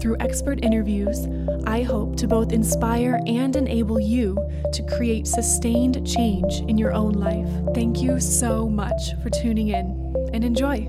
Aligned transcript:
Through 0.00 0.16
expert 0.20 0.62
interviews, 0.62 1.26
I 1.66 1.82
hope 1.82 2.16
to 2.16 2.28
both 2.28 2.52
inspire 2.52 3.18
and 3.26 3.56
enable 3.56 3.98
you 3.98 4.36
to 4.72 4.82
create 4.82 5.26
sustained 5.26 6.06
change 6.06 6.60
in 6.68 6.76
your 6.76 6.92
own 6.92 7.12
life. 7.12 7.48
Thank 7.74 8.02
you 8.02 8.20
so 8.20 8.68
much 8.68 9.14
for 9.22 9.30
tuning 9.30 9.68
in 9.68 10.30
and 10.32 10.44
enjoy. 10.44 10.86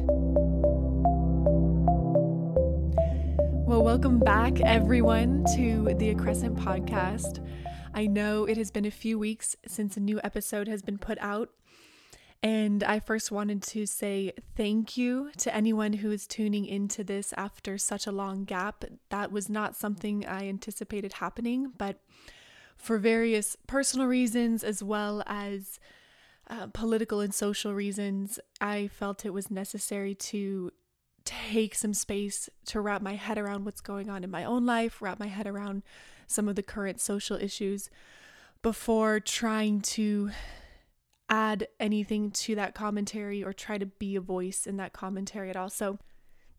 Well, 3.66 3.84
welcome 3.84 4.20
back, 4.20 4.60
everyone, 4.62 5.46
to 5.56 5.94
the 5.98 6.14
Accrescent 6.14 6.56
podcast. 6.56 7.46
I 7.94 8.08
know 8.08 8.46
it 8.46 8.58
has 8.58 8.72
been 8.72 8.86
a 8.86 8.92
few 8.92 9.18
weeks 9.18 9.56
since 9.66 9.98
a 9.98 10.00
new 10.00 10.20
episode 10.24 10.68
has 10.68 10.82
been 10.82 10.98
put 10.98 11.18
out. 11.20 11.50
And 12.44 12.84
I 12.84 13.00
first 13.00 13.32
wanted 13.32 13.64
to 13.64 13.86
say 13.88 14.32
thank 14.56 14.96
you 14.96 15.32
to 15.38 15.54
anyone 15.56 15.94
who 15.94 16.12
is 16.12 16.28
tuning 16.28 16.66
into 16.66 17.04
this 17.04 17.34
after 17.36 17.78
such 17.78 18.06
a 18.06 18.12
long 18.12 18.44
gap. 18.44 18.86
That 19.10 19.32
was 19.32 19.50
not 19.50 19.76
something 19.76 20.26
I 20.26 20.48
anticipated 20.48 21.14
happening, 21.14 21.74
but 21.78 22.00
for 22.76 23.00
various 23.00 23.58
personal 23.66 24.06
reasons 24.06 24.64
as 24.64 24.84
well 24.84 25.24
as 25.26 25.80
uh, 26.50 26.68
political 26.68 27.20
and 27.20 27.34
social 27.34 27.74
reasons, 27.74 28.40
I 28.62 28.88
felt 28.88 29.26
it 29.26 29.34
was 29.34 29.52
necessary 29.52 30.14
to 30.16 30.72
take 31.26 31.76
some 31.76 31.94
space 31.94 32.50
to 32.68 32.80
wrap 32.80 33.02
my 33.02 33.16
head 33.16 33.38
around 33.38 33.66
what's 33.66 33.82
going 33.82 34.10
on 34.10 34.24
in 34.24 34.32
my 34.32 34.46
own 34.46 34.66
life, 34.66 35.02
wrap 35.02 35.20
my 35.20 35.28
head 35.28 35.48
around 35.48 35.84
some 36.28 36.48
of 36.48 36.56
the 36.56 36.64
current 36.64 37.02
social 37.02 37.36
issues 37.36 37.90
before 38.62 39.20
trying 39.20 39.82
to 39.82 40.32
add 41.30 41.68
anything 41.80 42.32
to 42.32 42.56
that 42.56 42.74
commentary 42.74 43.44
or 43.44 43.54
try 43.54 43.78
to 43.78 43.86
be 43.86 44.16
a 44.16 44.22
voice 44.22 44.66
in 44.66 44.78
that 44.78 44.94
commentary 44.94 45.50
at 45.50 45.56
all. 45.56 45.70
So, 45.70 46.00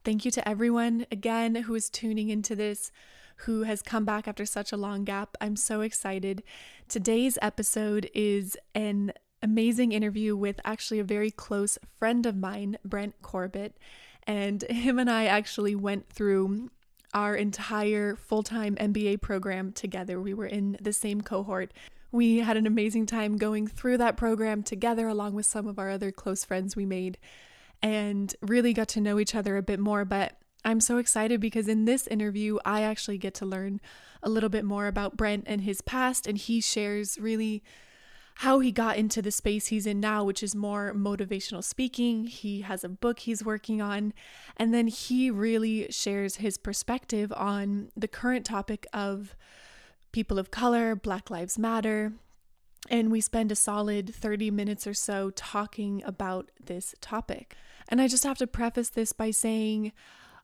thank 0.05 0.25
you 0.25 0.31
to 0.33 0.49
everyone 0.49 1.07
again 1.11 1.55
who 1.55 1.75
is 1.75 1.91
tuning 1.91 2.29
into 2.29 2.55
this, 2.55 2.91
who 3.39 3.63
has 3.63 3.83
come 3.83 4.05
back 4.05 4.29
after 4.29 4.45
such 4.45 4.73
a 4.73 4.77
long 4.77 5.05
gap. 5.05 5.37
I'm 5.41 5.57
so 5.57 5.81
excited. 5.81 6.43
Today's 6.89 7.39
episode 7.41 8.11
is 8.15 8.57
an 8.75 9.13
amazing 9.43 9.93
interview 9.93 10.37
with 10.37 10.61
actually 10.65 10.99
a 10.99 11.05
very 11.05 11.31
close 11.31 11.79
friend 11.97 12.27
of 12.27 12.37
mine, 12.37 12.79
Brent 12.85 13.15
Corbett. 13.23 13.77
And 14.27 14.63
him 14.63 14.99
and 14.99 15.11
I 15.11 15.27
actually 15.27 15.75
went 15.75 16.09
through 16.09 16.71
our 17.15 17.35
entire 17.35 18.17
full 18.17 18.43
time 18.43 18.77
MBA 18.77 19.21
program 19.21 19.73
together. 19.73 20.21
We 20.21 20.35
were 20.35 20.47
in 20.47 20.77
the 20.81 20.93
same 20.93 21.23
cohort. 21.23 21.73
We 22.11 22.39
had 22.39 22.57
an 22.57 22.67
amazing 22.67 23.07
time 23.07 23.37
going 23.37 23.67
through 23.67 23.99
that 23.99 24.17
program 24.17 24.63
together, 24.63 25.09
along 25.09 25.35
with 25.35 25.47
some 25.47 25.67
of 25.67 25.79
our 25.79 25.91
other 25.91 26.11
close 26.11 26.45
friends 26.45 26.75
we 26.75 26.87
made, 26.87 27.19
and 27.83 28.35
really 28.41 28.73
got 28.73 28.89
to 28.89 29.01
know 29.01 29.19
each 29.19 29.35
other 29.35 29.57
a 29.57 29.63
bit 29.63 29.79
more. 29.79 30.05
But 30.05 30.39
I'm 30.65 30.81
so 30.81 30.99
excited 30.99 31.41
because 31.41 31.69
in 31.69 31.85
this 31.85 32.07
interview, 32.07 32.59
I 32.65 32.83
actually 32.83 33.19
get 33.19 33.35
to 33.35 33.47
learn 33.47 33.81
a 34.23 34.31
little 34.31 34.49
bit 34.49 34.65
more 34.65 34.87
about 34.87 35.17
Brent 35.17 35.45
and 35.47 35.61
his 35.61 35.81
past, 35.81 36.27
and 36.27 36.39
he 36.39 36.61
shares 36.61 37.19
really 37.21 37.63
how 38.37 38.61
he 38.61 38.71
got 38.71 38.97
into 38.97 39.21
the 39.21 39.33
space 39.33 39.67
he's 39.67 39.87
in 39.87 39.99
now, 39.99 40.23
which 40.23 40.43
is 40.45 40.55
more 40.55 40.95
motivational 40.95 41.63
speaking. 41.63 42.25
He 42.25 42.61
has 42.63 42.85
a 42.85 42.89
book 42.89 43.21
he's 43.21 43.45
working 43.45 43.83
on, 43.83 44.15
and 44.57 44.73
then 44.73 44.87
he 44.87 45.31
really 45.31 45.89
shares 45.91 46.37
his 46.37 46.57
perspective 46.57 47.33
on 47.37 47.91
the 47.97 48.09
current 48.09 48.47
topic 48.47 48.87
of 48.93 49.37
people 50.13 50.39
of 50.39 50.51
color, 50.51 50.95
Black 50.95 51.31
Lives 51.31 51.59
Matter. 51.59 52.13
And 52.91 53.11
we 53.11 53.21
spend 53.21 53.53
a 53.53 53.57
solid 53.57 54.15
30 54.15 54.51
minutes 54.51 54.87
or 54.87 54.95
so 54.95 55.31
talking 55.31 56.03
about 56.07 56.51
this 56.65 56.95
topic. 57.01 57.55
And 57.89 58.01
I 58.01 58.09
just 58.09 58.25
have 58.25 58.39
to 58.39 58.47
preface 58.47 58.89
this 58.89 59.13
by 59.13 59.31
saying 59.31 59.93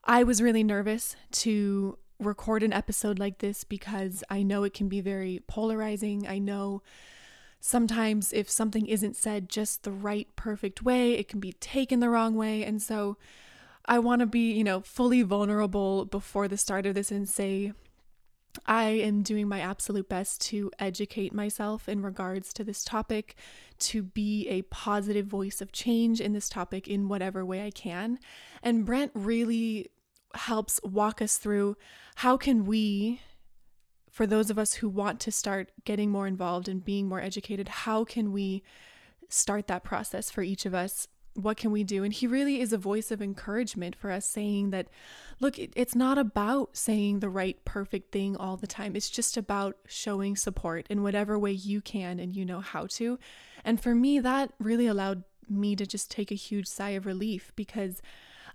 I 0.05 0.25
was 0.25 0.43
really 0.43 0.65
nervous 0.65 1.17
to 1.33 1.99
record 2.19 2.63
an 2.63 2.73
episode 2.73 3.19
like 3.19 3.39
this 3.39 3.65
because 3.65 4.23
I 4.31 4.43
know 4.43 4.65
it 4.65 4.75
can 4.75 4.89
be 4.89 5.01
very 5.01 5.41
polarizing. 5.47 6.27
I 6.27 6.39
know 6.39 6.83
sometimes 7.61 8.33
if 8.33 8.51
something 8.51 8.87
isn't 8.87 9.17
said 9.17 9.49
just 9.49 9.83
the 9.83 9.91
right, 9.91 10.29
perfect 10.37 10.83
way, 10.83 11.15
it 11.15 11.29
can 11.29 11.41
be 11.41 11.53
taken 11.55 12.01
the 12.01 12.11
wrong 12.11 12.35
way. 12.35 12.63
And 12.63 12.83
so 12.83 13.17
I 13.87 13.99
want 13.99 14.21
to 14.21 14.27
be, 14.27 14.53
you 14.53 14.65
know, 14.65 14.81
fully 14.81 15.23
vulnerable 15.23 16.05
before 16.05 16.49
the 16.49 16.59
start 16.59 16.87
of 16.87 16.95
this 16.95 17.11
and 17.11 17.29
say, 17.29 17.73
I 18.67 18.85
am 18.85 19.23
doing 19.23 19.49
my 19.49 19.61
absolute 19.61 20.09
best 20.09 20.41
to 20.43 20.71
educate 20.79 21.33
myself 21.33 21.89
in 21.89 22.03
regards 22.03 22.53
to 22.55 22.65
this 22.65 22.85
topic, 22.85 23.37
to 23.81 24.03
be 24.03 24.49
a 24.49 24.63
positive 24.63 25.27
voice 25.27 25.61
of 25.61 25.73
change 25.73 26.21
in 26.21 26.33
this 26.33 26.49
topic 26.49 26.89
in 26.89 27.09
whatever 27.09 27.45
way 27.45 27.65
I 27.65 27.71
can. 27.71 28.19
And 28.63 28.85
Brent 28.85 29.13
really 29.15 29.91
helps 30.35 30.81
walk 30.83 31.23
us 31.23 31.37
through 31.37 31.77
how 32.17 32.37
can 32.37 32.65
we 32.65 33.21
for 34.15 34.29
those 34.29 34.49
of 34.49 34.61
us 34.61 34.75
who 34.75 34.89
want 34.89 35.19
to 35.19 35.33
start 35.33 35.73
getting 35.85 36.09
more 36.09 36.29
involved 36.29 36.69
and 36.69 36.85
being 36.85 37.09
more 37.09 37.21
educated, 37.21 37.67
how 37.67 38.05
can 38.05 38.31
we 38.31 38.63
start 39.29 39.67
that 39.67 39.83
process 39.83 40.31
for 40.31 40.41
each 40.43 40.65
of 40.65 40.73
us 40.73 41.09
what 41.35 41.57
can 41.57 41.73
we 41.73 41.83
do? 41.83 42.05
And 42.05 42.13
he 42.13 42.27
really 42.27 42.61
is 42.61 42.73
a 42.73 42.79
voice 42.79 43.11
of 43.11 43.21
encouragement 43.21 43.97
for 43.97 44.11
us, 44.11 44.27
saying 44.27 44.71
that, 44.71 44.89
look, 45.41 45.59
it's 45.59 45.95
not 45.95 46.17
about 46.17 46.77
saying 46.77 47.21
the 47.21 47.29
right, 47.29 47.63
perfect 47.65 48.13
thing 48.13 48.37
all 48.37 48.57
the 48.57 48.67
time. 48.67 48.95
It's 48.95 49.11
just 49.11 49.37
about 49.37 49.77
showing 49.87 50.37
support 50.37 50.87
in 50.89 51.03
whatever 51.03 51.39
way 51.39 51.53
you 51.53 51.81
can 51.81 52.21
and 52.21 52.35
you 52.35 52.45
know 52.45 52.61
how 52.61 52.87
to. 52.93 53.19
And 53.65 53.81
for 53.81 53.95
me, 53.95 54.21
that 54.21 54.53
really 54.59 54.87
allowed 54.87 55.25
me 55.49 55.75
to 55.77 55.87
just 55.87 56.11
take 56.11 56.31
a 56.31 56.37
huge 56.37 56.67
sigh 56.67 56.91
of 56.91 57.07
relief 57.07 57.53
because 57.57 58.01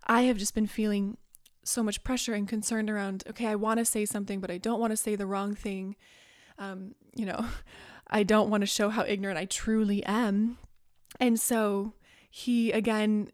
I 0.06 0.24
have 0.24 0.38
just 0.38 0.56
been 0.56 0.68
feeling 0.68 1.18
so 1.64 1.84
much 1.84 2.04
pressure 2.04 2.34
and 2.34 2.48
concern 2.48 2.90
around, 2.90 3.24
okay, 3.30 3.48
I 3.48 3.56
want 3.56 3.80
to 3.80 3.86
say 3.86 4.06
something, 4.06 4.40
but 4.40 4.50
I 4.50 4.58
don't 4.58 4.80
want 4.80 4.92
to 4.92 4.98
say 4.98 5.16
the 5.16 5.28
wrong 5.28 5.54
thing. 5.54 5.96
Um, 6.58 6.96
you 7.14 7.26
know, 7.26 7.46
I 8.08 8.24
don't 8.24 8.50
want 8.50 8.62
to 8.62 8.68
show 8.68 8.90
how 8.90 9.04
ignorant 9.04 9.38
I 9.38 9.46
truly 9.46 10.04
am. 10.06 10.58
And 11.20 11.40
so, 11.40 11.94
he 12.30 12.72
again 12.72 13.32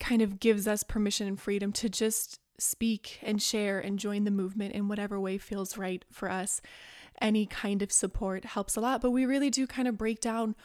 kind 0.00 0.22
of 0.22 0.40
gives 0.40 0.66
us 0.66 0.82
permission 0.82 1.28
and 1.28 1.40
freedom 1.40 1.72
to 1.72 1.88
just 1.88 2.40
speak 2.58 3.18
and 3.22 3.40
share 3.40 3.78
and 3.78 3.98
join 3.98 4.24
the 4.24 4.30
movement 4.30 4.74
in 4.74 4.88
whatever 4.88 5.18
way 5.20 5.38
feels 5.38 5.76
right 5.76 6.04
for 6.10 6.30
us. 6.30 6.60
Any 7.20 7.46
kind 7.46 7.82
of 7.82 7.92
support 7.92 8.44
helps 8.44 8.76
a 8.76 8.80
lot, 8.80 9.00
but 9.00 9.10
we 9.10 9.26
really 9.26 9.50
do 9.50 9.66
kind 9.66 9.86
of 9.86 9.98
break 9.98 10.20
down 10.20 10.56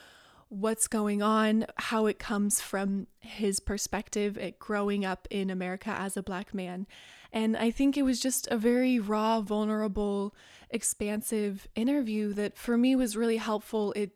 what's 0.50 0.88
going 0.88 1.22
on, 1.22 1.66
how 1.76 2.06
it 2.06 2.20
comes 2.20 2.62
from 2.62 3.08
his 3.20 3.60
perspective 3.60 4.38
at 4.38 4.60
growing 4.60 5.04
up 5.04 5.28
in 5.30 5.50
America 5.50 5.90
as 5.90 6.16
a 6.16 6.24
black 6.24 6.54
man. 6.54 6.88
And 7.34 7.58
I 7.58 7.70
think 7.70 7.98
it 7.98 8.04
was 8.04 8.22
just 8.22 8.48
a 8.48 8.58
very 8.58 9.00
raw, 9.00 9.42
vulnerable, 9.42 10.34
expansive 10.70 11.68
interview 11.76 12.34
that 12.34 12.58
for 12.58 12.78
me 12.78 12.96
was 12.96 13.18
really 13.18 13.38
helpful. 13.38 13.92
It 13.94 14.12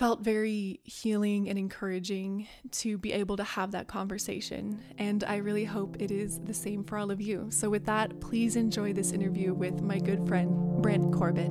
felt 0.00 0.24
very 0.24 0.80
healing 0.82 1.50
and 1.50 1.58
encouraging 1.58 2.48
to 2.70 2.96
be 2.96 3.12
able 3.12 3.36
to 3.36 3.44
have 3.44 3.72
that 3.72 3.86
conversation. 3.86 4.82
And 4.96 5.22
I 5.24 5.36
really 5.36 5.66
hope 5.66 6.00
it 6.00 6.10
is 6.10 6.40
the 6.40 6.54
same 6.54 6.84
for 6.84 6.96
all 6.96 7.10
of 7.10 7.20
you. 7.20 7.48
So, 7.50 7.68
with 7.68 7.84
that, 7.84 8.18
please 8.18 8.56
enjoy 8.56 8.94
this 8.94 9.12
interview 9.12 9.52
with 9.52 9.82
my 9.82 9.98
good 9.98 10.26
friend, 10.26 10.80
Brent 10.80 11.12
Corbett. 11.12 11.50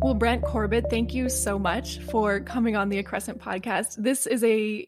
Well, 0.00 0.14
Brent 0.14 0.44
Corbett, 0.44 0.88
thank 0.88 1.12
you 1.12 1.28
so 1.28 1.58
much 1.58 1.98
for 2.12 2.38
coming 2.38 2.76
on 2.76 2.90
the 2.90 3.02
Accrescent 3.02 3.38
podcast. 3.38 3.96
This 3.96 4.28
is 4.28 4.44
a 4.44 4.86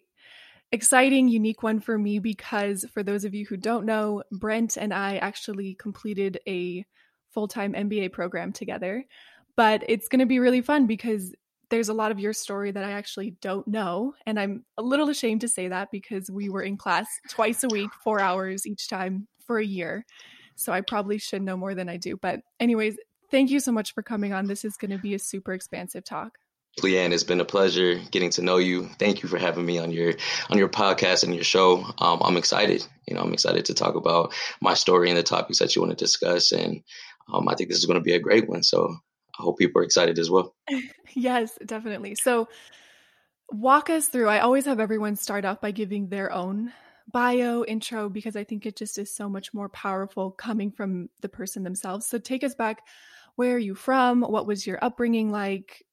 exciting, 0.70 1.26
unique 1.26 1.64
one 1.64 1.80
for 1.80 1.98
me 1.98 2.20
because 2.20 2.84
for 2.94 3.02
those 3.02 3.24
of 3.24 3.34
you 3.34 3.46
who 3.46 3.56
don't 3.56 3.84
know, 3.84 4.22
Brent 4.30 4.76
and 4.76 4.94
I 4.94 5.16
actually 5.16 5.74
completed 5.74 6.38
a 6.46 6.86
full 7.32 7.48
time 7.48 7.72
MBA 7.72 8.12
program 8.12 8.52
together. 8.52 9.04
But 9.56 9.84
it's 9.88 10.08
going 10.08 10.20
to 10.20 10.26
be 10.26 10.38
really 10.38 10.62
fun 10.62 10.86
because 10.86 11.32
there's 11.72 11.88
a 11.88 11.94
lot 11.94 12.10
of 12.10 12.20
your 12.20 12.32
story 12.32 12.70
that 12.70 12.84
I 12.84 12.92
actually 12.92 13.36
don't 13.40 13.66
know. 13.66 14.14
And 14.26 14.38
I'm 14.38 14.64
a 14.76 14.82
little 14.82 15.08
ashamed 15.08 15.40
to 15.40 15.48
say 15.48 15.68
that 15.68 15.90
because 15.90 16.30
we 16.30 16.48
were 16.50 16.62
in 16.62 16.76
class 16.76 17.06
twice 17.30 17.64
a 17.64 17.68
week, 17.68 17.90
four 18.04 18.20
hours 18.20 18.66
each 18.66 18.88
time 18.88 19.26
for 19.46 19.58
a 19.58 19.64
year. 19.64 20.04
So 20.56 20.72
I 20.72 20.82
probably 20.82 21.18
should 21.18 21.42
know 21.42 21.56
more 21.56 21.74
than 21.74 21.88
I 21.88 21.96
do. 21.96 22.16
But, 22.16 22.40
anyways, 22.60 22.96
thank 23.30 23.50
you 23.50 23.58
so 23.58 23.72
much 23.72 23.94
for 23.94 24.02
coming 24.02 24.32
on. 24.32 24.46
This 24.46 24.64
is 24.64 24.76
going 24.76 24.90
to 24.90 24.98
be 24.98 25.14
a 25.14 25.18
super 25.18 25.54
expansive 25.54 26.04
talk. 26.04 26.36
Leanne, 26.80 27.12
it's 27.12 27.22
been 27.22 27.40
a 27.40 27.44
pleasure 27.44 28.00
getting 28.10 28.30
to 28.30 28.42
know 28.42 28.56
you. 28.56 28.88
Thank 28.98 29.22
you 29.22 29.28
for 29.28 29.38
having 29.38 29.66
me 29.66 29.78
on 29.78 29.90
your 29.90 30.14
on 30.48 30.56
your 30.56 30.70
podcast 30.70 31.22
and 31.22 31.34
your 31.34 31.44
show. 31.44 31.84
Um, 31.98 32.20
I'm 32.22 32.38
excited. 32.38 32.86
You 33.06 33.14
know, 33.14 33.20
I'm 33.20 33.34
excited 33.34 33.66
to 33.66 33.74
talk 33.74 33.94
about 33.94 34.32
my 34.60 34.72
story 34.72 35.10
and 35.10 35.18
the 35.18 35.22
topics 35.22 35.58
that 35.58 35.76
you 35.76 35.82
want 35.82 35.90
to 35.90 36.02
discuss. 36.02 36.52
And 36.52 36.82
um, 37.32 37.48
I 37.48 37.54
think 37.54 37.68
this 37.68 37.78
is 37.78 37.86
going 37.86 37.98
to 37.98 38.04
be 38.04 38.14
a 38.14 38.20
great 38.20 38.48
one. 38.48 38.62
So 38.62 38.96
I 39.38 39.42
hope 39.42 39.58
people 39.58 39.80
are 39.80 39.84
excited 39.84 40.18
as 40.18 40.30
well. 40.30 40.54
yes, 41.14 41.58
definitely. 41.64 42.14
So, 42.14 42.48
walk 43.50 43.90
us 43.90 44.08
through. 44.08 44.28
I 44.28 44.40
always 44.40 44.66
have 44.66 44.80
everyone 44.80 45.16
start 45.16 45.44
off 45.44 45.60
by 45.60 45.70
giving 45.70 46.08
their 46.08 46.32
own 46.32 46.72
bio 47.10 47.64
intro 47.64 48.08
because 48.08 48.36
I 48.36 48.44
think 48.44 48.64
it 48.64 48.76
just 48.76 48.98
is 48.98 49.14
so 49.14 49.28
much 49.28 49.52
more 49.52 49.68
powerful 49.68 50.30
coming 50.30 50.70
from 50.70 51.08
the 51.20 51.28
person 51.28 51.62
themselves. 51.62 52.06
So, 52.06 52.18
take 52.18 52.44
us 52.44 52.54
back. 52.54 52.82
Where 53.36 53.54
are 53.54 53.58
you 53.58 53.74
from? 53.74 54.20
What 54.22 54.46
was 54.46 54.66
your 54.66 54.78
upbringing 54.82 55.30
like? 55.30 55.84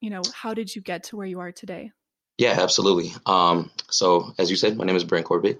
You 0.00 0.10
know, 0.10 0.22
how 0.34 0.54
did 0.54 0.74
you 0.74 0.82
get 0.82 1.04
to 1.04 1.16
where 1.16 1.26
you 1.26 1.40
are 1.40 1.52
today? 1.52 1.92
Yeah, 2.38 2.56
absolutely. 2.58 3.12
Um, 3.24 3.70
so, 3.90 4.34
as 4.38 4.50
you 4.50 4.56
said, 4.56 4.76
my 4.76 4.84
name 4.84 4.96
is 4.96 5.04
Brent 5.04 5.26
Corbett. 5.26 5.58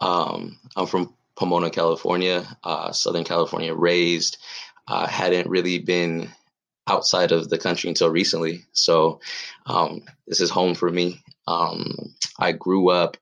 Um, 0.00 0.58
I'm 0.76 0.86
from 0.86 1.14
Pomona, 1.36 1.70
California, 1.70 2.46
uh, 2.62 2.92
Southern 2.92 3.24
California, 3.24 3.74
raised. 3.74 4.38
Uh, 4.86 5.06
hadn't 5.06 5.48
really 5.48 5.78
been 5.78 6.30
outside 6.86 7.32
of 7.32 7.48
the 7.48 7.58
country 7.58 7.88
until 7.88 8.10
recently. 8.10 8.64
So 8.72 9.20
um, 9.66 10.02
this 10.26 10.40
is 10.40 10.50
home 10.50 10.74
for 10.74 10.90
me. 10.90 11.22
Um, 11.46 12.14
I 12.38 12.52
grew 12.52 12.90
up 12.90 13.16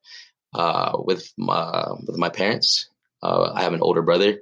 uh, 0.55 0.99
with 0.99 1.33
my 1.37 1.93
with 2.07 2.19
my 2.19 2.29
parents. 2.29 2.89
Uh, 3.23 3.53
I 3.55 3.63
have 3.63 3.73
an 3.73 3.83
older 3.83 4.03
brother. 4.03 4.41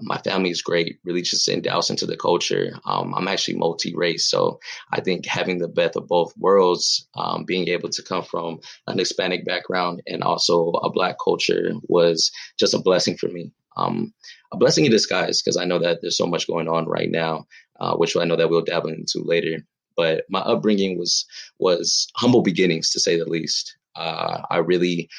My 0.00 0.18
family 0.18 0.50
is 0.50 0.62
great, 0.62 0.98
really 1.04 1.22
just 1.22 1.48
endows 1.48 1.90
into 1.90 2.06
the 2.06 2.16
culture. 2.16 2.72
Um, 2.86 3.14
I'm 3.14 3.28
actually 3.28 3.58
multi-race, 3.58 4.28
so 4.28 4.60
I 4.90 5.00
think 5.00 5.26
having 5.26 5.58
the 5.58 5.68
best 5.68 5.96
of 5.96 6.08
both 6.08 6.32
worlds, 6.36 7.06
um, 7.14 7.44
being 7.44 7.68
able 7.68 7.90
to 7.90 8.02
come 8.02 8.22
from 8.22 8.60
an 8.86 8.98
Hispanic 8.98 9.44
background 9.44 10.02
and 10.06 10.22
also 10.22 10.70
a 10.70 10.90
Black 10.90 11.16
culture, 11.22 11.72
was 11.88 12.30
just 12.58 12.74
a 12.74 12.78
blessing 12.78 13.16
for 13.16 13.28
me. 13.28 13.52
Um, 13.76 14.12
a 14.52 14.56
blessing 14.58 14.84
in 14.84 14.90
disguise 14.90 15.40
because 15.40 15.56
I 15.56 15.64
know 15.64 15.78
that 15.78 16.00
there's 16.02 16.18
so 16.18 16.26
much 16.26 16.46
going 16.46 16.68
on 16.68 16.86
right 16.86 17.10
now 17.10 17.46
uh, 17.82 17.96
which 17.96 18.16
I 18.16 18.24
know 18.24 18.36
that 18.36 18.48
we'll 18.48 18.62
dabble 18.62 18.90
into 18.90 19.22
later. 19.24 19.58
But 19.96 20.24
my 20.30 20.38
upbringing 20.40 20.98
was 20.98 21.26
was 21.58 22.08
humble 22.16 22.42
beginnings, 22.42 22.90
to 22.90 23.00
say 23.00 23.18
the 23.18 23.28
least. 23.28 23.76
Uh, 23.96 24.40
I 24.48 24.58
really 24.58 25.10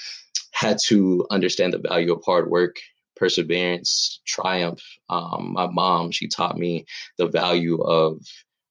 had 0.53 0.77
to 0.87 1.27
understand 1.29 1.73
the 1.73 1.79
value 1.79 2.13
of 2.13 2.23
hard 2.25 2.49
work, 2.49 2.77
perseverance, 3.15 4.21
triumph. 4.25 4.81
Um, 5.09 5.53
my 5.53 5.67
mom, 5.67 6.11
she 6.11 6.27
taught 6.27 6.57
me 6.57 6.85
the 7.17 7.27
value 7.27 7.81
of 7.81 8.19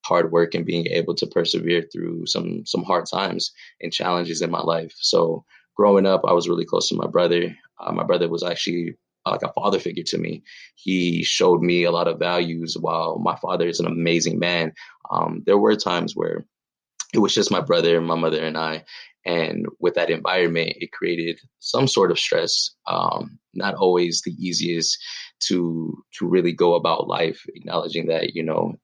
hard 0.04 0.32
work 0.32 0.54
and 0.54 0.66
being 0.66 0.86
able 0.88 1.14
to 1.14 1.26
persevere 1.26 1.86
through 1.92 2.26
some 2.26 2.66
some 2.66 2.82
hard 2.82 3.06
times 3.06 3.52
and 3.80 3.92
challenges 3.92 4.42
in 4.42 4.50
my 4.50 4.60
life. 4.60 4.92
So 4.98 5.44
growing 5.76 6.06
up, 6.06 6.22
I 6.26 6.32
was 6.32 6.48
really 6.48 6.64
close 6.64 6.88
to 6.88 6.96
my 6.96 7.06
brother. 7.06 7.56
Uh, 7.80 7.92
my 7.92 8.04
brother 8.04 8.28
was 8.28 8.42
actually 8.42 8.96
like 9.24 9.42
a 9.42 9.52
father 9.52 9.78
figure 9.78 10.02
to 10.04 10.18
me. 10.18 10.42
He 10.74 11.22
showed 11.22 11.62
me 11.62 11.84
a 11.84 11.92
lot 11.92 12.08
of 12.08 12.18
values. 12.18 12.76
While 12.78 13.18
my 13.18 13.36
father 13.36 13.68
is 13.68 13.80
an 13.80 13.86
amazing 13.86 14.38
man, 14.38 14.72
um, 15.10 15.42
there 15.46 15.58
were 15.58 15.76
times 15.76 16.16
where 16.16 16.44
it 17.14 17.18
was 17.18 17.34
just 17.34 17.50
my 17.50 17.60
brother, 17.60 18.00
my 18.00 18.14
mother, 18.16 18.42
and 18.42 18.56
I. 18.56 18.84
And 19.24 19.66
with 19.78 19.94
that 19.94 20.10
environment, 20.10 20.74
it 20.80 20.92
created 20.92 21.38
some 21.60 21.86
sort 21.86 22.10
of 22.10 22.18
stress. 22.18 22.74
Um, 22.86 23.38
not 23.54 23.74
always 23.74 24.22
the 24.24 24.32
easiest 24.32 24.98
to 25.48 26.02
to 26.18 26.26
really 26.26 26.52
go 26.52 26.74
about 26.74 27.08
life, 27.08 27.44
acknowledging 27.54 28.06
that 28.06 28.34
you 28.34 28.42
know 28.42 28.74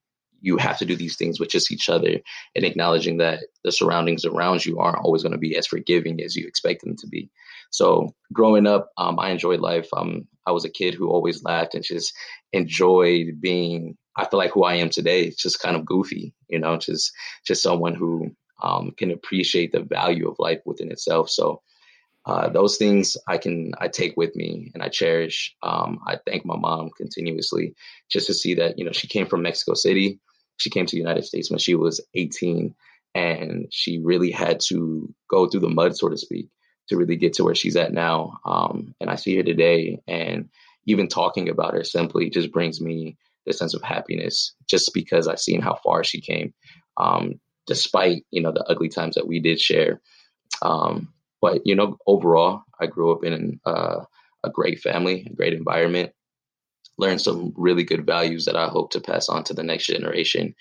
you 0.41 0.57
have 0.57 0.79
to 0.79 0.85
do 0.85 0.95
these 0.95 1.17
things 1.17 1.41
with 1.41 1.49
just 1.49 1.73
each 1.73 1.89
other, 1.89 2.21
and 2.55 2.65
acknowledging 2.65 3.19
that 3.19 3.41
the 3.65 3.73
surroundings 3.73 4.25
around 4.25 4.65
you 4.65 4.79
aren't 4.79 4.99
always 4.99 5.23
going 5.23 5.33
to 5.33 5.39
be 5.39 5.57
as 5.57 5.67
forgiving 5.67 6.23
as 6.23 6.37
you 6.37 6.47
expect 6.47 6.83
them 6.83 6.97
to 6.97 7.09
be. 7.09 7.31
So 7.71 8.15
growing 8.33 8.67
up, 8.67 8.91
um, 8.97 9.19
I 9.19 9.31
enjoyed 9.31 9.61
life. 9.61 9.89
Um, 9.95 10.29
I 10.47 10.53
was 10.53 10.65
a 10.65 10.71
kid 10.71 10.95
who 10.95 11.09
always 11.11 11.43
laughed 11.43 11.75
and 11.75 11.85
just 11.85 12.15
enjoyed 12.53 13.41
being. 13.41 13.97
I 14.17 14.27
feel 14.27 14.39
like 14.39 14.53
who 14.53 14.65
I 14.65 14.75
am 14.75 14.91
today. 14.91 15.23
It's 15.23 15.43
just 15.43 15.61
kind 15.61 15.77
of 15.77 15.85
goofy, 15.85 16.35
you 16.49 16.59
know, 16.59 16.77
just 16.77 17.13
just 17.45 17.63
someone 17.63 17.95
who 17.95 18.31
um, 18.61 18.93
can 18.97 19.11
appreciate 19.11 19.73
the 19.73 19.81
value 19.83 20.29
of 20.29 20.39
life 20.39 20.61
within 20.65 20.91
itself. 20.91 21.31
So 21.31 21.63
uh, 22.29 22.51
those 22.51 22.77
things 22.77 23.17
I 23.27 23.39
can 23.39 23.73
I 23.79 23.89
take 23.89 24.17
with 24.17 24.37
me 24.37 24.71
and 24.75 24.83
I 24.83 24.89
cherish. 24.89 25.57
Um, 25.63 26.01
I 26.07 26.19
thank 26.27 26.45
my 26.45 26.57
mom 26.57 26.91
continuously 26.97 27.75
just 28.11 28.27
to 28.27 28.35
see 28.35 28.55
that 28.55 28.79
you 28.79 28.85
know 28.85 28.93
she 28.93 29.09
came 29.09 29.27
from 29.27 29.43
Mexico 29.43 29.75
City. 29.75 30.21
She 30.59 30.71
came 30.71 30.87
to 30.87 30.95
the 30.95 31.01
United 31.01 31.25
States 31.25 31.51
when 31.51 31.59
she 31.59 31.75
was 31.75 32.05
18, 32.15 32.75
and 33.15 33.67
she 33.71 33.99
really 33.99 34.31
had 34.31 34.61
to 34.69 35.13
go 35.31 35.47
through 35.47 35.61
the 35.61 35.69
mud, 35.69 35.97
so 35.97 36.09
to 36.09 36.19
speak, 36.19 36.49
to 36.89 36.97
really 36.97 37.17
get 37.17 37.35
to 37.35 37.45
where 37.45 37.55
she's 37.55 37.77
at 37.77 37.93
now. 37.93 38.39
Um, 38.45 38.95
and 39.01 39.09
I 39.09 39.15
see 39.15 39.37
her 39.37 39.43
today, 39.43 40.01
and 40.07 40.51
even 40.87 41.09
talking 41.09 41.49
about 41.49 41.75
her 41.75 41.85
simply 41.85 42.29
just 42.29 42.53
brings 42.53 42.81
me 42.81 43.17
the 43.47 43.55
sense 43.55 43.73
of 43.73 43.83
happiness, 43.83 44.55
just 44.69 44.93
because 44.93 45.29
I've 45.29 45.41
seen 45.41 45.63
how 45.63 45.77
far 45.83 46.05
she 46.05 46.21
came, 46.21 46.53
um, 46.99 47.41
despite 47.69 48.25
you 48.31 48.43
know 48.43 48.51
the 48.51 48.65
ugly 48.65 48.89
times 48.89 49.15
that 49.15 49.29
we 49.29 49.39
did 49.39 49.61
share. 49.61 50.01
Um, 50.63 51.13
but 51.41 51.65
you 51.65 51.77
know, 51.77 51.99
overall, 52.07 52.63
I 52.81 52.87
grew 52.87 53.13
up 53.13 53.23
in 53.23 53.61
uh, 53.65 54.01
a 54.43 54.51
great 54.51 54.81
family, 54.81 55.29
a 55.31 55.35
great 55.35 55.53
environment. 55.53 56.13
Learned 56.97 57.21
some 57.21 57.53
really 57.57 57.85
good 57.85 58.05
values 58.05 58.47
that 58.47 58.57
I 58.57 58.67
hope 58.67 58.91
to 58.93 59.01
pass 59.01 59.29
on 59.29 59.45
to 59.45 59.55
the 59.55 59.63
next 59.63 59.87
generation, 59.87 60.57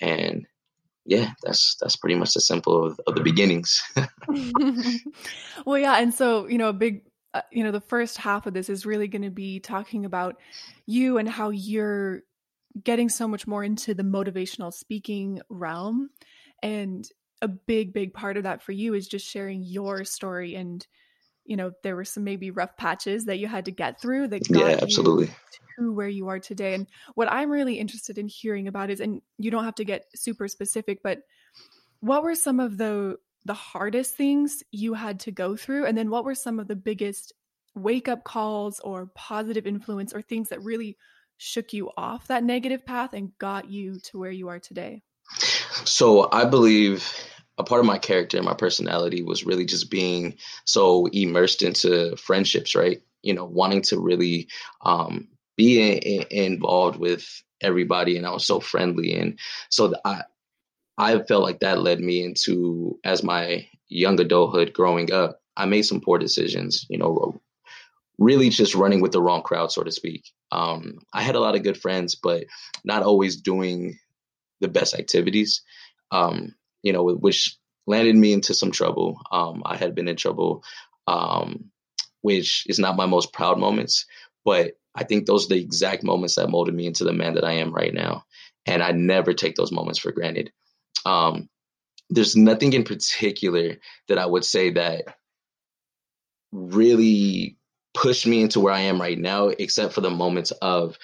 and 0.00 0.46
yeah, 1.04 1.32
that's 1.42 1.76
that's 1.80 1.96
pretty 1.96 2.14
much 2.14 2.32
the 2.32 2.40
simple 2.40 2.86
of, 2.86 3.00
of 3.06 3.14
the 3.14 3.20
beginnings. 3.20 3.82
well, 5.66 5.78
yeah, 5.78 5.98
and 5.98 6.14
so 6.14 6.46
you 6.46 6.56
know, 6.56 6.68
a 6.68 6.72
big, 6.72 7.02
uh, 7.34 7.42
you 7.50 7.62
know, 7.62 7.72
the 7.72 7.80
first 7.80 8.16
half 8.16 8.46
of 8.46 8.54
this 8.54 8.70
is 8.70 8.86
really 8.86 9.08
going 9.08 9.22
to 9.22 9.30
be 9.30 9.60
talking 9.60 10.06
about 10.06 10.36
you 10.86 11.18
and 11.18 11.28
how 11.28 11.50
you're 11.50 12.22
getting 12.82 13.08
so 13.08 13.28
much 13.28 13.46
more 13.46 13.62
into 13.62 13.94
the 13.94 14.02
motivational 14.02 14.72
speaking 14.72 15.40
realm, 15.48 16.10
and 16.62 17.08
a 17.40 17.48
big, 17.48 17.92
big 17.92 18.14
part 18.14 18.36
of 18.36 18.44
that 18.44 18.62
for 18.62 18.72
you 18.72 18.94
is 18.94 19.08
just 19.08 19.26
sharing 19.26 19.62
your 19.62 20.04
story 20.04 20.54
and 20.54 20.86
you 21.44 21.56
know 21.56 21.72
there 21.82 21.96
were 21.96 22.04
some 22.04 22.22
maybe 22.22 22.52
rough 22.52 22.76
patches 22.76 23.24
that 23.24 23.38
you 23.38 23.48
had 23.48 23.64
to 23.64 23.72
get 23.72 24.00
through 24.00 24.28
that 24.28 24.46
got 24.48 24.60
yeah 24.60 24.78
absolutely. 24.80 25.28
to 25.76 25.92
where 25.92 26.08
you 26.08 26.28
are 26.28 26.38
today. 26.38 26.74
And 26.74 26.86
what 27.14 27.30
i'm 27.32 27.50
really 27.50 27.80
interested 27.80 28.16
in 28.16 28.28
hearing 28.28 28.68
about 28.68 28.90
is 28.90 29.00
and 29.00 29.20
you 29.38 29.50
don't 29.50 29.64
have 29.64 29.74
to 29.76 29.84
get 29.84 30.06
super 30.14 30.46
specific 30.46 31.02
but 31.02 31.22
what 31.98 32.22
were 32.22 32.34
some 32.34 32.60
of 32.60 32.78
the 32.78 33.16
the 33.44 33.54
hardest 33.54 34.16
things 34.16 34.62
you 34.70 34.94
had 34.94 35.20
to 35.20 35.30
go 35.30 35.56
through? 35.56 35.86
And 35.86 35.96
then 35.96 36.10
what 36.10 36.24
were 36.24 36.34
some 36.34 36.60
of 36.60 36.68
the 36.68 36.76
biggest 36.76 37.32
wake 37.74 38.08
up 38.08 38.24
calls 38.24 38.80
or 38.80 39.06
positive 39.14 39.66
influence 39.66 40.12
or 40.12 40.22
things 40.22 40.50
that 40.50 40.62
really 40.62 40.96
shook 41.38 41.72
you 41.72 41.90
off 41.96 42.28
that 42.28 42.44
negative 42.44 42.84
path 42.84 43.14
and 43.14 43.36
got 43.38 43.70
you 43.70 43.98
to 44.00 44.18
where 44.18 44.30
you 44.30 44.48
are 44.48 44.60
today 44.60 45.02
so 45.84 46.28
i 46.32 46.44
believe 46.44 47.08
a 47.58 47.64
part 47.64 47.80
of 47.80 47.86
my 47.86 47.98
character 47.98 48.36
and 48.36 48.46
my 48.46 48.54
personality 48.54 49.22
was 49.22 49.44
really 49.44 49.64
just 49.64 49.90
being 49.90 50.36
so 50.64 51.06
immersed 51.06 51.62
into 51.62 52.16
friendships, 52.16 52.74
right? 52.74 53.02
You 53.22 53.34
know, 53.34 53.44
wanting 53.44 53.82
to 53.82 54.00
really 54.00 54.48
um, 54.84 55.28
be 55.56 55.80
in, 55.80 55.98
in, 55.98 56.52
involved 56.54 56.98
with 56.98 57.24
everybody, 57.60 58.16
and 58.16 58.26
I 58.26 58.30
was 58.30 58.46
so 58.46 58.58
friendly, 58.60 59.14
and 59.14 59.38
so 59.70 59.94
I 60.04 60.22
I 60.98 61.18
felt 61.20 61.42
like 61.42 61.60
that 61.60 61.80
led 61.80 62.00
me 62.00 62.24
into 62.24 62.98
as 63.04 63.22
my 63.22 63.66
young 63.88 64.20
adulthood 64.20 64.72
growing 64.72 65.12
up. 65.12 65.40
I 65.56 65.66
made 65.66 65.82
some 65.82 66.00
poor 66.00 66.18
decisions, 66.18 66.86
you 66.88 66.98
know, 66.98 67.40
really 68.18 68.48
just 68.48 68.74
running 68.74 69.00
with 69.00 69.12
the 69.12 69.22
wrong 69.22 69.42
crowd, 69.42 69.70
so 69.70 69.82
to 69.82 69.92
speak. 69.92 70.24
Um, 70.50 70.98
I 71.12 71.22
had 71.22 71.34
a 71.34 71.40
lot 71.40 71.54
of 71.54 71.62
good 71.62 71.80
friends, 71.80 72.14
but 72.14 72.44
not 72.84 73.02
always 73.02 73.36
doing 73.36 73.98
the 74.62 74.68
best 74.68 74.94
activities. 74.94 75.62
Um, 76.10 76.54
you 76.82 76.92
know, 76.92 77.04
which 77.04 77.56
landed 77.86 78.16
me 78.16 78.32
into 78.32 78.54
some 78.54 78.70
trouble. 78.70 79.20
Um, 79.30 79.62
I 79.64 79.76
had 79.76 79.94
been 79.94 80.08
in 80.08 80.16
trouble, 80.16 80.64
um, 81.06 81.70
which 82.20 82.64
is 82.68 82.78
not 82.78 82.96
my 82.96 83.06
most 83.06 83.32
proud 83.32 83.58
moments, 83.58 84.06
but 84.44 84.72
I 84.94 85.04
think 85.04 85.26
those 85.26 85.46
are 85.46 85.54
the 85.54 85.60
exact 85.60 86.02
moments 86.02 86.36
that 86.36 86.50
molded 86.50 86.74
me 86.74 86.86
into 86.86 87.04
the 87.04 87.12
man 87.12 87.34
that 87.34 87.44
I 87.44 87.52
am 87.54 87.72
right 87.72 87.92
now. 87.92 88.24
And 88.66 88.82
I 88.82 88.92
never 88.92 89.32
take 89.32 89.56
those 89.56 89.72
moments 89.72 89.98
for 89.98 90.12
granted. 90.12 90.52
Um, 91.04 91.48
there's 92.10 92.36
nothing 92.36 92.72
in 92.72 92.84
particular 92.84 93.78
that 94.08 94.18
I 94.18 94.26
would 94.26 94.44
say 94.44 94.70
that 94.70 95.16
really 96.52 97.56
pushed 97.94 98.26
me 98.26 98.42
into 98.42 98.60
where 98.60 98.74
I 98.74 98.80
am 98.80 99.00
right 99.00 99.18
now, 99.18 99.48
except 99.48 99.94
for 99.94 100.02
the 100.02 100.10
moments 100.10 100.50
of 100.50 100.98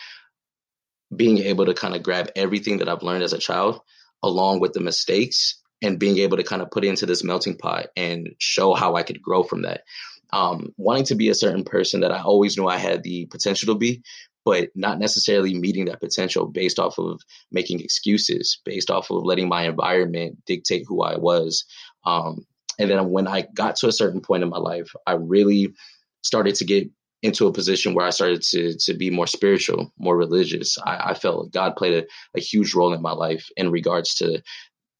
being 1.14 1.38
able 1.38 1.66
to 1.66 1.74
kind 1.74 1.94
of 1.94 2.02
grab 2.02 2.30
everything 2.36 2.78
that 2.78 2.88
I've 2.88 3.02
learned 3.02 3.22
as 3.22 3.32
a 3.32 3.38
child, 3.38 3.80
along 4.22 4.60
with 4.60 4.72
the 4.72 4.80
mistakes, 4.80 5.60
and 5.82 5.98
being 5.98 6.18
able 6.18 6.36
to 6.36 6.42
kind 6.42 6.62
of 6.62 6.70
put 6.70 6.84
into 6.84 7.06
this 7.06 7.24
melting 7.24 7.56
pot 7.56 7.86
and 7.96 8.30
show 8.38 8.74
how 8.74 8.96
I 8.96 9.02
could 9.02 9.22
grow 9.22 9.42
from 9.42 9.62
that. 9.62 9.82
Um, 10.30 10.74
wanting 10.76 11.04
to 11.04 11.14
be 11.14 11.30
a 11.30 11.34
certain 11.34 11.64
person 11.64 12.00
that 12.00 12.12
I 12.12 12.20
always 12.20 12.58
knew 12.58 12.66
I 12.66 12.76
had 12.76 13.02
the 13.02 13.26
potential 13.26 13.72
to 13.72 13.78
be, 13.78 14.02
but 14.44 14.70
not 14.74 14.98
necessarily 14.98 15.54
meeting 15.54 15.86
that 15.86 16.00
potential 16.00 16.46
based 16.46 16.78
off 16.78 16.98
of 16.98 17.22
making 17.50 17.80
excuses, 17.80 18.60
based 18.64 18.90
off 18.90 19.10
of 19.10 19.24
letting 19.24 19.48
my 19.48 19.66
environment 19.66 20.38
dictate 20.46 20.84
who 20.86 21.02
I 21.02 21.16
was. 21.16 21.64
Um, 22.04 22.46
and 22.78 22.90
then 22.90 23.10
when 23.10 23.26
I 23.26 23.46
got 23.54 23.76
to 23.76 23.88
a 23.88 23.92
certain 23.92 24.20
point 24.20 24.42
in 24.42 24.48
my 24.48 24.58
life, 24.58 24.92
I 25.06 25.12
really 25.12 25.74
started 26.22 26.56
to 26.56 26.64
get 26.64 26.88
into 27.22 27.46
a 27.46 27.52
position 27.52 27.94
where 27.94 28.06
I 28.06 28.10
started 28.10 28.42
to 28.50 28.74
to 28.78 28.94
be 28.94 29.10
more 29.10 29.26
spiritual, 29.26 29.92
more 29.98 30.16
religious. 30.16 30.78
I, 30.84 31.10
I 31.10 31.14
felt 31.14 31.52
God 31.52 31.76
played 31.76 32.04
a, 32.04 32.06
a 32.36 32.40
huge 32.40 32.74
role 32.74 32.94
in 32.94 33.02
my 33.02 33.12
life 33.12 33.48
in 33.56 33.70
regards 33.70 34.14
to 34.16 34.40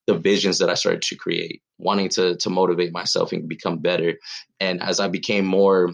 the 0.06 0.18
visions 0.18 0.58
that 0.58 0.70
I 0.70 0.74
started 0.74 1.02
to 1.02 1.16
create, 1.16 1.62
wanting 1.78 2.08
to 2.10 2.36
to 2.36 2.50
motivate 2.50 2.92
myself 2.92 3.32
and 3.32 3.48
become 3.48 3.78
better. 3.78 4.14
And 4.58 4.82
as 4.82 5.00
I 5.00 5.08
became 5.08 5.44
more 5.44 5.92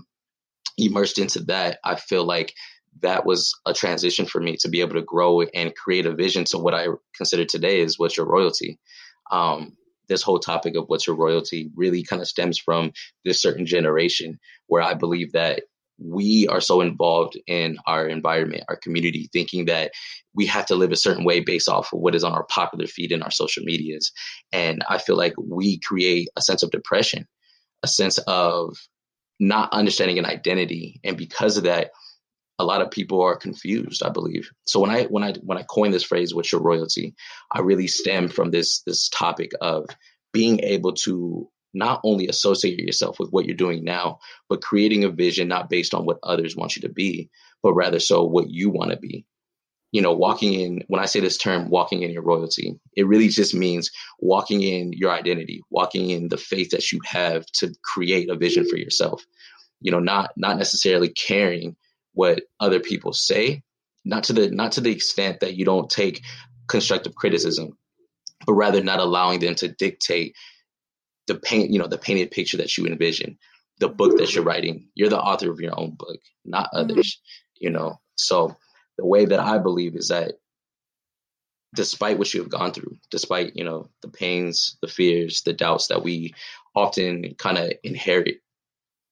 immersed 0.78 1.18
into 1.18 1.40
that, 1.44 1.78
I 1.84 1.96
feel 1.96 2.24
like 2.24 2.54
that 3.00 3.26
was 3.26 3.52
a 3.66 3.74
transition 3.74 4.24
for 4.24 4.40
me 4.40 4.56
to 4.56 4.68
be 4.68 4.80
able 4.80 4.94
to 4.94 5.02
grow 5.02 5.42
and 5.42 5.74
create 5.74 6.06
a 6.06 6.14
vision 6.14 6.44
to 6.44 6.58
what 6.58 6.74
I 6.74 6.86
consider 7.16 7.44
today 7.44 7.80
is 7.80 7.98
what's 7.98 8.16
your 8.16 8.26
royalty. 8.26 8.78
Um, 9.30 9.76
this 10.08 10.22
whole 10.22 10.38
topic 10.38 10.76
of 10.76 10.84
what's 10.86 11.06
your 11.06 11.16
royalty 11.16 11.70
really 11.74 12.02
kind 12.02 12.22
of 12.22 12.28
stems 12.28 12.58
from 12.58 12.92
this 13.24 13.40
certain 13.40 13.66
generation 13.66 14.38
where 14.66 14.82
I 14.82 14.94
believe 14.94 15.32
that 15.32 15.64
we 15.98 16.46
are 16.48 16.60
so 16.60 16.80
involved 16.80 17.38
in 17.46 17.78
our 17.86 18.06
environment, 18.06 18.64
our 18.68 18.76
community, 18.76 19.28
thinking 19.32 19.66
that 19.66 19.92
we 20.34 20.46
have 20.46 20.66
to 20.66 20.74
live 20.74 20.92
a 20.92 20.96
certain 20.96 21.24
way 21.24 21.40
based 21.40 21.68
off 21.68 21.92
of 21.92 22.00
what 22.00 22.14
is 22.14 22.24
on 22.24 22.32
our 22.32 22.44
popular 22.44 22.86
feed 22.86 23.12
in 23.12 23.22
our 23.22 23.30
social 23.30 23.62
medias. 23.64 24.10
And 24.52 24.82
I 24.88 24.98
feel 24.98 25.16
like 25.16 25.34
we 25.38 25.78
create 25.78 26.28
a 26.36 26.42
sense 26.42 26.62
of 26.62 26.70
depression, 26.70 27.26
a 27.82 27.88
sense 27.88 28.18
of 28.26 28.76
not 29.38 29.72
understanding 29.72 30.18
an 30.18 30.26
identity. 30.26 31.00
And 31.04 31.16
because 31.16 31.56
of 31.56 31.64
that, 31.64 31.90
a 32.58 32.64
lot 32.64 32.80
of 32.80 32.90
people 32.90 33.20
are 33.20 33.36
confused, 33.36 34.02
I 34.04 34.10
believe. 34.10 34.48
So 34.66 34.78
when 34.78 34.90
I 34.90 35.04
when 35.04 35.24
I 35.24 35.34
when 35.42 35.58
I 35.58 35.64
coined 35.64 35.92
this 35.92 36.04
phrase, 36.04 36.34
what's 36.34 36.52
your 36.52 36.62
royalty, 36.62 37.14
I 37.52 37.60
really 37.60 37.88
stem 37.88 38.28
from 38.28 38.50
this 38.50 38.80
this 38.82 39.08
topic 39.08 39.50
of 39.60 39.86
being 40.32 40.60
able 40.60 40.92
to 40.92 41.48
not 41.74 42.00
only 42.04 42.28
associate 42.28 42.78
yourself 42.78 43.18
with 43.18 43.30
what 43.30 43.44
you're 43.44 43.56
doing 43.56 43.84
now, 43.84 44.18
but 44.48 44.62
creating 44.62 45.04
a 45.04 45.10
vision 45.10 45.48
not 45.48 45.68
based 45.68 45.94
on 45.94 46.06
what 46.06 46.18
others 46.22 46.56
want 46.56 46.76
you 46.76 46.82
to 46.82 46.88
be, 46.88 47.28
but 47.62 47.74
rather 47.74 47.98
so 47.98 48.24
what 48.24 48.50
you 48.50 48.70
want 48.70 48.90
to 48.90 48.96
be. 48.96 49.24
You 49.92 50.02
know, 50.02 50.12
walking 50.12 50.54
in, 50.54 50.84
when 50.88 51.00
I 51.00 51.06
say 51.06 51.20
this 51.20 51.38
term, 51.38 51.70
walking 51.70 52.02
in 52.02 52.10
your 52.10 52.22
royalty, 52.22 52.74
it 52.96 53.06
really 53.06 53.28
just 53.28 53.54
means 53.54 53.90
walking 54.18 54.62
in 54.62 54.92
your 54.92 55.12
identity, 55.12 55.62
walking 55.70 56.10
in 56.10 56.28
the 56.28 56.36
faith 56.36 56.70
that 56.70 56.90
you 56.90 57.00
have 57.04 57.46
to 57.58 57.72
create 57.84 58.28
a 58.28 58.34
vision 58.34 58.68
for 58.68 58.76
yourself. 58.76 59.24
You 59.80 59.92
know, 59.92 60.00
not 60.00 60.32
not 60.36 60.58
necessarily 60.58 61.10
caring 61.10 61.76
what 62.12 62.42
other 62.58 62.80
people 62.80 63.12
say, 63.12 63.62
not 64.04 64.24
to 64.24 64.32
the 64.32 64.50
not 64.50 64.72
to 64.72 64.80
the 64.80 64.90
extent 64.90 65.40
that 65.40 65.56
you 65.56 65.64
don't 65.64 65.90
take 65.90 66.22
constructive 66.66 67.14
criticism, 67.14 67.76
but 68.46 68.54
rather 68.54 68.82
not 68.82 68.98
allowing 68.98 69.40
them 69.40 69.54
to 69.56 69.68
dictate 69.68 70.34
the 71.26 71.34
paint, 71.34 71.70
you 71.70 71.78
know, 71.78 71.86
the 71.86 71.98
painted 71.98 72.30
picture 72.30 72.56
that 72.58 72.76
you 72.76 72.86
envision, 72.86 73.38
the 73.78 73.88
book 73.88 74.18
that 74.18 74.34
you're 74.34 74.44
writing. 74.44 74.88
You're 74.94 75.08
the 75.08 75.20
author 75.20 75.50
of 75.50 75.60
your 75.60 75.78
own 75.78 75.92
book, 75.92 76.20
not 76.44 76.66
mm-hmm. 76.66 76.90
others, 76.90 77.20
you 77.56 77.70
know. 77.70 78.00
So 78.16 78.56
the 78.98 79.06
way 79.06 79.24
that 79.24 79.40
I 79.40 79.58
believe 79.58 79.96
is 79.96 80.08
that 80.08 80.34
despite 81.74 82.18
what 82.18 82.32
you 82.32 82.40
have 82.40 82.50
gone 82.50 82.72
through, 82.72 82.96
despite, 83.10 83.56
you 83.56 83.64
know, 83.64 83.88
the 84.02 84.08
pains, 84.08 84.76
the 84.80 84.88
fears, 84.88 85.42
the 85.42 85.52
doubts 85.52 85.88
that 85.88 86.04
we 86.04 86.34
often 86.76 87.34
kind 87.36 87.58
of 87.58 87.72
inherit 87.82 88.38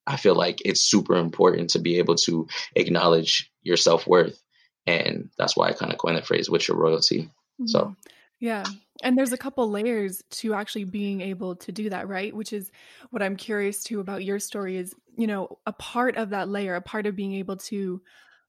I 0.06 0.16
feel 0.16 0.34
like 0.34 0.60
it's 0.64 0.82
super 0.82 1.16
important 1.16 1.70
to 1.70 1.78
be 1.78 1.98
able 1.98 2.16
to 2.16 2.46
acknowledge 2.74 3.50
your 3.62 3.76
self 3.76 4.06
worth. 4.06 4.40
And 4.86 5.30
that's 5.38 5.56
why 5.56 5.68
I 5.68 5.72
kind 5.72 5.92
of 5.92 5.98
coined 5.98 6.16
the 6.16 6.22
phrase, 6.22 6.50
what's 6.50 6.66
your 6.66 6.76
royalty? 6.76 7.22
Mm-hmm. 7.22 7.66
So, 7.66 7.94
yeah. 8.42 8.64
And 9.04 9.16
there's 9.16 9.32
a 9.32 9.38
couple 9.38 9.70
layers 9.70 10.20
to 10.30 10.52
actually 10.52 10.82
being 10.82 11.20
able 11.20 11.54
to 11.54 11.70
do 11.70 11.88
that, 11.90 12.08
right? 12.08 12.34
Which 12.34 12.52
is 12.52 12.72
what 13.10 13.22
I'm 13.22 13.36
curious 13.36 13.84
too 13.84 14.00
about 14.00 14.24
your 14.24 14.40
story 14.40 14.78
is, 14.78 14.92
you 15.16 15.28
know, 15.28 15.60
a 15.64 15.72
part 15.72 16.16
of 16.16 16.30
that 16.30 16.48
layer, 16.48 16.74
a 16.74 16.82
part 16.82 17.06
of 17.06 17.14
being 17.14 17.34
able 17.34 17.56
to 17.58 18.02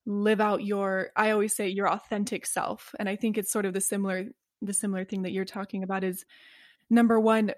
live 0.07 0.41
out 0.41 0.63
your, 0.63 1.11
I 1.15 1.29
always 1.29 1.55
say 1.55 1.67
your 1.67 1.87
authentic 1.87 2.47
self. 2.47 2.95
And 2.97 3.07
I 3.07 3.15
think 3.15 3.37
it's 3.37 3.51
sort 3.51 3.67
of 3.67 3.73
the 3.73 3.81
similar, 3.81 4.25
the 4.63 4.73
similar 4.73 5.05
thing 5.05 5.21
that 5.21 5.31
you're 5.31 5.45
talking 5.45 5.83
about 5.83 6.03
is 6.03 6.25
number 6.89 7.19
one, 7.19 7.51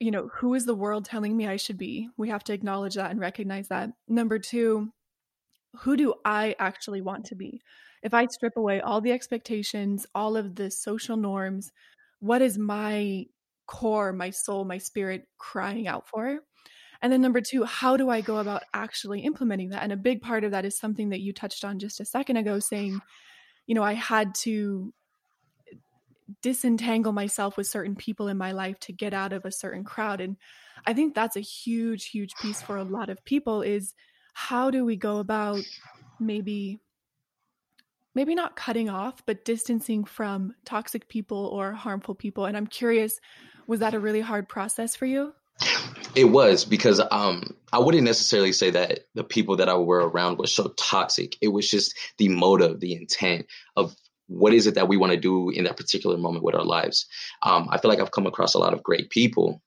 you 0.00 0.10
know, 0.10 0.30
who 0.34 0.54
is 0.54 0.66
the 0.66 0.74
world 0.74 1.04
telling 1.04 1.36
me 1.36 1.46
I 1.46 1.58
should 1.58 1.78
be? 1.78 2.08
We 2.16 2.28
have 2.28 2.42
to 2.44 2.52
acknowledge 2.52 2.96
that 2.96 3.12
and 3.12 3.20
recognize 3.20 3.68
that. 3.68 3.90
Number 4.08 4.40
two, 4.40 4.92
who 5.82 5.96
do 5.96 6.14
I 6.24 6.56
actually 6.58 7.02
want 7.02 7.26
to 7.26 7.36
be? 7.36 7.60
If 8.02 8.14
I 8.14 8.26
strip 8.26 8.56
away 8.56 8.80
all 8.80 9.00
the 9.00 9.12
expectations, 9.12 10.06
all 10.14 10.36
of 10.36 10.54
the 10.54 10.70
social 10.70 11.16
norms, 11.16 11.72
what 12.20 12.42
is 12.42 12.58
my 12.58 13.26
core, 13.66 14.12
my 14.12 14.30
soul, 14.30 14.64
my 14.64 14.78
spirit 14.78 15.26
crying 15.38 15.86
out 15.86 16.08
for? 16.08 16.40
And 17.00 17.12
then 17.12 17.20
number 17.20 17.40
two, 17.40 17.64
how 17.64 17.96
do 17.96 18.10
I 18.10 18.20
go 18.20 18.38
about 18.38 18.64
actually 18.74 19.20
implementing 19.20 19.70
that? 19.70 19.82
And 19.82 19.92
a 19.92 19.96
big 19.96 20.20
part 20.20 20.42
of 20.44 20.50
that 20.50 20.64
is 20.64 20.76
something 20.76 21.10
that 21.10 21.20
you 21.20 21.32
touched 21.32 21.64
on 21.64 21.78
just 21.78 22.00
a 22.00 22.04
second 22.04 22.38
ago, 22.38 22.58
saying, 22.58 23.00
you 23.66 23.74
know, 23.74 23.84
I 23.84 23.92
had 23.92 24.34
to 24.36 24.92
disentangle 26.42 27.12
myself 27.12 27.56
with 27.56 27.66
certain 27.66 27.96
people 27.96 28.28
in 28.28 28.36
my 28.36 28.52
life 28.52 28.78
to 28.80 28.92
get 28.92 29.14
out 29.14 29.32
of 29.32 29.44
a 29.44 29.50
certain 29.50 29.82
crowd 29.82 30.20
and 30.20 30.36
i 30.86 30.92
think 30.92 31.14
that's 31.14 31.36
a 31.36 31.40
huge 31.40 32.10
huge 32.10 32.34
piece 32.36 32.60
for 32.60 32.76
a 32.76 32.84
lot 32.84 33.08
of 33.08 33.24
people 33.24 33.62
is 33.62 33.94
how 34.34 34.70
do 34.70 34.84
we 34.84 34.94
go 34.94 35.18
about 35.18 35.60
maybe 36.20 36.78
maybe 38.14 38.34
not 38.34 38.56
cutting 38.56 38.88
off 38.88 39.24
but 39.26 39.44
distancing 39.44 40.04
from 40.04 40.54
toxic 40.64 41.08
people 41.08 41.46
or 41.46 41.72
harmful 41.72 42.14
people 42.14 42.44
and 42.44 42.56
i'm 42.56 42.66
curious 42.66 43.20
was 43.66 43.80
that 43.80 43.94
a 43.94 44.00
really 44.00 44.20
hard 44.20 44.48
process 44.48 44.96
for 44.96 45.06
you 45.06 45.32
it 46.14 46.24
was 46.24 46.64
because 46.64 47.00
um, 47.10 47.56
I 47.72 47.78
wouldn't 47.78 48.04
necessarily 48.04 48.52
say 48.52 48.70
that 48.70 49.00
the 49.14 49.24
people 49.24 49.56
that 49.56 49.68
I 49.68 49.76
were 49.76 50.08
around 50.08 50.38
were 50.38 50.46
so 50.46 50.68
toxic. 50.76 51.36
It 51.40 51.48
was 51.48 51.70
just 51.70 51.96
the 52.16 52.28
motive, 52.28 52.80
the 52.80 52.94
intent 52.94 53.46
of 53.76 53.94
what 54.26 54.52
is 54.52 54.66
it 54.66 54.74
that 54.74 54.88
we 54.88 54.96
want 54.96 55.12
to 55.12 55.18
do 55.18 55.50
in 55.50 55.64
that 55.64 55.76
particular 55.76 56.16
moment 56.16 56.44
with 56.44 56.54
our 56.54 56.64
lives. 56.64 57.06
Um, 57.42 57.68
I 57.70 57.78
feel 57.78 57.90
like 57.90 58.00
I've 58.00 58.10
come 58.10 58.26
across 58.26 58.54
a 58.54 58.58
lot 58.58 58.74
of 58.74 58.82
great 58.82 59.10
people, 59.10 59.62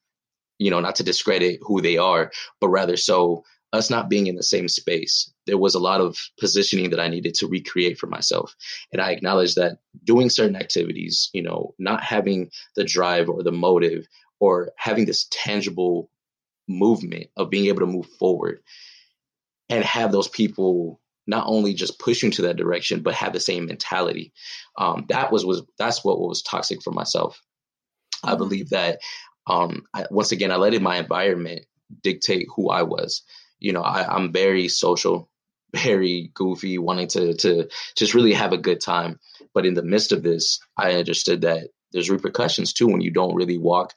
you 0.58 0.70
know, 0.70 0.80
not 0.80 0.96
to 0.96 1.04
discredit 1.04 1.60
who 1.62 1.80
they 1.80 1.98
are, 1.98 2.30
but 2.60 2.68
rather 2.68 2.96
so 2.96 3.44
us 3.72 3.88
not 3.88 4.10
being 4.10 4.26
in 4.26 4.36
the 4.36 4.42
same 4.42 4.68
space. 4.68 5.32
There 5.46 5.58
was 5.58 5.74
a 5.74 5.80
lot 5.80 6.00
of 6.00 6.18
positioning 6.38 6.90
that 6.90 7.00
I 7.00 7.08
needed 7.08 7.34
to 7.34 7.46
recreate 7.46 7.98
for 7.98 8.06
myself. 8.06 8.54
And 8.92 9.00
I 9.00 9.12
acknowledge 9.12 9.54
that 9.54 9.78
doing 10.04 10.28
certain 10.28 10.56
activities, 10.56 11.30
you 11.32 11.42
know, 11.42 11.74
not 11.78 12.02
having 12.02 12.50
the 12.76 12.84
drive 12.84 13.28
or 13.28 13.42
the 13.42 13.52
motive 13.52 14.06
or 14.40 14.72
having 14.76 15.06
this 15.06 15.26
tangible 15.30 16.10
movement 16.68 17.28
of 17.36 17.50
being 17.50 17.66
able 17.66 17.80
to 17.80 17.86
move 17.86 18.06
forward 18.18 18.60
and 19.68 19.84
have 19.84 20.12
those 20.12 20.28
people 20.28 21.00
not 21.26 21.44
only 21.46 21.72
just 21.72 21.98
push 21.98 22.22
you 22.22 22.26
into 22.26 22.42
that 22.42 22.56
direction, 22.56 23.00
but 23.00 23.14
have 23.14 23.32
the 23.32 23.40
same 23.40 23.66
mentality. 23.66 24.32
Um, 24.76 25.06
that 25.08 25.32
was 25.32 25.46
was 25.46 25.62
that's 25.78 26.04
what 26.04 26.20
was 26.20 26.42
toxic 26.42 26.82
for 26.82 26.90
myself. 26.90 27.40
I 28.22 28.30
mm-hmm. 28.30 28.38
believe 28.38 28.70
that 28.70 28.98
um, 29.46 29.84
I, 29.94 30.06
once 30.10 30.32
again, 30.32 30.50
I 30.50 30.56
let 30.56 30.80
my 30.82 30.96
environment 30.96 31.64
dictate 32.02 32.48
who 32.54 32.70
I 32.70 32.82
was. 32.82 33.22
You 33.62 33.72
know, 33.72 33.82
I, 33.82 34.06
I'm 34.14 34.32
very 34.32 34.68
social, 34.68 35.28
very 35.74 36.30
goofy, 36.34 36.78
wanting 36.78 37.08
to 37.08 37.34
to 37.34 37.68
just 37.96 38.14
really 38.14 38.32
have 38.32 38.52
a 38.52 38.58
good 38.58 38.80
time. 38.80 39.18
But 39.54 39.66
in 39.66 39.74
the 39.74 39.82
midst 39.82 40.12
of 40.12 40.22
this, 40.22 40.60
I 40.76 40.94
understood 40.94 41.42
that 41.42 41.68
there's 41.92 42.10
repercussions 42.10 42.72
too 42.72 42.86
when 42.86 43.00
you 43.00 43.10
don't 43.10 43.34
really 43.34 43.58
walk 43.58 43.94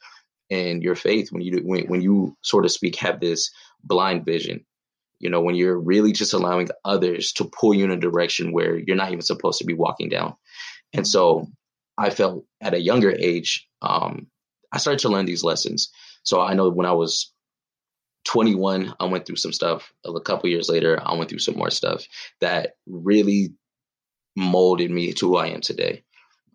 in 0.50 0.81
your 0.81 0.95
faith. 0.95 1.31
When 1.31 1.41
you 1.41 1.60
when 1.63 1.88
when 1.88 2.01
you 2.01 2.36
sort 2.41 2.65
of 2.65 2.72
speak 2.72 2.98
have 2.98 3.19
this 3.19 3.51
blind 3.84 4.25
vision 4.25 4.65
you 5.19 5.29
know, 5.29 5.41
when 5.41 5.55
you're 5.55 5.79
really 5.79 6.12
just 6.12 6.34
allowing 6.34 6.69
others 6.84 7.31
to 7.34 7.45
pull 7.45 7.74
you 7.74 7.86
in 7.86 7.91
a 7.91 7.98
direction 7.98 8.51
where 8.51 8.77
you're 8.77 8.95
not 8.95 9.12
even 9.12 9.22
supposed 9.22 9.60
to 9.60 9.65
be 9.65 9.74
walking 9.74 10.10
down. 10.10 10.36
And 10.93 11.07
so 11.07 11.48
I 11.98 12.10
felt 12.10 12.45
at 12.62 12.74
a 12.74 12.81
younger 12.81 13.12
age, 13.12 13.67
um, 13.81 14.27
I 14.72 14.77
started 14.77 15.00
to 15.00 15.10
learn 15.10 15.25
these 15.25 15.43
lessons. 15.43 15.91
So 16.24 16.41
I 16.41 16.53
know 16.53 16.69
when 16.69 16.86
I 16.86 16.91
was 16.91 17.34
21, 18.25 18.96
I 19.00 19.05
went 19.05 19.25
through 19.25 19.38
some 19.38 19.53
stuff. 19.53 19.91
A 20.05 20.20
couple 20.20 20.50
years 20.50 20.70
later, 20.70 21.00
I 21.03 21.15
went 21.15 21.29
through 21.29 21.39
some 21.39 21.58
more 21.58 21.70
stuff 21.70 22.05
that 22.41 22.74
really 22.88 23.53
molded 24.36 24.91
me 24.91 25.13
to 25.13 25.27
who 25.27 25.38
I 25.38 25.48
am 25.48 25.62
today. 25.62 26.03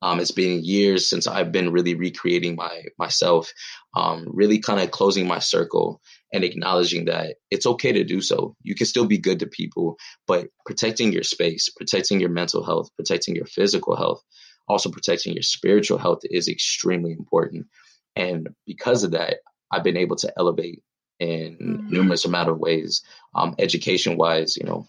Um, 0.03 0.19
it's 0.19 0.31
been 0.31 0.65
years 0.65 1.11
since 1.11 1.27
I've 1.27 1.53
been 1.53 1.73
really 1.73 1.95
recreating 1.95 2.57
my 2.57 2.85
myself, 2.99 3.53
um, 3.95 4.25
really 4.29 4.59
kind 4.59 4.81
of 4.81 4.91
closing 4.91 5.27
my 5.27 5.41
circle 5.41 6.01
and 6.33 6.43
acknowledging 6.43 7.05
that 7.07 7.37
it's 7.51 7.67
okay 7.67 7.93
to 7.93 8.05
do 8.05 8.23
so. 8.23 8.57
You 8.63 8.75
can 8.75 8.87
still 8.87 9.07
be 9.07 9.19
good 9.19 9.41
to 9.41 9.47
people, 9.47 9.99
but 10.27 10.49
protecting 10.65 11.13
your 11.13 11.23
space, 11.23 11.69
protecting 11.69 12.19
your 12.19 12.31
mental 12.31 12.65
health, 12.65 12.89
protecting 12.97 13.37
your 13.37 13.45
physical 13.45 13.95
health, 13.95 14.23
also 14.69 14.91
protecting 14.91 15.35
your 15.35 15.43
spiritual 15.43 15.99
health 15.99 16.21
is 16.25 16.49
extremely 16.49 17.13
important. 17.13 17.67
And 18.17 18.49
because 18.67 19.05
of 19.05 19.11
that, 19.11 19.39
I've 19.71 19.85
been 19.85 19.99
able 19.99 20.17
to 20.17 20.33
elevate 20.39 20.83
in 21.21 21.57
mm-hmm. 21.57 21.89
numerous 21.89 22.25
amount 22.25 22.49
of 22.49 22.59
ways, 22.59 23.03
um, 23.35 23.55
education 23.59 24.17
wise, 24.17 24.57
you 24.57 24.65
know, 24.65 24.87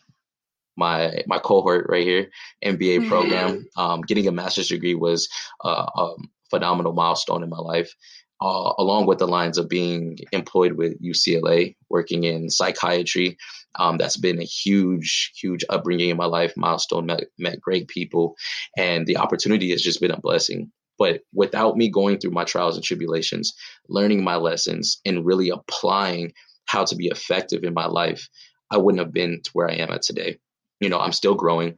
my 0.78 1.24
my 1.28 1.38
cohort 1.38 1.86
right 1.90 2.06
here, 2.06 2.32
MBA 2.64 3.00
mm-hmm. 3.00 3.10
program, 3.10 3.68
um, 3.78 4.02
getting 4.02 4.28
a 4.28 4.32
master's 4.32 4.70
degree 4.70 4.96
was 4.96 5.30
uh, 5.64 5.86
a 5.96 6.14
phenomenal 6.50 6.94
milestone 6.94 7.44
in 7.44 7.50
my 7.50 7.60
life. 7.60 7.94
uh, 8.42 8.74
along 8.80 9.06
with 9.06 9.20
the 9.20 9.28
lines 9.28 9.58
of 9.58 9.70
being 9.70 10.18
employed 10.32 10.74
with 10.74 11.00
UCLA, 11.02 11.76
working 11.90 12.24
in 12.24 12.50
psychiatry. 12.50 13.38
Um, 13.76 13.98
that's 13.98 14.18
been 14.18 14.40
a 14.40 14.44
huge, 14.46 15.32
huge 15.36 15.64
upbringing 15.70 16.10
in 16.10 16.18
my 16.18 16.26
life. 16.26 16.54
Milestone 16.58 17.06
met, 17.06 17.26
met 17.38 17.62
great 17.62 17.88
people, 17.88 18.36
and 18.76 19.06
the 19.06 19.18
opportunity 19.18 19.70
has 19.72 19.82
just 19.82 20.02
been 20.02 20.12
a 20.12 20.20
blessing. 20.20 20.72
But 21.02 21.22
without 21.34 21.78
me 21.78 21.90
going 21.90 22.20
through 22.20 22.30
my 22.30 22.44
trials 22.44 22.76
and 22.76 22.86
tribulations, 22.86 23.56
learning 23.90 24.24
my 24.24 24.36
lessons, 24.36 25.02
and 25.04 25.26
really 25.26 25.50
applying 25.50 26.34
how 26.66 26.86
to 26.86 26.96
be 26.96 27.08
effective 27.08 27.64
in 27.64 27.74
my 27.74 27.88
life, 27.88 28.30
I 28.70 28.78
wouldn't 28.78 29.04
have 29.04 29.12
been 29.12 29.42
to 29.44 29.50
where 29.54 29.68
I 29.68 29.78
am 29.78 29.90
at 29.90 30.04
today. 30.04 30.38
You 30.80 30.90
know, 30.90 31.00
I'm 31.00 31.12
still 31.12 31.34
growing. 31.34 31.76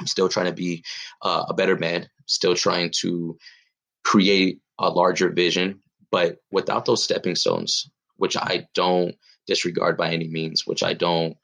I'm 0.00 0.08
still 0.08 0.28
trying 0.28 0.46
to 0.46 0.54
be 0.54 0.82
uh, 1.22 1.44
a 1.48 1.54
better 1.54 1.76
man, 1.76 2.08
still 2.26 2.56
trying 2.56 2.90
to 3.02 3.38
create 4.02 4.58
a 4.76 4.90
larger 4.90 5.30
vision. 5.30 5.78
But 6.10 6.38
without 6.50 6.84
those 6.84 7.04
stepping 7.04 7.36
stones, 7.36 7.88
which 8.16 8.36
I 8.36 8.66
don't 8.74 9.14
disregard 9.46 9.96
by 9.96 10.10
any 10.10 10.26
means, 10.26 10.66
which 10.66 10.82
I 10.82 10.94
don't 10.94 11.36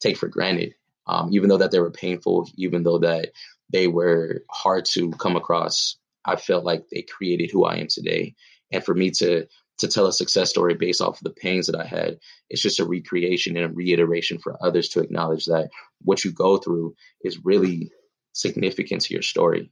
take 0.00 0.16
for 0.16 0.26
granted, 0.26 0.74
um, 1.06 1.28
even 1.32 1.48
though 1.48 1.58
that 1.58 1.70
they 1.70 1.78
were 1.78 1.92
painful, 1.92 2.50
even 2.56 2.82
though 2.82 2.98
that 2.98 3.30
they 3.72 3.86
were 3.86 4.42
hard 4.50 4.84
to 4.86 5.12
come 5.12 5.36
across, 5.36 5.96
I 6.26 6.36
felt 6.36 6.64
like 6.64 6.84
they 6.90 7.02
created 7.02 7.50
who 7.50 7.64
I 7.64 7.76
am 7.76 7.86
today. 7.88 8.34
And 8.72 8.84
for 8.84 8.94
me 8.94 9.10
to 9.12 9.46
to 9.78 9.88
tell 9.88 10.06
a 10.06 10.12
success 10.12 10.50
story 10.50 10.74
based 10.74 11.00
off 11.00 11.18
of 11.18 11.24
the 11.24 11.30
pains 11.30 11.66
that 11.66 11.78
I 11.78 11.84
had. 11.84 12.18
It's 12.48 12.62
just 12.62 12.80
a 12.80 12.86
recreation 12.86 13.56
and 13.56 13.66
a 13.66 13.74
reiteration 13.74 14.38
for 14.38 14.56
others 14.64 14.88
to 14.90 15.00
acknowledge 15.00 15.46
that 15.46 15.68
what 16.00 16.24
you 16.24 16.32
go 16.32 16.56
through 16.56 16.94
is 17.22 17.44
really 17.44 17.90
significant 18.32 19.02
to 19.02 19.12
your 19.12 19.22
story. 19.22 19.70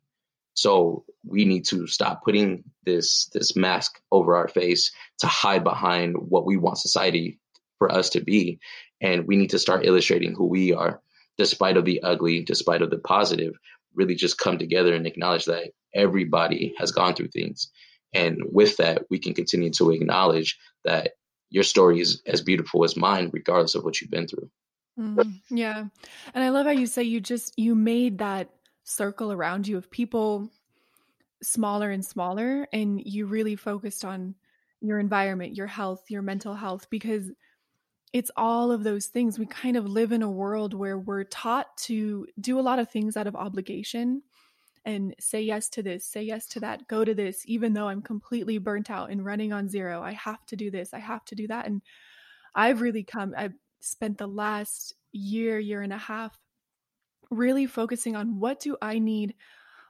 So 0.55 1.05
we 1.27 1.45
need 1.45 1.65
to 1.67 1.87
stop 1.87 2.23
putting 2.25 2.65
this 2.85 3.29
this 3.33 3.57
mask 3.57 4.01
over 4.13 4.37
our 4.37 4.49
face 4.49 4.93
to 5.19 5.27
hide 5.27 5.65
behind 5.65 6.17
what 6.17 6.47
we 6.47 6.57
want 6.57 6.79
society 6.79 7.41
for 7.79 7.91
us 7.91 8.11
to 8.11 8.21
be, 8.21 8.61
and 9.01 9.27
we 9.27 9.37
need 9.37 9.51
to 9.51 9.59
start 9.59 9.85
illustrating 9.85 10.35
who 10.35 10.47
we 10.47 10.73
are, 10.73 11.01
despite 11.39 11.77
of 11.77 11.85
the 11.85 12.03
ugly, 12.03 12.45
despite 12.45 12.83
of 12.83 12.91
the 12.91 12.99
positive. 12.99 13.55
Really, 13.95 14.15
just 14.15 14.39
come 14.39 14.59
together 14.59 14.95
and 14.95 15.07
acknowledge 15.07 15.45
that 15.47 15.71
everybody 15.95 16.75
has 16.79 16.91
gone 16.91 17.15
through 17.15 17.29
things 17.29 17.71
and 18.15 18.41
with 18.53 18.77
that, 18.77 19.03
we 19.11 19.19
can 19.19 19.35
continue 19.35 19.71
to 19.73 19.91
acknowledge 19.91 20.57
that 20.85 21.13
your 21.51 21.65
story 21.65 22.01
is 22.01 22.23
as 22.27 22.41
beautiful 22.41 22.85
as 22.85 22.97
mine, 22.97 23.31
regardless 23.33 23.75
of 23.75 23.85
what 23.85 24.01
you've 24.01 24.11
been 24.11 24.29
through. 24.29 24.49
Mm, 24.99 25.41
yeah. 25.51 25.85
And 26.33 26.45
I 26.45 26.51
love 26.51 26.67
how 26.67 26.73
you 26.73 26.87
say 26.87 27.03
you 27.03 27.21
just, 27.21 27.53
you 27.59 27.75
made 27.75 28.19
that 28.19 28.51
circle 28.85 29.33
around 29.33 29.67
you 29.67 29.77
of 29.77 29.91
people 29.91 30.49
smaller 31.43 31.91
and 31.91 32.05
smaller, 32.05 32.69
and 32.73 33.03
you 33.05 33.27
really 33.27 33.57
focused 33.57 34.05
on 34.05 34.37
your 34.81 34.99
environment, 34.99 35.57
your 35.57 35.67
health, 35.67 36.05
your 36.09 36.23
mental 36.23 36.55
health, 36.55 36.89
because 36.91 37.31
it's 38.15 38.31
all 38.37 38.71
of 38.71 38.85
those 38.85 39.07
things. 39.07 39.41
We 39.41 39.47
kind 39.47 39.77
of 39.77 39.87
live 39.87 40.13
in 40.13 40.23
a 40.23 40.31
world 40.31 40.73
where 40.73 40.97
we're 40.97 41.25
taught 41.25 41.77
to 41.79 42.29
do 42.41 42.61
a 42.61 42.63
lot 42.63 42.79
of 42.79 42.89
things 42.89 43.17
out 43.17 43.27
of 43.27 43.35
obligation 43.35 44.23
and 44.85 45.17
say 45.19 45.43
yes 45.43 45.69
to 45.71 45.83
this, 45.83 46.07
say 46.07 46.23
yes 46.23 46.47
to 46.51 46.61
that, 46.61 46.87
go 46.87 47.05
to 47.05 47.13
this, 47.13 47.43
even 47.47 47.73
though 47.73 47.89
I'm 47.89 48.03
completely 48.03 48.59
burnt 48.59 48.89
out 48.89 49.11
and 49.11 49.25
running 49.25 49.53
on 49.53 49.69
zero. 49.69 50.01
I 50.01 50.13
have 50.13 50.47
to 50.47 50.57
do 50.57 50.71
this, 50.71 50.95
I 50.95 51.01
have 51.01 51.25
to 51.25 51.35
do 51.35 51.49
that. 51.49 51.67
And 51.67 51.83
I've 52.55 52.83
really 52.83 53.03
come, 53.03 53.35
I've 53.37 53.55
spent 53.81 54.19
the 54.19 54.29
last 54.29 54.95
year, 55.11 55.59
year 55.59 55.83
and 55.83 55.93
a 55.93 55.99
half 55.99 56.39
really 57.33 57.67
focusing 57.67 58.15
on 58.15 58.39
what 58.39 58.61
do 58.61 58.77
I 58.81 59.01
need 59.01 59.35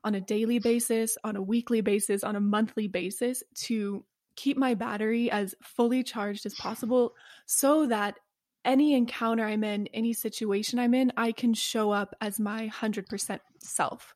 on 0.03 0.15
a 0.15 0.21
daily 0.23 0.61
basis, 0.61 1.19
on 1.25 1.37
a 1.37 1.43
weekly 1.43 1.83
basis, 1.83 2.25
on 2.25 2.37
a 2.37 2.41
monthly 2.41 2.89
basis 2.89 3.43
to 3.55 4.03
keep 4.37 4.57
my 4.57 4.75
battery 4.75 5.31
as 5.31 5.55
fully 5.63 6.03
charged 6.03 6.47
as 6.47 6.55
possible 6.59 7.15
so 7.47 7.87
that 7.87 8.19
any 8.65 8.95
encounter 8.95 9.45
I'm 9.45 9.63
in, 9.63 9.89
any 9.89 10.13
situation 10.15 10.79
I'm 10.79 10.95
in, 10.95 11.13
I 11.17 11.33
can 11.33 11.53
show 11.55 11.91
up 11.91 12.15
as 12.21 12.41
my 12.41 12.69
100% 12.69 13.41
self. 13.61 14.15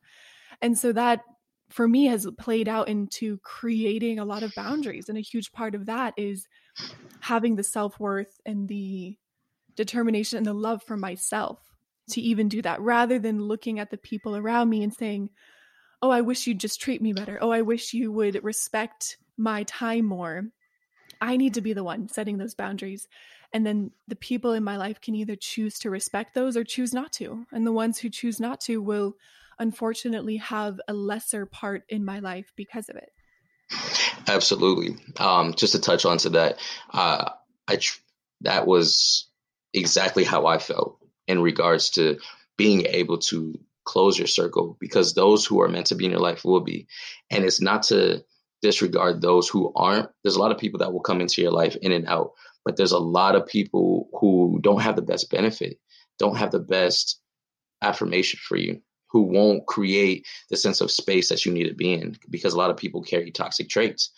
And 0.61 0.77
so 0.77 0.91
that 0.93 1.21
for 1.69 1.87
me 1.87 2.05
has 2.05 2.27
played 2.37 2.67
out 2.67 2.87
into 2.87 3.37
creating 3.43 4.19
a 4.19 4.25
lot 4.25 4.43
of 4.43 4.55
boundaries. 4.55 5.07
And 5.07 5.17
a 5.17 5.21
huge 5.21 5.51
part 5.51 5.75
of 5.75 5.85
that 5.85 6.15
is 6.17 6.47
having 7.19 7.55
the 7.55 7.63
self 7.63 7.99
worth 7.99 8.39
and 8.45 8.67
the 8.67 9.17
determination 9.75 10.37
and 10.37 10.47
the 10.47 10.53
love 10.53 10.83
for 10.83 10.97
myself 10.97 11.59
to 12.11 12.21
even 12.21 12.49
do 12.49 12.61
that 12.63 12.81
rather 12.81 13.19
than 13.19 13.41
looking 13.41 13.79
at 13.79 13.91
the 13.91 13.97
people 13.97 14.35
around 14.35 14.69
me 14.69 14.83
and 14.83 14.93
saying, 14.93 15.29
Oh, 16.01 16.09
I 16.09 16.21
wish 16.21 16.47
you'd 16.47 16.59
just 16.59 16.81
treat 16.81 17.01
me 17.01 17.13
better. 17.13 17.37
Oh, 17.41 17.51
I 17.51 17.61
wish 17.61 17.93
you 17.93 18.11
would 18.11 18.41
respect 18.43 19.17
my 19.39 19.63
time 19.63 20.05
more. 20.05 20.43
I 21.21 21.37
need 21.37 21.55
to 21.55 21.61
be 21.61 21.73
the 21.73 21.83
one 21.83 22.09
setting 22.09 22.37
those 22.37 22.53
boundaries. 22.53 23.07
And 23.51 23.65
then 23.65 23.91
the 24.07 24.15
people 24.15 24.53
in 24.53 24.63
my 24.63 24.77
life 24.77 25.01
can 25.01 25.15
either 25.15 25.35
choose 25.35 25.79
to 25.79 25.89
respect 25.89 26.35
those 26.35 26.55
or 26.55 26.63
choose 26.63 26.93
not 26.93 27.11
to. 27.13 27.45
And 27.51 27.65
the 27.65 27.71
ones 27.71 27.97
who 27.97 28.09
choose 28.09 28.39
not 28.39 28.61
to 28.61 28.81
will 28.81 29.15
unfortunately 29.57 30.37
have 30.37 30.79
a 30.87 30.93
lesser 30.93 31.45
part 31.45 31.83
in 31.89 32.05
my 32.05 32.19
life 32.19 32.53
because 32.55 32.89
of 32.89 32.97
it. 32.97 33.09
Absolutely. 34.27 34.97
Um, 35.17 35.53
just 35.55 35.73
to 35.73 35.81
touch 35.81 36.05
on 36.05 36.17
to 36.19 36.29
that, 36.31 36.59
uh, 36.93 37.31
I 37.67 37.77
tr- 37.77 37.99
that 38.41 38.67
was 38.67 39.27
exactly 39.73 40.23
how 40.23 40.45
I 40.45 40.59
felt 40.59 40.99
in 41.27 41.41
regards 41.41 41.91
to 41.91 42.19
being 42.57 42.85
able 42.85 43.19
to 43.19 43.59
close 43.83 44.17
your 44.17 44.27
circle 44.27 44.77
because 44.79 45.13
those 45.13 45.45
who 45.45 45.61
are 45.61 45.67
meant 45.67 45.87
to 45.87 45.95
be 45.95 46.05
in 46.05 46.11
your 46.11 46.19
life 46.19 46.45
will 46.45 46.61
be, 46.61 46.87
and 47.29 47.43
it's 47.43 47.61
not 47.61 47.83
to 47.83 48.23
disregard 48.61 49.21
those 49.21 49.47
who 49.47 49.71
aren't. 49.75 50.09
There's 50.23 50.35
a 50.35 50.39
lot 50.39 50.51
of 50.51 50.57
people 50.57 50.79
that 50.79 50.91
will 50.91 51.01
come 51.01 51.21
into 51.21 51.41
your 51.41 51.51
life 51.51 51.75
in 51.81 51.91
and 51.91 52.07
out, 52.07 52.31
but 52.65 52.77
there's 52.77 52.91
a 52.91 52.99
lot 52.99 53.35
of 53.35 53.45
people 53.45 54.09
who 54.19 54.59
don't 54.61 54.81
have 54.81 54.95
the 54.95 55.01
best 55.01 55.29
benefit, 55.29 55.79
don't 56.17 56.37
have 56.37 56.51
the 56.51 56.59
best 56.59 57.19
affirmation 57.81 58.39
for 58.43 58.57
you 58.57 58.81
who 59.11 59.23
won't 59.23 59.65
create 59.65 60.25
the 60.49 60.57
sense 60.57 60.81
of 60.81 60.91
space 60.91 61.29
that 61.29 61.45
you 61.45 61.51
need 61.51 61.67
to 61.67 61.73
be 61.73 61.93
in 61.93 62.17
because 62.29 62.53
a 62.53 62.57
lot 62.57 62.69
of 62.69 62.77
people 62.77 63.01
carry 63.01 63.31
toxic 63.31 63.69
traits 63.69 64.11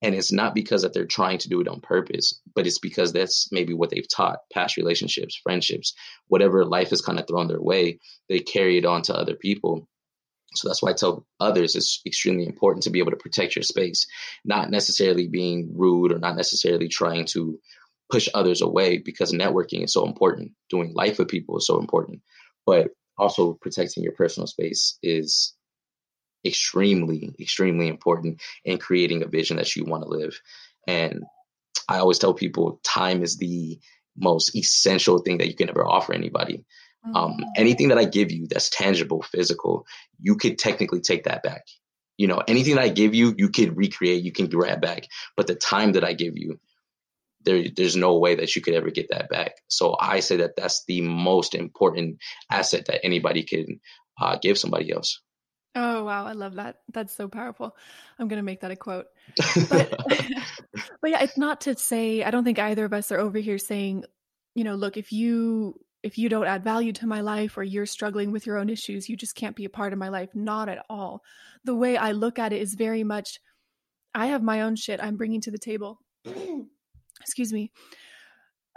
and 0.00 0.14
it's 0.14 0.30
not 0.30 0.54
because 0.54 0.82
that 0.82 0.94
they're 0.94 1.04
trying 1.06 1.38
to 1.38 1.48
do 1.48 1.60
it 1.60 1.68
on 1.68 1.80
purpose 1.80 2.40
but 2.54 2.66
it's 2.66 2.78
because 2.78 3.12
that's 3.12 3.50
maybe 3.52 3.74
what 3.74 3.90
they've 3.90 4.08
taught 4.08 4.38
past 4.52 4.76
relationships 4.76 5.40
friendships 5.42 5.94
whatever 6.28 6.64
life 6.64 6.90
has 6.90 7.00
kind 7.00 7.18
of 7.18 7.26
thrown 7.26 7.48
their 7.48 7.60
way 7.60 7.98
they 8.28 8.38
carry 8.38 8.78
it 8.78 8.84
on 8.84 9.02
to 9.02 9.14
other 9.14 9.34
people 9.34 9.88
so 10.54 10.68
that's 10.68 10.82
why 10.82 10.90
I 10.90 10.94
tell 10.94 11.26
others 11.40 11.76
it's 11.76 12.00
extremely 12.06 12.46
important 12.46 12.84
to 12.84 12.90
be 12.90 13.00
able 13.00 13.10
to 13.10 13.16
protect 13.16 13.56
your 13.56 13.62
space, 13.62 14.06
not 14.44 14.70
necessarily 14.70 15.28
being 15.28 15.72
rude 15.76 16.12
or 16.12 16.18
not 16.18 16.36
necessarily 16.36 16.88
trying 16.88 17.26
to 17.26 17.60
push 18.10 18.28
others 18.32 18.62
away 18.62 18.98
because 18.98 19.32
networking 19.32 19.84
is 19.84 19.92
so 19.92 20.06
important. 20.06 20.52
Doing 20.70 20.94
life 20.94 21.18
with 21.18 21.28
people 21.28 21.58
is 21.58 21.66
so 21.66 21.78
important. 21.78 22.22
But 22.64 22.88
also 23.18 23.54
protecting 23.54 24.02
your 24.02 24.12
personal 24.12 24.46
space 24.46 24.98
is 25.02 25.54
extremely, 26.46 27.34
extremely 27.38 27.88
important 27.88 28.40
in 28.64 28.78
creating 28.78 29.22
a 29.22 29.28
vision 29.28 29.58
that 29.58 29.74
you 29.76 29.84
want 29.84 30.04
to 30.04 30.08
live. 30.08 30.40
And 30.86 31.24
I 31.88 31.98
always 31.98 32.18
tell 32.18 32.32
people 32.32 32.80
time 32.82 33.22
is 33.22 33.36
the 33.36 33.78
most 34.16 34.56
essential 34.56 35.18
thing 35.18 35.38
that 35.38 35.48
you 35.48 35.54
can 35.54 35.68
ever 35.68 35.86
offer 35.86 36.12
anybody. 36.12 36.64
Um, 37.14 37.36
anything 37.56 37.88
that 37.88 37.98
I 37.98 38.04
give 38.04 38.30
you 38.30 38.46
that's 38.46 38.70
tangible, 38.70 39.22
physical, 39.22 39.86
you 40.20 40.36
could 40.36 40.58
technically 40.58 41.00
take 41.00 41.24
that 41.24 41.42
back. 41.42 41.62
You 42.16 42.26
know, 42.26 42.42
anything 42.46 42.74
that 42.74 42.82
I 42.82 42.88
give 42.88 43.14
you, 43.14 43.34
you 43.36 43.48
could 43.50 43.76
recreate, 43.76 44.24
you 44.24 44.32
can 44.32 44.48
grab 44.48 44.80
back. 44.80 45.06
But 45.36 45.46
the 45.46 45.54
time 45.54 45.92
that 45.92 46.04
I 46.04 46.12
give 46.14 46.36
you, 46.36 46.58
there, 47.44 47.64
there's 47.74 47.96
no 47.96 48.18
way 48.18 48.34
that 48.34 48.54
you 48.56 48.62
could 48.62 48.74
ever 48.74 48.90
get 48.90 49.10
that 49.10 49.28
back. 49.30 49.52
So 49.68 49.96
I 49.98 50.20
say 50.20 50.38
that 50.38 50.56
that's 50.56 50.84
the 50.86 51.00
most 51.00 51.54
important 51.54 52.18
asset 52.50 52.86
that 52.86 53.04
anybody 53.04 53.44
can 53.44 53.80
uh, 54.20 54.38
give 54.40 54.58
somebody 54.58 54.92
else. 54.92 55.20
Oh 55.74 56.04
wow, 56.04 56.26
I 56.26 56.32
love 56.32 56.54
that. 56.54 56.76
That's 56.92 57.14
so 57.14 57.28
powerful. 57.28 57.76
I'm 58.18 58.26
gonna 58.26 58.42
make 58.42 58.60
that 58.60 58.72
a 58.72 58.76
quote. 58.76 59.06
But, 59.68 59.94
but 61.00 61.10
yeah, 61.10 61.22
it's 61.22 61.38
not 61.38 61.62
to 61.62 61.76
say 61.76 62.24
I 62.24 62.32
don't 62.32 62.42
think 62.42 62.58
either 62.58 62.84
of 62.84 62.92
us 62.92 63.12
are 63.12 63.18
over 63.18 63.38
here 63.38 63.58
saying, 63.58 64.04
you 64.56 64.64
know, 64.64 64.74
look, 64.74 64.96
if 64.96 65.12
you 65.12 65.78
if 66.02 66.16
you 66.16 66.28
don't 66.28 66.46
add 66.46 66.64
value 66.64 66.92
to 66.94 67.06
my 67.06 67.20
life 67.20 67.58
or 67.58 67.62
you're 67.62 67.86
struggling 67.86 68.30
with 68.30 68.46
your 68.46 68.58
own 68.58 68.68
issues, 68.68 69.08
you 69.08 69.16
just 69.16 69.34
can't 69.34 69.56
be 69.56 69.64
a 69.64 69.70
part 69.70 69.92
of 69.92 69.98
my 69.98 70.08
life. 70.08 70.30
Not 70.34 70.68
at 70.68 70.84
all. 70.88 71.22
The 71.64 71.74
way 71.74 71.96
I 71.96 72.12
look 72.12 72.38
at 72.38 72.52
it 72.52 72.62
is 72.62 72.74
very 72.74 73.04
much 73.04 73.38
I 74.14 74.26
have 74.26 74.42
my 74.42 74.62
own 74.62 74.76
shit 74.76 75.02
I'm 75.02 75.16
bringing 75.16 75.40
to 75.42 75.50
the 75.50 75.58
table 75.58 76.00
excuse 77.20 77.52
me, 77.52 77.72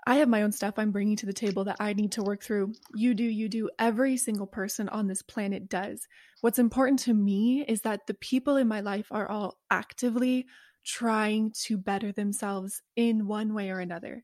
I 0.05 0.15
have 0.15 0.29
my 0.29 0.41
own 0.41 0.51
stuff 0.51 0.75
I'm 0.77 0.91
bringing 0.91 1.15
to 1.17 1.25
the 1.25 1.33
table 1.33 1.63
that 1.65 1.77
I 1.79 1.93
need 1.93 2.13
to 2.13 2.23
work 2.23 2.43
through. 2.43 2.73
You 2.95 3.13
do, 3.13 3.23
you 3.23 3.47
do. 3.47 3.69
Every 3.77 4.17
single 4.17 4.47
person 4.47 4.89
on 4.89 5.07
this 5.07 5.21
planet 5.21 5.69
does. 5.69 6.07
What's 6.41 6.59
important 6.59 6.99
to 7.01 7.13
me 7.13 7.63
is 7.67 7.81
that 7.81 8.07
the 8.07 8.15
people 8.15 8.55
in 8.55 8.67
my 8.67 8.81
life 8.81 9.07
are 9.11 9.29
all 9.29 9.59
actively 9.69 10.47
trying 10.83 11.53
to 11.65 11.77
better 11.77 12.11
themselves 12.11 12.81
in 12.95 13.27
one 13.27 13.53
way 13.53 13.69
or 13.69 13.79
another. 13.79 14.23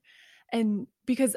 And 0.52 0.88
because 1.06 1.36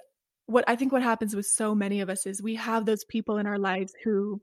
what 0.51 0.65
I 0.69 0.77
think 0.77 0.93
what 0.93 1.03
happens 1.03 1.35
with 1.35 1.47
so 1.47 1.75
many 1.75 2.01
of 2.01 2.11
us 2.11 2.27
is 2.27 2.43
we 2.43 2.57
have 2.57 2.87
those 2.87 3.05
people 3.05 3.39
in 3.39 3.47
our 3.47 3.59
lives 3.59 3.95
who 4.05 4.41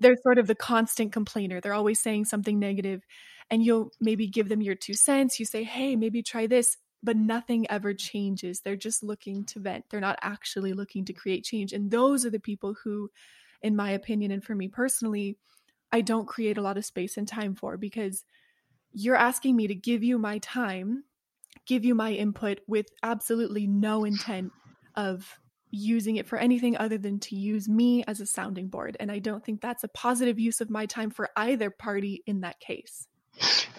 they're 0.00 0.16
sort 0.22 0.38
of 0.38 0.46
the 0.46 0.54
constant 0.54 1.12
complainer. 1.12 1.60
They're 1.60 1.74
always 1.74 2.00
saying 2.00 2.26
something 2.26 2.58
negative, 2.58 3.02
and 3.50 3.64
you'll 3.64 3.92
maybe 4.00 4.26
give 4.28 4.48
them 4.48 4.62
your 4.62 4.74
two 4.74 4.94
cents. 4.94 5.40
You 5.40 5.46
say, 5.46 5.64
"Hey, 5.64 5.96
maybe 5.96 6.22
try 6.22 6.46
this." 6.46 6.76
But 7.02 7.16
nothing 7.16 7.70
ever 7.70 7.94
changes. 7.94 8.60
They're 8.60 8.76
just 8.76 9.04
looking 9.04 9.44
to 9.46 9.60
vent. 9.60 9.84
They're 9.88 10.00
not 10.00 10.18
actually 10.20 10.72
looking 10.72 11.04
to 11.04 11.12
create 11.12 11.44
change. 11.44 11.72
And 11.72 11.90
those 11.90 12.26
are 12.26 12.30
the 12.30 12.40
people 12.40 12.74
who, 12.82 13.10
in 13.62 13.76
my 13.76 13.90
opinion, 13.92 14.32
and 14.32 14.42
for 14.42 14.54
me 14.56 14.66
personally, 14.68 15.38
I 15.92 16.00
don't 16.00 16.26
create 16.26 16.58
a 16.58 16.62
lot 16.62 16.76
of 16.76 16.84
space 16.84 17.16
and 17.16 17.26
time 17.28 17.54
for 17.54 17.76
because 17.76 18.24
you're 18.92 19.16
asking 19.16 19.56
me 19.56 19.66
to 19.68 19.74
give 19.74 20.02
you 20.04 20.18
my 20.18 20.38
time, 20.38 21.04
give 21.68 21.84
you 21.84 21.94
my 21.94 22.12
input 22.12 22.60
with 22.66 22.86
absolutely 23.02 23.66
no 23.66 24.04
intent 24.04 24.50
of 24.96 25.38
using 25.70 26.16
it 26.16 26.26
for 26.26 26.38
anything 26.38 26.76
other 26.78 26.96
than 26.96 27.20
to 27.20 27.36
use 27.36 27.68
me 27.68 28.02
as 28.06 28.20
a 28.20 28.26
sounding 28.26 28.68
board. 28.68 28.96
And 28.98 29.12
I 29.12 29.18
don't 29.18 29.44
think 29.44 29.60
that's 29.60 29.84
a 29.84 29.88
positive 29.88 30.40
use 30.40 30.60
of 30.60 30.70
my 30.70 30.86
time 30.86 31.10
for 31.10 31.28
either 31.36 31.70
party 31.70 32.22
in 32.26 32.40
that 32.40 32.58
case. 32.58 33.06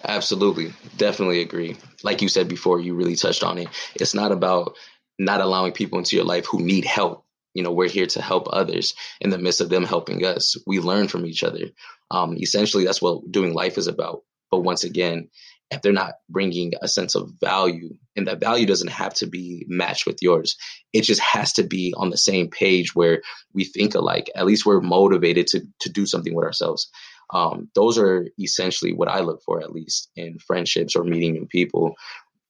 Absolutely. 0.04 0.72
Definitely 0.96 1.40
agree. 1.40 1.76
Like 2.02 2.22
you 2.22 2.28
said 2.28 2.48
before, 2.48 2.80
you 2.80 2.94
really 2.94 3.16
touched 3.16 3.42
on 3.42 3.58
it. 3.58 3.68
It's 3.96 4.14
not 4.14 4.32
about 4.32 4.76
not 5.18 5.40
allowing 5.40 5.72
people 5.72 5.98
into 5.98 6.16
your 6.16 6.24
life 6.24 6.46
who 6.46 6.62
need 6.62 6.84
help. 6.84 7.26
You 7.54 7.64
know, 7.64 7.72
we're 7.72 7.88
here 7.88 8.06
to 8.06 8.22
help 8.22 8.46
others 8.50 8.94
in 9.20 9.30
the 9.30 9.38
midst 9.38 9.60
of 9.60 9.68
them 9.68 9.84
helping 9.84 10.24
us. 10.24 10.56
We 10.66 10.78
learn 10.78 11.08
from 11.08 11.26
each 11.26 11.42
other. 11.42 11.66
Um, 12.10 12.36
essentially, 12.38 12.84
that's 12.84 13.02
what 13.02 13.30
doing 13.30 13.52
life 13.52 13.76
is 13.76 13.88
about. 13.88 14.22
But 14.50 14.60
once 14.60 14.84
again, 14.84 15.28
if 15.70 15.82
they're 15.82 15.92
not 15.92 16.14
bringing 16.28 16.72
a 16.82 16.88
sense 16.88 17.14
of 17.14 17.30
value, 17.40 17.96
and 18.16 18.26
that 18.26 18.40
value 18.40 18.66
doesn't 18.66 18.90
have 18.90 19.14
to 19.14 19.26
be 19.26 19.64
matched 19.68 20.06
with 20.06 20.18
yours, 20.20 20.56
it 20.92 21.02
just 21.02 21.20
has 21.20 21.52
to 21.54 21.62
be 21.62 21.94
on 21.96 22.10
the 22.10 22.16
same 22.16 22.48
page 22.48 22.94
where 22.94 23.22
we 23.52 23.64
think 23.64 23.94
alike. 23.94 24.30
At 24.34 24.46
least 24.46 24.66
we're 24.66 24.80
motivated 24.80 25.46
to 25.48 25.62
to 25.80 25.90
do 25.90 26.06
something 26.06 26.34
with 26.34 26.44
ourselves. 26.44 26.90
Um, 27.32 27.68
those 27.74 27.98
are 27.98 28.26
essentially 28.40 28.92
what 28.92 29.08
I 29.08 29.20
look 29.20 29.42
for, 29.44 29.60
at 29.60 29.72
least 29.72 30.10
in 30.16 30.38
friendships 30.38 30.96
or 30.96 31.04
meeting 31.04 31.32
new 31.32 31.46
people. 31.46 31.94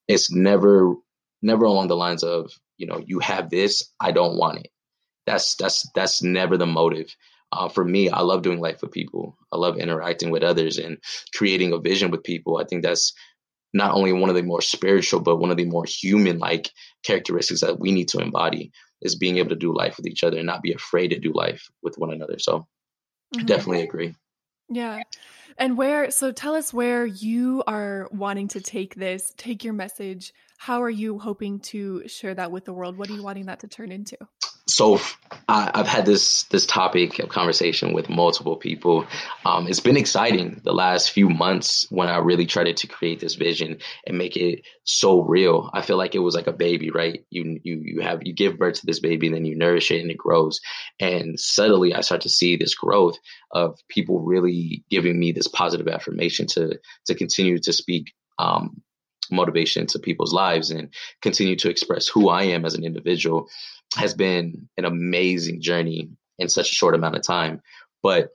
It's 0.07 0.31
never 0.31 0.95
never 1.41 1.65
along 1.65 1.87
the 1.87 1.95
lines 1.95 2.23
of 2.23 2.51
you 2.77 2.87
know 2.87 3.01
you 3.05 3.19
have 3.19 3.49
this, 3.49 3.83
I 3.99 4.11
don't 4.11 4.37
want 4.37 4.59
it. 4.59 4.71
That's 5.27 5.55
that's 5.55 5.87
that's 5.93 6.23
never 6.23 6.57
the 6.57 6.65
motive 6.65 7.15
uh, 7.51 7.69
for 7.69 7.83
me, 7.83 8.09
I 8.09 8.21
love 8.21 8.41
doing 8.41 8.59
life 8.59 8.81
with 8.81 8.91
people. 8.91 9.37
I 9.51 9.57
love 9.57 9.77
interacting 9.77 10.31
with 10.31 10.43
others 10.43 10.77
and 10.77 10.97
creating 11.35 11.73
a 11.73 11.79
vision 11.79 12.11
with 12.11 12.23
people. 12.23 12.57
I 12.57 12.63
think 12.63 12.83
that's 12.83 13.13
not 13.73 13.93
only 13.93 14.13
one 14.13 14.29
of 14.29 14.35
the 14.35 14.43
more 14.43 14.61
spiritual, 14.61 15.21
but 15.21 15.37
one 15.37 15.51
of 15.51 15.57
the 15.57 15.65
more 15.65 15.85
human 15.85 16.39
like 16.39 16.69
characteristics 17.03 17.61
that 17.61 17.79
we 17.79 17.91
need 17.91 18.09
to 18.09 18.19
embody 18.19 18.71
is 19.01 19.15
being 19.15 19.37
able 19.37 19.49
to 19.49 19.55
do 19.55 19.75
life 19.75 19.97
with 19.97 20.07
each 20.07 20.23
other 20.23 20.37
and 20.37 20.45
not 20.45 20.61
be 20.61 20.73
afraid 20.73 21.09
to 21.09 21.19
do 21.19 21.31
life 21.33 21.69
with 21.81 21.97
one 21.97 22.11
another. 22.11 22.37
So 22.39 22.67
mm-hmm. 23.35 23.45
definitely 23.45 23.83
agree. 23.83 24.15
Yeah. 24.69 25.01
And 25.57 25.77
where, 25.77 26.11
so 26.11 26.31
tell 26.31 26.55
us 26.55 26.73
where 26.73 27.05
you 27.05 27.63
are 27.67 28.07
wanting 28.11 28.47
to 28.49 28.61
take 28.61 28.95
this, 28.95 29.33
take 29.37 29.63
your 29.63 29.73
message. 29.73 30.33
How 30.57 30.81
are 30.81 30.89
you 30.89 31.19
hoping 31.19 31.59
to 31.59 32.07
share 32.07 32.33
that 32.33 32.51
with 32.51 32.65
the 32.65 32.73
world? 32.73 32.97
What 32.97 33.09
are 33.09 33.13
you 33.13 33.23
wanting 33.23 33.47
that 33.47 33.59
to 33.61 33.67
turn 33.67 33.91
into? 33.91 34.17
So 34.71 34.99
I, 35.47 35.71
have 35.75 35.87
had 35.87 36.05
this 36.05 36.43
this 36.43 36.65
topic 36.65 37.19
of 37.19 37.29
conversation 37.29 37.93
with 37.93 38.09
multiple 38.09 38.55
people. 38.55 39.05
Um, 39.45 39.67
it's 39.67 39.79
been 39.79 39.97
exciting 39.97 40.61
the 40.63 40.73
last 40.73 41.11
few 41.11 41.29
months 41.29 41.87
when 41.89 42.07
I 42.07 42.17
really 42.17 42.45
tried 42.45 42.75
to 42.75 42.87
create 42.87 43.19
this 43.19 43.35
vision 43.35 43.79
and 44.07 44.17
make 44.17 44.37
it 44.37 44.63
so 44.83 45.21
real. 45.21 45.69
I 45.73 45.81
feel 45.81 45.97
like 45.97 46.15
it 46.15 46.19
was 46.19 46.35
like 46.35 46.47
a 46.47 46.53
baby, 46.53 46.89
right? 46.89 47.25
You 47.29 47.59
you 47.63 47.81
you 47.83 48.01
have 48.01 48.21
you 48.23 48.33
give 48.33 48.57
birth 48.57 48.75
to 48.75 48.85
this 48.85 48.99
baby, 48.99 49.27
and 49.27 49.35
then 49.35 49.45
you 49.45 49.57
nourish 49.57 49.91
it, 49.91 50.01
and 50.01 50.11
it 50.11 50.17
grows. 50.17 50.59
And 50.99 51.39
subtly, 51.39 51.93
I 51.93 52.01
start 52.01 52.21
to 52.21 52.29
see 52.29 52.55
this 52.55 52.75
growth 52.75 53.17
of 53.51 53.77
people 53.89 54.21
really 54.21 54.83
giving 54.89 55.19
me 55.19 55.31
this 55.33 55.47
positive 55.47 55.87
affirmation 55.87 56.47
to 56.47 56.79
to 57.07 57.15
continue 57.15 57.59
to 57.59 57.73
speak 57.73 58.13
um, 58.39 58.81
motivation 59.31 59.87
to 59.87 59.99
people's 59.99 60.33
lives 60.33 60.71
and 60.71 60.93
continue 61.21 61.55
to 61.55 61.69
express 61.69 62.07
who 62.07 62.29
I 62.29 62.43
am 62.43 62.65
as 62.65 62.73
an 62.73 62.83
individual 62.83 63.47
has 63.95 64.13
been 64.13 64.69
an 64.77 64.85
amazing 64.85 65.61
journey 65.61 66.09
in 66.39 66.49
such 66.49 66.71
a 66.71 66.75
short 66.75 66.95
amount 66.95 67.15
of 67.15 67.23
time. 67.23 67.61
But 68.01 68.29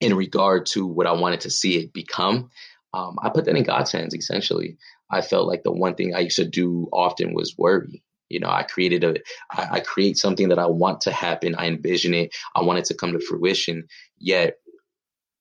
in 0.00 0.14
regard 0.14 0.66
to 0.66 0.86
what 0.86 1.06
I 1.06 1.12
wanted 1.12 1.40
to 1.40 1.50
see 1.50 1.76
it 1.78 1.92
become, 1.92 2.50
um, 2.94 3.16
I 3.22 3.28
put 3.28 3.44
that 3.44 3.56
in 3.56 3.64
God's 3.64 3.92
hands 3.92 4.14
essentially. 4.14 4.76
I 5.10 5.20
felt 5.20 5.46
like 5.46 5.62
the 5.62 5.72
one 5.72 5.94
thing 5.94 6.14
I 6.14 6.20
used 6.20 6.36
to 6.36 6.44
do 6.44 6.88
often 6.92 7.34
was 7.34 7.56
worry. 7.56 8.02
You 8.28 8.40
know, 8.40 8.50
I 8.50 8.62
created 8.62 9.04
a, 9.04 9.14
I, 9.50 9.76
I 9.76 9.80
create 9.80 10.18
something 10.18 10.48
that 10.50 10.58
I 10.58 10.66
want 10.66 11.00
to 11.02 11.12
happen. 11.12 11.54
I 11.54 11.66
envision 11.66 12.12
it. 12.14 12.34
I 12.54 12.62
want 12.62 12.78
it 12.78 12.84
to 12.86 12.94
come 12.94 13.12
to 13.12 13.20
fruition. 13.20 13.88
Yet 14.18 14.58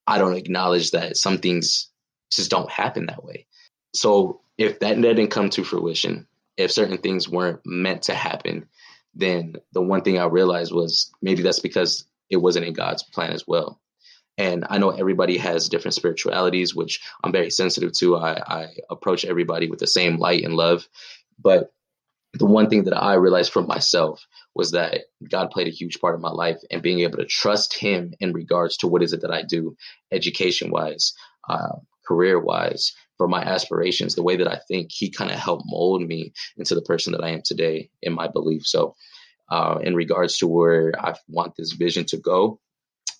I 0.07 0.17
don't 0.17 0.37
acknowledge 0.37 0.91
that 0.91 1.17
some 1.17 1.37
things 1.37 1.89
just 2.31 2.49
don't 2.49 2.69
happen 2.69 3.07
that 3.07 3.23
way. 3.23 3.45
So 3.93 4.41
if 4.57 4.79
that 4.79 5.01
didn't 5.01 5.27
come 5.27 5.49
to 5.51 5.63
fruition, 5.63 6.27
if 6.55 6.71
certain 6.71 6.97
things 6.97 7.29
weren't 7.29 7.59
meant 7.65 8.03
to 8.03 8.15
happen, 8.15 8.67
then 9.17 9.55
the 9.73 9.81
one 9.81 10.01
thing 10.01 10.19
I 10.19 10.25
realized 10.25 10.71
was 10.71 11.11
maybe 11.21 11.41
that's 11.41 11.59
because 11.59 12.05
it 12.29 12.37
wasn't 12.37 12.65
in 12.65 12.73
God's 12.73 13.03
plan 13.03 13.31
as 13.31 13.45
well. 13.47 13.79
And 14.37 14.65
I 14.69 14.77
know 14.77 14.91
everybody 14.91 15.37
has 15.37 15.67
different 15.67 15.95
spiritualities, 15.95 16.75
which 16.75 17.01
I'm 17.23 17.31
very 17.31 17.49
sensitive 17.49 17.91
to. 17.93 18.17
I, 18.17 18.33
I 18.47 18.67
approach 18.89 19.25
everybody 19.25 19.67
with 19.67 19.79
the 19.79 19.87
same 19.87 20.17
light 20.17 20.43
and 20.43 20.53
love. 20.53 20.87
But 21.39 21.71
the 22.33 22.45
one 22.45 22.69
thing 22.69 22.83
that 22.83 22.95
I 22.95 23.15
realized 23.15 23.51
for 23.51 23.63
myself 23.63 24.27
was 24.53 24.71
that 24.71 25.05
God 25.27 25.49
played 25.49 25.67
a 25.67 25.71
huge 25.71 25.99
part 25.99 26.13
of 26.13 26.21
my 26.21 26.29
life 26.29 26.57
and 26.69 26.83
being 26.83 26.99
able 26.99 27.17
to 27.17 27.25
trust 27.25 27.73
Him 27.73 28.13
in 28.19 28.33
regards 28.33 28.77
to 28.77 28.87
what 28.87 29.01
is 29.01 29.13
it 29.13 29.21
that 29.21 29.31
I 29.31 29.41
do, 29.41 29.75
education 30.11 30.69
wise, 30.69 31.13
uh, 31.49 31.77
career 32.05 32.39
wise, 32.39 32.93
for 33.17 33.27
my 33.27 33.41
aspirations, 33.41 34.15
the 34.15 34.23
way 34.23 34.35
that 34.37 34.47
I 34.47 34.59
think, 34.67 34.91
he 34.91 35.09
kind 35.09 35.31
of 35.31 35.37
helped 35.37 35.65
mold 35.65 36.07
me 36.07 36.33
into 36.57 36.75
the 36.75 36.81
person 36.81 37.11
that 37.13 37.23
I 37.23 37.29
am 37.29 37.41
today 37.43 37.89
in 38.01 38.13
my 38.13 38.27
belief. 38.27 38.65
So, 38.65 38.95
uh, 39.49 39.79
in 39.81 39.95
regards 39.95 40.37
to 40.37 40.47
where 40.47 40.93
I 40.99 41.15
want 41.27 41.53
this 41.55 41.73
vision 41.73 42.05
to 42.05 42.17
go, 42.17 42.59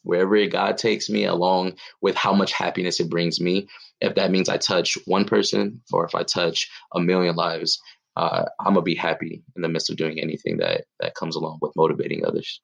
wherever 0.04 0.46
God 0.48 0.78
takes 0.78 1.10
me, 1.10 1.26
along 1.26 1.78
with 2.02 2.16
how 2.16 2.34
much 2.34 2.52
happiness 2.54 3.00
it 3.00 3.10
brings 3.10 3.40
me, 3.40 3.68
if 4.02 4.16
that 4.16 4.32
means 4.32 4.50
I 4.50 4.58
touch 4.58 4.98
one 5.06 5.26
person 5.26 5.82
or 5.92 6.06
if 6.06 6.16
I 6.16 6.24
touch 6.24 6.70
a 6.94 7.00
million 7.00 7.36
lives, 7.36 7.80
uh, 8.16 8.46
I'm 8.60 8.74
gonna 8.74 8.82
be 8.82 8.96
happy 8.96 9.44
in 9.56 9.62
the 9.62 9.70
midst 9.70 9.90
of 9.90 9.98
doing 9.98 10.20
anything 10.20 10.58
that 10.58 10.86
that 11.00 11.16
comes 11.16 11.36
along 11.36 11.60
with 11.62 11.76
motivating 11.76 12.26
others. 12.26 12.62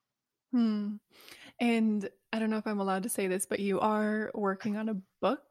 Hmm. 0.52 0.96
And 1.60 2.10
I 2.32 2.40
don't 2.40 2.50
know 2.50 2.58
if 2.58 2.66
I'm 2.66 2.80
allowed 2.80 3.04
to 3.04 3.10
say 3.10 3.28
this, 3.28 3.46
but 3.46 3.60
you 3.60 3.80
are 3.80 4.32
working 4.34 4.78
on 4.78 4.90
a 4.90 4.96
book. 5.22 5.42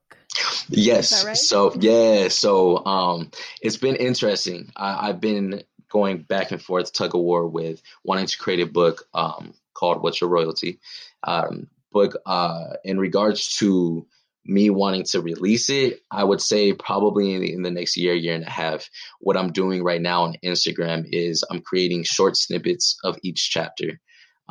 Yes. 0.72 1.24
Right? 1.24 1.36
So 1.36 1.74
yeah. 1.78 2.28
So 2.28 2.84
um, 2.84 3.30
it's 3.60 3.76
been 3.76 3.96
interesting. 3.96 4.72
I, 4.76 5.08
have 5.08 5.20
been 5.20 5.62
going 5.90 6.22
back 6.22 6.50
and 6.50 6.62
forth 6.62 6.92
tug 6.92 7.14
of 7.14 7.20
war 7.20 7.46
with 7.46 7.82
wanting 8.04 8.26
to 8.26 8.38
create 8.38 8.60
a 8.60 8.66
book 8.66 9.04
um, 9.14 9.54
called 9.74 10.02
"What's 10.02 10.20
Your 10.20 10.30
Royalty." 10.30 10.80
Um, 11.22 11.68
book 11.92 12.16
uh, 12.26 12.74
in 12.84 12.98
regards 12.98 13.56
to 13.58 14.06
me 14.44 14.70
wanting 14.70 15.04
to 15.04 15.20
release 15.20 15.70
it, 15.70 16.00
I 16.10 16.24
would 16.24 16.40
say 16.40 16.72
probably 16.72 17.34
in 17.34 17.42
the, 17.42 17.52
in 17.52 17.62
the, 17.62 17.70
next 17.70 17.96
year, 17.96 18.14
year 18.14 18.34
and 18.34 18.44
a 18.44 18.50
half. 18.50 18.90
What 19.20 19.36
I'm 19.36 19.52
doing 19.52 19.84
right 19.84 20.00
now 20.00 20.24
on 20.24 20.34
Instagram 20.42 21.06
is 21.12 21.44
I'm 21.48 21.60
creating 21.60 22.02
short 22.04 22.36
snippets 22.36 22.96
of 23.04 23.18
each 23.22 23.50
chapter 23.50 24.00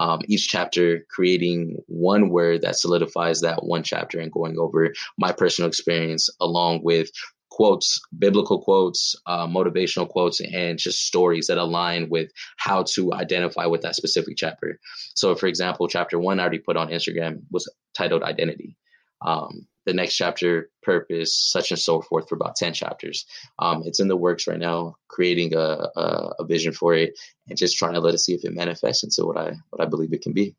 um, 0.01 0.19
each 0.27 0.47
chapter 0.47 1.05
creating 1.11 1.77
one 1.85 2.29
word 2.29 2.63
that 2.63 2.75
solidifies 2.75 3.39
that 3.41 3.63
one 3.63 3.83
chapter 3.83 4.19
and 4.19 4.31
going 4.31 4.57
over 4.57 4.91
my 5.19 5.31
personal 5.31 5.67
experience 5.67 6.27
along 6.39 6.81
with 6.83 7.11
quotes, 7.51 8.01
biblical 8.17 8.59
quotes, 8.63 9.15
uh, 9.27 9.45
motivational 9.45 10.09
quotes, 10.09 10.41
and 10.41 10.79
just 10.79 11.05
stories 11.05 11.45
that 11.45 11.59
align 11.59 12.09
with 12.09 12.31
how 12.57 12.81
to 12.81 13.13
identify 13.13 13.67
with 13.67 13.81
that 13.81 13.95
specific 13.95 14.35
chapter. 14.37 14.79
So, 15.13 15.35
for 15.35 15.45
example, 15.45 15.87
chapter 15.87 16.17
one 16.17 16.39
I 16.39 16.43
already 16.43 16.59
put 16.59 16.77
on 16.77 16.89
Instagram 16.89 17.41
was 17.51 17.71
titled 17.95 18.23
Identity. 18.23 18.75
Um, 19.23 19.67
the 19.85 19.93
next 19.93 20.15
chapter, 20.15 20.69
purpose, 20.83 21.35
such 21.35 21.71
and 21.71 21.79
so 21.79 22.01
forth, 22.01 22.29
for 22.29 22.35
about 22.35 22.55
10 22.55 22.73
chapters. 22.73 23.25
Um, 23.59 23.83
it's 23.85 23.99
in 23.99 24.07
the 24.07 24.17
works 24.17 24.47
right 24.47 24.59
now, 24.59 24.95
creating 25.07 25.55
a, 25.55 25.87
a, 25.95 26.33
a, 26.39 26.45
vision 26.45 26.71
for 26.71 26.93
it 26.93 27.17
and 27.47 27.57
just 27.57 27.77
trying 27.77 27.93
to 27.93 27.99
let 27.99 28.13
it 28.13 28.19
see 28.19 28.33
if 28.33 28.45
it 28.45 28.53
manifests 28.53 29.03
into 29.03 29.25
what 29.25 29.37
I 29.37 29.53
what 29.69 29.81
I 29.81 29.85
believe 29.85 30.13
it 30.13 30.21
can 30.21 30.33
be. 30.33 30.55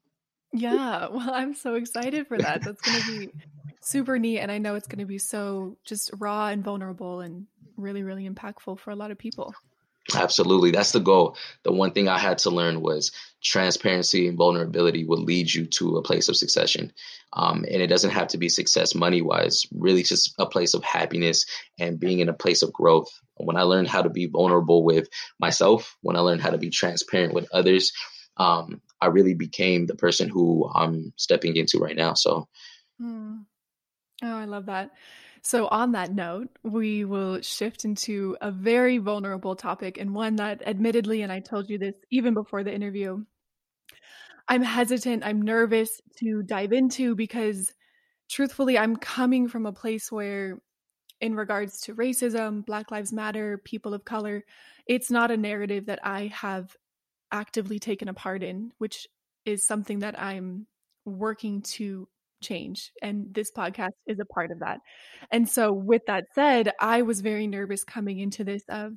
Yeah, 0.53 1.09
well, 1.09 1.31
I'm 1.33 1.55
so 1.55 1.75
excited 1.75 2.27
for 2.27 2.39
that. 2.39 2.63
That's 2.63 2.81
going 2.81 3.01
to 3.01 3.19
be 3.19 3.33
super 3.81 4.19
neat. 4.19 4.41
And 4.41 4.51
I 4.51 4.59
know 4.59 4.75
it's 4.75 4.89
going 4.89 4.99
to 4.99 5.07
be 5.07 5.19
so 5.19 5.77
just 5.85 6.11
raw 6.19 6.49
and 6.49 6.63
vulnerable 6.63 7.21
and 7.21 7.47
really, 7.77 8.03
really 8.03 8.29
impactful 8.29 8.79
for 8.79 8.91
a 8.91 8.97
lot 8.97 9.11
of 9.11 9.19
people. 9.19 9.55
Absolutely. 10.15 10.73
That's 10.73 10.93
the 10.93 11.01
goal. 11.01 11.37
The 11.63 11.73
one 11.73 11.93
thing 11.93 12.09
I 12.09 12.19
had 12.19 12.39
to 12.39 12.51
learn 12.51 12.81
was 12.81 13.13
transparency 13.43 14.29
and 14.29 14.37
vulnerability 14.37 15.05
will 15.05 15.23
lead 15.23 15.53
you 15.53 15.67
to 15.67 15.97
a 15.97 16.03
place 16.03 16.29
of 16.29 16.37
succession. 16.37 16.93
Um, 17.33 17.65
and 17.71 17.81
it 17.83 17.87
doesn't 17.87 18.11
have 18.11 18.29
to 18.29 18.39
be 18.39 18.49
success 18.49 18.95
money 18.95 19.23
wise, 19.23 19.65
really 19.73 20.03
just 20.03 20.35
a 20.39 20.47
place 20.47 20.75
of 20.75 20.85
happiness 20.85 21.47
and 21.79 22.01
being 22.01 22.19
in 22.19 22.29
a 22.29 22.35
place 22.35 22.63
of 22.63 22.73
growth. 22.73 23.09
When 23.37 23.57
I 23.57 23.63
learned 23.63 23.89
how 23.89 24.03
to 24.03 24.11
be 24.11 24.27
vulnerable 24.27 24.85
with 24.85 25.09
myself, 25.39 25.97
when 26.03 26.17
I 26.17 26.21
learned 26.21 26.43
how 26.43 26.51
to 26.51 26.59
be 26.59 26.71
transparent 26.71 27.33
with 27.33 27.49
others, 27.53 27.93
um, 28.37 28.83
I 29.01 29.07
really 29.07 29.35
became 29.35 29.87
the 29.87 29.97
person 29.97 30.29
who 30.29 30.71
I'm 30.73 31.13
stepping 31.17 31.57
into 31.57 31.79
right 31.79 31.97
now. 31.97 32.15
So 32.15 32.49
Mm. 33.01 33.45
Oh, 34.23 34.37
I 34.37 34.45
love 34.45 34.67
that. 34.67 34.91
So, 35.45 35.67
on 35.67 35.93
that 35.93 36.15
note, 36.15 36.51
we 36.63 37.05
will 37.05 37.41
shift 37.41 37.85
into 37.85 38.37
a 38.41 38.53
very 38.53 38.99
vulnerable 38.99 39.57
topic 39.57 39.99
and 39.99 40.15
one 40.15 40.37
that, 40.37 40.63
admittedly, 40.67 41.23
and 41.23 41.33
I 41.33 41.41
told 41.41 41.69
you 41.69 41.79
this 41.79 41.97
even 42.11 42.33
before 42.33 42.63
the 42.63 42.73
interview, 42.73 43.25
I'm 44.49 44.63
hesitant, 44.63 45.25
I'm 45.25 45.43
nervous 45.43 46.01
to 46.19 46.43
dive 46.45 46.73
into 46.73 47.17
because, 47.17 47.73
truthfully, 48.31 48.79
I'm 48.79 48.97
coming 48.97 49.49
from 49.49 49.67
a 49.67 49.73
place 49.73 50.13
where, 50.13 50.63
in 51.21 51.35
regards 51.35 51.81
to 51.83 51.95
racism, 51.97 52.65
Black 52.65 52.93
Lives 52.93 53.13
Matter, 53.13 53.59
people 53.65 53.95
of 53.95 54.05
color, 54.05 54.45
it's 54.87 55.11
not 55.11 55.33
a 55.33 55.37
narrative 55.37 55.87
that 55.87 56.01
I 56.05 56.29
have 56.29 56.77
actively 57.33 57.81
taken 57.81 58.09
a 58.09 58.15
part 58.15 58.45
in, 58.45 58.71
which 58.79 59.09
is 59.45 59.67
something 59.67 60.01
that 60.01 60.21
I'm 60.21 60.69
working 61.05 61.63
to 61.63 62.07
change. 62.43 62.93
And 63.01 63.27
this 63.33 63.51
podcast 63.51 63.93
is 64.07 64.19
a 64.21 64.25
part 64.25 64.51
of 64.51 64.61
that. 64.61 64.79
And 65.31 65.49
so, 65.49 65.73
with 65.73 66.03
that 66.07 66.25
said, 66.35 66.73
I 66.81 67.03
was 67.03 67.21
very 67.21 67.47
nervous 67.47 67.85
coming 67.85 68.19
into 68.19 68.45
this 68.45 68.63
of, 68.69 68.93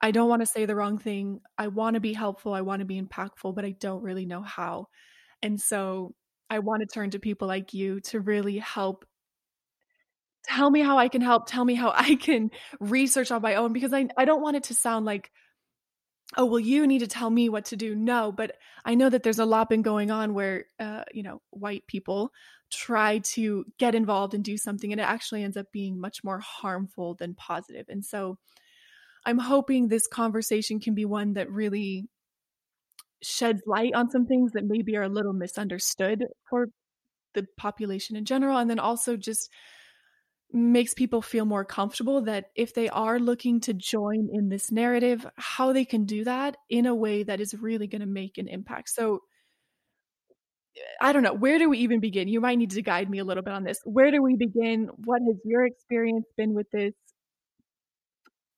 I 0.00 0.10
don't 0.10 0.28
want 0.28 0.42
to 0.42 0.46
say 0.46 0.66
the 0.66 0.76
wrong 0.76 0.98
thing. 0.98 1.40
I 1.56 1.68
want 1.68 1.94
to 1.94 2.00
be 2.00 2.12
helpful. 2.12 2.54
I 2.54 2.62
want 2.62 2.80
to 2.80 2.86
be 2.86 3.00
impactful, 3.00 3.54
but 3.54 3.64
I 3.64 3.74
don't 3.78 4.02
really 4.02 4.26
know 4.26 4.42
how. 4.42 4.88
And 5.42 5.60
so 5.60 6.14
I 6.50 6.58
want 6.58 6.80
to 6.82 6.92
turn 6.92 7.10
to 7.10 7.18
people 7.18 7.48
like 7.48 7.72
you 7.72 8.00
to 8.00 8.20
really 8.20 8.58
help 8.58 9.04
tell 10.44 10.70
me 10.70 10.80
how 10.80 10.98
I 10.98 11.08
can 11.08 11.20
help, 11.22 11.46
tell 11.46 11.64
me 11.64 11.74
how 11.74 11.92
I 11.96 12.16
can 12.16 12.50
research 12.80 13.30
on 13.30 13.42
my 13.42 13.56
own 13.56 13.72
because 13.72 13.92
I 13.92 14.08
I 14.16 14.24
don't 14.24 14.42
want 14.42 14.56
it 14.56 14.64
to 14.64 14.74
sound 14.74 15.06
like 15.06 15.30
oh 16.36 16.44
well 16.44 16.60
you 16.60 16.86
need 16.86 17.00
to 17.00 17.06
tell 17.06 17.30
me 17.30 17.48
what 17.48 17.66
to 17.66 17.76
do. 17.76 17.94
No 17.94 18.32
but 18.32 18.56
i 18.84 18.94
know 18.94 19.08
that 19.08 19.22
there's 19.22 19.38
a 19.38 19.44
lot 19.44 19.68
been 19.68 19.82
going 19.82 20.10
on 20.10 20.34
where 20.34 20.66
uh, 20.80 21.04
you 21.12 21.22
know 21.22 21.40
white 21.50 21.86
people 21.86 22.32
try 22.70 23.18
to 23.18 23.64
get 23.78 23.94
involved 23.94 24.32
and 24.32 24.42
do 24.42 24.56
something 24.56 24.92
and 24.92 25.00
it 25.00 25.04
actually 25.04 25.44
ends 25.44 25.58
up 25.58 25.66
being 25.72 26.00
much 26.00 26.24
more 26.24 26.40
harmful 26.40 27.14
than 27.14 27.34
positive. 27.34 27.86
And 27.88 28.04
so 28.04 28.38
i'm 29.24 29.38
hoping 29.38 29.88
this 29.88 30.06
conversation 30.06 30.80
can 30.80 30.94
be 30.94 31.04
one 31.04 31.34
that 31.34 31.50
really 31.50 32.08
sheds 33.22 33.62
light 33.66 33.94
on 33.94 34.10
some 34.10 34.26
things 34.26 34.52
that 34.52 34.64
maybe 34.64 34.96
are 34.96 35.04
a 35.04 35.08
little 35.08 35.32
misunderstood 35.32 36.24
for 36.50 36.66
the 37.34 37.46
population 37.56 38.16
in 38.16 38.24
general 38.24 38.58
and 38.58 38.68
then 38.68 38.78
also 38.78 39.16
just 39.16 39.48
makes 40.54 40.94
people 40.94 41.22
feel 41.22 41.44
more 41.44 41.64
comfortable 41.64 42.22
that 42.22 42.46
if 42.54 42.74
they 42.74 42.88
are 42.88 43.18
looking 43.18 43.60
to 43.60 43.74
join 43.74 44.28
in 44.32 44.48
this 44.48 44.70
narrative, 44.70 45.26
how 45.36 45.72
they 45.72 45.84
can 45.84 46.04
do 46.04 46.24
that 46.24 46.56
in 46.68 46.86
a 46.86 46.94
way 46.94 47.22
that 47.22 47.40
is 47.40 47.54
really 47.54 47.86
going 47.86 48.00
to 48.00 48.06
make 48.06 48.38
an 48.38 48.48
impact. 48.48 48.90
So, 48.90 49.20
I 51.00 51.12
don't 51.12 51.22
know, 51.22 51.34
where 51.34 51.58
do 51.58 51.68
we 51.68 51.78
even 51.78 52.00
begin? 52.00 52.28
You 52.28 52.40
might 52.40 52.56
need 52.56 52.70
to 52.70 52.82
guide 52.82 53.10
me 53.10 53.18
a 53.18 53.24
little 53.24 53.42
bit 53.42 53.52
on 53.52 53.64
this. 53.64 53.78
Where 53.84 54.10
do 54.10 54.22
we 54.22 54.36
begin? 54.36 54.88
What 55.04 55.20
has 55.26 55.36
your 55.44 55.66
experience 55.66 56.26
been 56.36 56.54
with 56.54 56.70
this? 56.70 56.94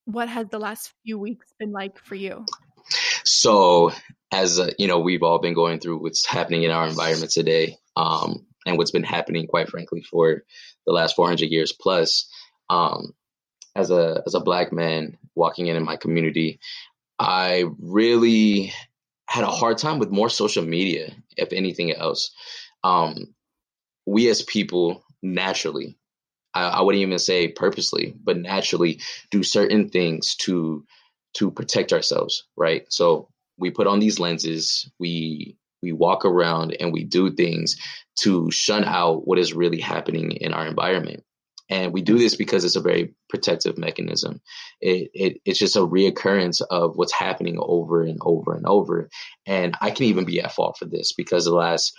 What 0.05 0.29
has 0.29 0.49
the 0.49 0.59
last 0.59 0.93
few 1.05 1.19
weeks 1.19 1.47
been 1.59 1.73
like 1.73 1.99
for 1.99 2.15
you? 2.15 2.45
So, 3.25 3.93
as 4.31 4.61
uh, 4.61 4.71
you 4.79 4.87
know, 4.87 5.01
we've 5.01 5.23
all 5.23 5.39
been 5.39 5.55
going 5.55 5.81
through 5.81 6.03
what's 6.03 6.27
happening 6.27 6.63
in 6.63 6.71
our 6.71 6.87
environment 6.87 7.33
today. 7.33 7.79
Um, 7.97 8.47
and 8.67 8.79
what's 8.79 8.91
been 8.91 9.05
happening, 9.05 9.47
quite 9.47 9.69
frankly, 9.69 10.03
for 10.03 10.43
the 10.87 10.93
last 10.93 11.17
400 11.17 11.51
years 11.51 11.73
plus. 11.73 12.29
Um, 12.71 13.15
as 13.77 13.91
a 13.91 14.23
as 14.27 14.35
a 14.35 14.41
black 14.41 14.73
man 14.73 15.19
walking 15.35 15.67
in 15.67 15.77
in 15.77 15.85
my 15.85 15.97
community, 15.97 16.61
I 17.19 17.65
really 17.79 18.73
had 19.27 19.45
a 19.45 19.49
hard 19.49 19.79
time 19.79 19.99
with 19.99 20.11
more 20.11 20.29
social 20.29 20.65
media, 20.65 21.13
if 21.37 21.53
anything 21.53 21.93
else. 21.93 22.31
Um, 22.83 23.35
we 24.07 24.29
as 24.29 24.43
people 24.43 25.03
naturally, 25.23 25.97
I, 26.53 26.65
I 26.65 26.81
wouldn't 26.83 27.03
even 27.03 27.19
say 27.19 27.49
purposely, 27.49 28.15
but 28.23 28.37
naturally 28.37 29.01
do 29.31 29.43
certain 29.43 29.89
things 29.89 30.37
to 30.43 30.85
to 31.39 31.51
protect 31.51 31.93
ourselves, 31.93 32.45
right? 32.57 32.85
So 32.91 33.29
we 33.59 33.71
put 33.71 33.87
on 33.87 33.99
these 33.99 34.21
lenses, 34.21 34.89
we 34.99 35.57
we 35.85 35.93
walk 35.93 36.25
around 36.25 36.77
and 36.81 36.93
we 36.93 37.05
do 37.05 37.31
things 37.31 37.77
to 38.21 38.51
shun 38.51 38.85
out 38.85 39.27
what 39.27 39.39
is 39.39 39.53
really 39.53 39.81
happening 39.81 40.33
in 40.33 40.53
our 40.53 40.67
environment. 40.67 41.23
And 41.71 41.93
we 41.93 42.03
do 42.03 42.19
this 42.19 42.37
because 42.37 42.65
it's 42.65 42.77
a 42.77 42.81
very 42.81 43.15
protective 43.31 43.79
mechanism. 43.79 44.41
It, 44.81 45.11
it, 45.15 45.41
it's 45.45 45.59
just 45.59 45.77
a 45.77 45.87
reoccurrence 45.87 46.61
of 46.69 46.97
what's 46.97 47.13
happening 47.13 47.57
over 47.59 48.03
and 48.03 48.19
over 48.21 48.55
and 48.55 48.67
over. 48.67 49.09
And 49.47 49.75
I 49.81 49.91
can 49.91 50.07
even 50.07 50.25
be 50.25 50.41
at 50.41 50.53
fault 50.53 50.77
for 50.79 50.85
this 50.85 51.13
because 51.13 51.45
the 51.45 51.55
last 51.55 51.93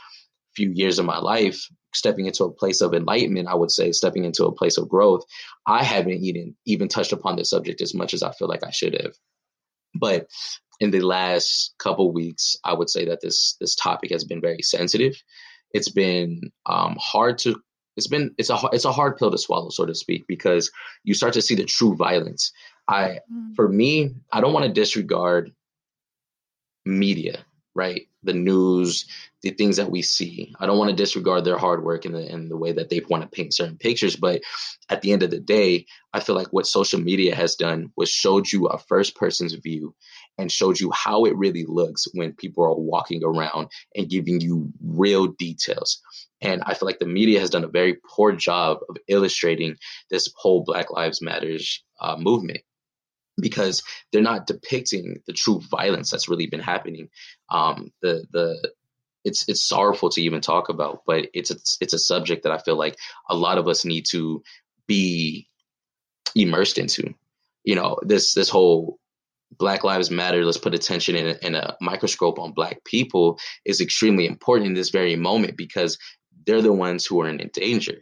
few 0.56 0.72
years 0.72 1.00
of 1.00 1.06
my 1.06 1.18
life, 1.18 1.68
stepping 1.94 2.28
into 2.28 2.44
a 2.44 2.52
place 2.52 2.82
of 2.82 2.94
enlightenment, 2.94 3.48
I 3.48 3.56
would 3.56 3.72
say, 3.72 3.92
stepping 3.92 4.24
into 4.24 4.46
a 4.46 4.56
place 4.56 4.78
of 4.78 4.90
growth, 4.90 5.24
I 5.66 5.84
haven't 5.84 6.24
even 6.24 6.56
even 6.66 6.88
touched 6.88 7.12
upon 7.14 7.36
this 7.36 7.50
subject 7.50 7.82
as 7.82 7.94
much 7.94 8.14
as 8.14 8.24
I 8.24 8.32
feel 8.34 8.48
like 8.48 8.64
I 8.64 8.72
should 8.72 8.94
have. 9.02 9.14
But 9.96 10.28
in 10.80 10.92
the 10.92 11.02
last 11.02 11.74
couple 11.80 12.12
weeks, 12.12 12.56
I 12.64 12.74
would 12.74 12.90
say 12.90 13.06
that 13.06 13.22
this 13.22 13.56
this 13.60 13.76
topic 13.76 14.12
has 14.12 14.24
been 14.24 14.42
very 14.42 14.62
sensitive. 14.62 15.16
It's 15.72 15.90
been 15.90 16.52
um, 16.66 16.98
hard 17.00 17.38
to 17.40 17.62
it's 17.98 18.08
been 18.08 18.34
it's 18.38 18.50
a 18.50 18.58
it's 18.74 18.86
a 18.86 18.92
hard 18.92 19.18
pill 19.18 19.32
to 19.32 19.38
swallow, 19.38 19.70
so 19.70 19.86
to 19.86 19.96
speak, 19.96 20.26
because 20.28 20.72
you 21.04 21.14
start 21.14 21.34
to 21.34 21.42
see 21.42 21.56
the 21.56 21.66
true 21.66 21.96
violence. 21.96 22.52
I 22.88 23.20
mm. 23.32 23.56
for 23.56 23.68
me, 23.68 24.16
I 24.32 24.42
don't 24.42 24.54
want 24.54 24.66
to 24.66 24.74
disregard 24.74 25.54
media, 26.86 27.46
right? 27.74 28.08
The 28.24 28.34
news, 28.34 29.06
the 29.44 29.52
things 29.52 29.78
that 29.78 29.92
we 29.92 30.02
see. 30.02 30.54
I 30.60 30.66
don't 30.66 30.78
want 30.78 30.90
to 30.90 30.96
disregard 30.96 31.46
their 31.46 31.58
hard 31.58 31.84
work 31.84 32.06
and 32.06 32.14
the 32.14 32.28
and 32.28 32.52
the 32.52 32.58
way 32.58 32.74
that 32.74 32.90
they 32.90 33.02
want 33.10 33.24
to 33.24 33.30
paint 33.30 33.54
certain 33.54 33.78
pictures. 33.78 34.18
But 34.18 34.42
at 34.90 35.02
the 35.02 35.14
end 35.14 35.24
of 35.24 35.32
the 35.32 35.40
day, 35.40 35.86
I 36.14 36.20
feel 36.20 36.36
like 36.36 36.52
what 36.52 36.68
social 36.68 37.00
media 37.00 37.34
has 37.34 37.56
done 37.56 37.92
was 37.96 38.10
showed 38.10 38.52
you 38.52 38.68
a 38.68 38.78
first 38.78 39.16
person's 39.16 39.54
view 39.54 39.96
and 40.38 40.52
showed 40.52 40.80
you 40.80 40.92
how 40.92 41.26
it 41.26 41.36
really 41.36 41.66
looks 41.68 42.06
when 42.14 42.34
people 42.34 42.64
are 42.64 42.76
walking 42.76 43.24
around 43.24 43.70
and 43.96 44.10
giving 44.10 44.42
you 44.42 44.72
real 44.84 45.28
details. 45.28 46.02
And 46.42 46.62
I 46.66 46.74
feel 46.74 46.88
like 46.88 47.00
the 47.00 47.06
media 47.06 47.40
has 47.40 47.50
done 47.50 47.64
a 47.64 47.70
very 47.70 47.98
poor 48.08 48.34
job 48.34 48.80
of 48.90 48.98
illustrating 49.08 49.78
this 50.10 50.32
whole 50.36 50.64
Black 50.64 50.92
Lives 50.92 51.22
Matters 51.22 51.84
uh, 52.00 52.18
movement 52.18 52.60
because 53.40 53.84
they're 54.12 54.22
not 54.22 54.48
depicting 54.48 55.22
the 55.28 55.34
true 55.34 55.62
violence 55.70 56.12
that's 56.12 56.30
really 56.30 56.48
been 56.48 56.60
happening. 56.60 57.10
Um, 57.50 57.92
the 58.02 58.26
the 58.32 58.72
it's 59.24 59.48
it's 59.50 59.64
sorrowful 59.64 60.10
to 60.10 60.22
even 60.22 60.42
talk 60.42 60.70
about, 60.70 61.02
but 61.06 61.28
it's 61.34 61.52
a, 61.52 61.56
it's 61.82 61.94
a 61.94 62.00
subject 62.00 62.44
that 62.44 62.52
I 62.52 62.60
feel 62.60 62.78
like 62.78 62.98
a 63.30 63.36
lot 63.36 63.58
of 63.58 63.68
us 63.68 63.84
need 63.84 64.06
to 64.12 64.44
be 64.88 65.48
immersed 66.36 66.78
into. 66.78 67.14
You 67.64 67.76
know, 67.76 67.98
this 68.04 68.34
this 68.34 68.50
whole 68.50 69.00
Black 69.58 69.84
Lives 69.84 70.12
Matter, 70.12 70.44
let's 70.44 70.58
put 70.58 70.74
attention 70.74 71.16
in 71.16 71.28
a, 71.28 71.46
in 71.46 71.56
a 71.56 71.76
microscope 71.82 72.40
on 72.40 72.54
Black 72.54 72.84
people 72.84 73.40
is 73.66 73.82
extremely 73.82 74.26
important 74.26 74.68
in 74.68 74.74
this 74.74 74.90
very 74.90 75.16
moment 75.16 75.58
because 75.58 75.98
they're 76.46 76.62
the 76.62 76.74
ones 76.74 77.06
who 77.06 77.22
are 77.22 77.30
in 77.30 77.50
danger. 77.54 78.02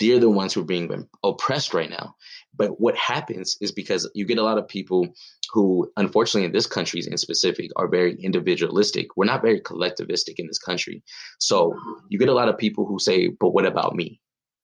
They're 0.00 0.20
the 0.20 0.30
ones 0.30 0.54
who 0.54 0.60
are 0.60 0.64
being 0.64 1.08
oppressed 1.24 1.74
right 1.74 1.90
now. 1.90 2.14
But 2.54 2.80
what 2.80 2.96
happens 2.96 3.56
is 3.60 3.72
because 3.72 4.08
you 4.14 4.24
get 4.26 4.38
a 4.38 4.44
lot 4.44 4.58
of 4.58 4.68
people 4.68 5.08
who, 5.52 5.90
unfortunately, 5.96 6.44
in 6.44 6.52
this 6.52 6.66
country 6.66 7.02
in 7.04 7.16
specific, 7.16 7.70
are 7.76 7.88
very 7.88 8.14
individualistic. 8.20 9.16
We're 9.16 9.24
not 9.24 9.42
very 9.42 9.60
collectivistic 9.60 10.34
in 10.36 10.46
this 10.46 10.58
country. 10.58 11.02
So 11.38 11.74
you 12.08 12.18
get 12.18 12.28
a 12.28 12.34
lot 12.34 12.48
of 12.48 12.58
people 12.58 12.86
who 12.86 12.98
say, 12.98 13.28
but 13.28 13.50
what 13.50 13.66
about 13.66 13.94
me? 13.94 14.20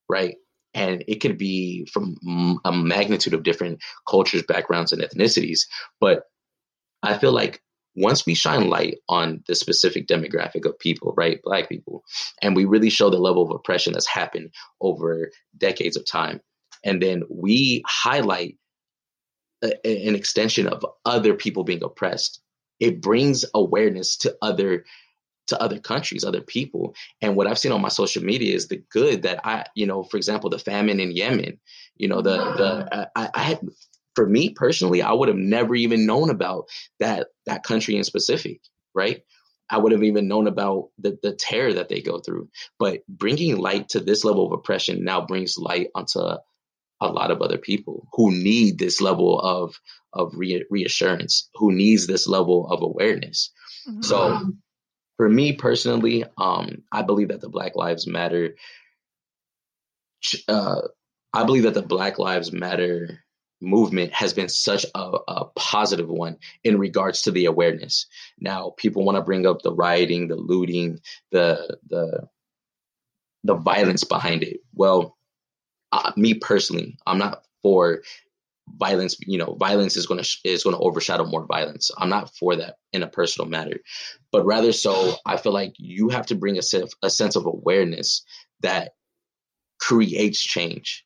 Right? 0.09 0.37
And 0.75 1.05
it 1.07 1.21
could 1.21 1.39
be 1.39 1.87
from 1.93 2.17
a 2.65 2.73
magnitude 2.73 3.35
of 3.35 3.45
different 3.45 3.81
cultures, 4.09 4.43
backgrounds, 4.43 4.93
and 4.93 5.03
ethnicities. 5.03 5.61
But 6.01 6.25
I 7.03 7.17
feel 7.17 7.33
like 7.33 7.63
once 7.97 8.27
we 8.27 8.35
shine 8.35 8.69
light 8.69 8.99
on 9.09 9.43
the 9.47 9.55
specific 9.55 10.09
demographic 10.09 10.67
of 10.67 10.79
people, 10.79 11.15
right, 11.17 11.41
black 11.45 11.69
people, 11.69 12.03
and 12.43 12.57
we 12.57 12.65
really 12.65 12.91
show 12.91 13.09
the 13.09 13.19
level 13.19 13.43
of 13.43 13.51
oppression 13.51 13.93
that's 13.93 14.09
happened 14.09 14.53
over 14.81 15.31
decades 15.57 15.97
of 15.97 16.05
time, 16.05 16.41
and 16.85 17.01
then 17.01 17.23
we 17.31 17.83
highlight 17.87 18.59
a, 19.63 19.87
an 19.87 20.15
extension 20.15 20.67
of 20.67 20.85
other 21.05 21.35
people 21.35 21.65
being 21.65 21.83
oppressed, 21.83 22.41
it 22.81 23.01
brings 23.01 23.45
awareness 23.55 24.17
to 24.19 24.37
other 24.43 24.85
to 25.49 25.61
other 25.61 25.79
countries, 25.79 26.25
other 26.25 26.41
people. 26.41 26.95
And 27.21 27.37
what 27.37 27.47
I've 27.47 27.59
seen 27.59 27.73
on 27.73 27.83
my 27.83 27.89
social 27.89 28.25
media 28.25 28.55
is 28.55 28.69
the 28.69 28.83
good 28.91 29.23
that 29.23 29.47
I, 29.47 29.67
you 29.75 29.87
know, 29.87 30.03
for 30.03 30.17
example, 30.17 30.51
the 30.51 30.59
famine 30.59 31.01
in 31.01 31.13
Yemen, 31.13 31.59
you 31.97 32.09
know, 32.09 32.23
the, 32.23 32.37
the, 32.37 32.89
mm-hmm. 32.93 33.01
uh, 33.01 33.05
I, 33.15 33.31
I 33.35 33.43
had, 33.43 33.61
for 34.15 34.27
me 34.27 34.51
personally, 34.51 35.03
I 35.03 35.13
would 35.13 35.29
have 35.29 35.37
never 35.37 35.75
even 35.75 36.07
known 36.07 36.31
about 36.31 36.69
that, 37.01 37.29
that 37.47 37.65
country 37.65 37.97
in 37.97 38.05
specific, 38.05 38.61
right? 38.95 39.23
I 39.71 39.79
would 39.79 39.93
have 39.93 40.03
even 40.03 40.29
known 40.29 40.47
about 40.47 40.91
the, 40.99 41.19
the 41.23 41.33
terror 41.35 41.73
that 41.73 41.89
they 41.89 42.01
go 42.01 42.21
through. 42.21 42.49
But 42.79 43.01
bringing 43.09 43.57
light 43.57 43.89
to 43.91 44.01
this 44.01 44.25
level 44.25 44.47
of 44.47 44.53
oppression 44.53 45.05
now 45.05 45.27
brings 45.27 45.57
light 45.59 45.89
onto 45.95 46.21
a 46.21 46.41
lot 47.13 47.31
of 47.31 47.43
other 47.43 47.59
people 47.59 48.07
who 48.13 48.31
need 48.31 48.79
this 48.79 49.01
level 49.01 49.41
of 49.41 49.79
of 50.13 50.33
re- 50.37 50.65
reassurance, 50.71 51.51
who 51.55 51.73
needs 51.73 52.07
this 52.07 52.29
level 52.29 52.69
of 52.71 52.83
awareness. 52.83 53.51
Mm-hmm. 53.89 54.03
So 54.03 54.23
um, 54.23 54.63
for 55.17 55.29
me 55.29 55.53
personally, 55.53 56.25
um, 56.39 56.83
I 56.91 57.03
believe 57.03 57.29
that 57.29 57.41
the 57.41 57.49
Black 57.49 57.77
Lives 57.77 58.07
Matter. 58.07 58.57
Uh, 60.49 60.83
I 61.33 61.45
believe 61.45 61.65
that 61.65 61.75
the 61.75 61.83
Black 61.83 62.19
Lives 62.19 62.53
Matter 62.53 63.25
movement 63.61 64.13
has 64.13 64.33
been 64.33 64.49
such 64.49 64.85
a, 64.95 65.19
a, 65.29 65.45
positive 65.57 66.09
one 66.09 66.37
in 66.65 66.79
regards 66.79 67.23
to 67.23 67.31
the 67.31 67.47
awareness. 67.47 68.07
Now, 68.39 68.75
people 68.77 69.05
want 69.05 69.17
to 69.17 69.23
bring 69.23 69.47
up 69.47 69.63
the 69.63 69.73
rioting, 69.73 70.29
the 70.29 70.37
looting, 70.37 71.01
the 71.31 71.79
the 71.89 72.29
the 73.45 73.55
violence 73.55 74.05
behind 74.05 74.43
it. 74.43 74.61
Well, 74.75 75.17
uh, 75.93 76.13
me 76.17 76.35
personally, 76.35 76.99
I'm 77.07 77.19
not 77.19 77.45
for 77.63 78.03
violence. 78.69 79.17
You 79.21 79.39
know, 79.39 79.55
violence 79.55 79.97
is 79.97 80.07
going 80.07 80.23
to 80.23 80.39
is 80.45 80.65
going 80.65 80.77
to 80.77 80.83
overshadow 80.83 81.25
more 81.25 81.47
violence. 81.47 81.91
I'm 81.97 82.09
not 82.09 82.35
for 82.37 82.57
that 82.57 82.77
in 82.93 83.03
a 83.03 83.09
personal 83.09 83.49
matter, 83.49 83.81
but 84.33 84.45
rather 84.45 84.73
so, 84.73 85.17
I 85.27 85.37
feel 85.37 85.53
like 85.53 85.75
you 85.79 86.09
have 86.11 86.27
to 86.27 86.35
bring 86.35 86.59
a 86.59 86.63
sense 86.63 86.95
a 87.03 87.11
sense 87.11 87.37
of 87.37 87.47
awareness 87.47 88.25
that 88.61 88.93
creates 89.79 90.43
change 90.43 91.05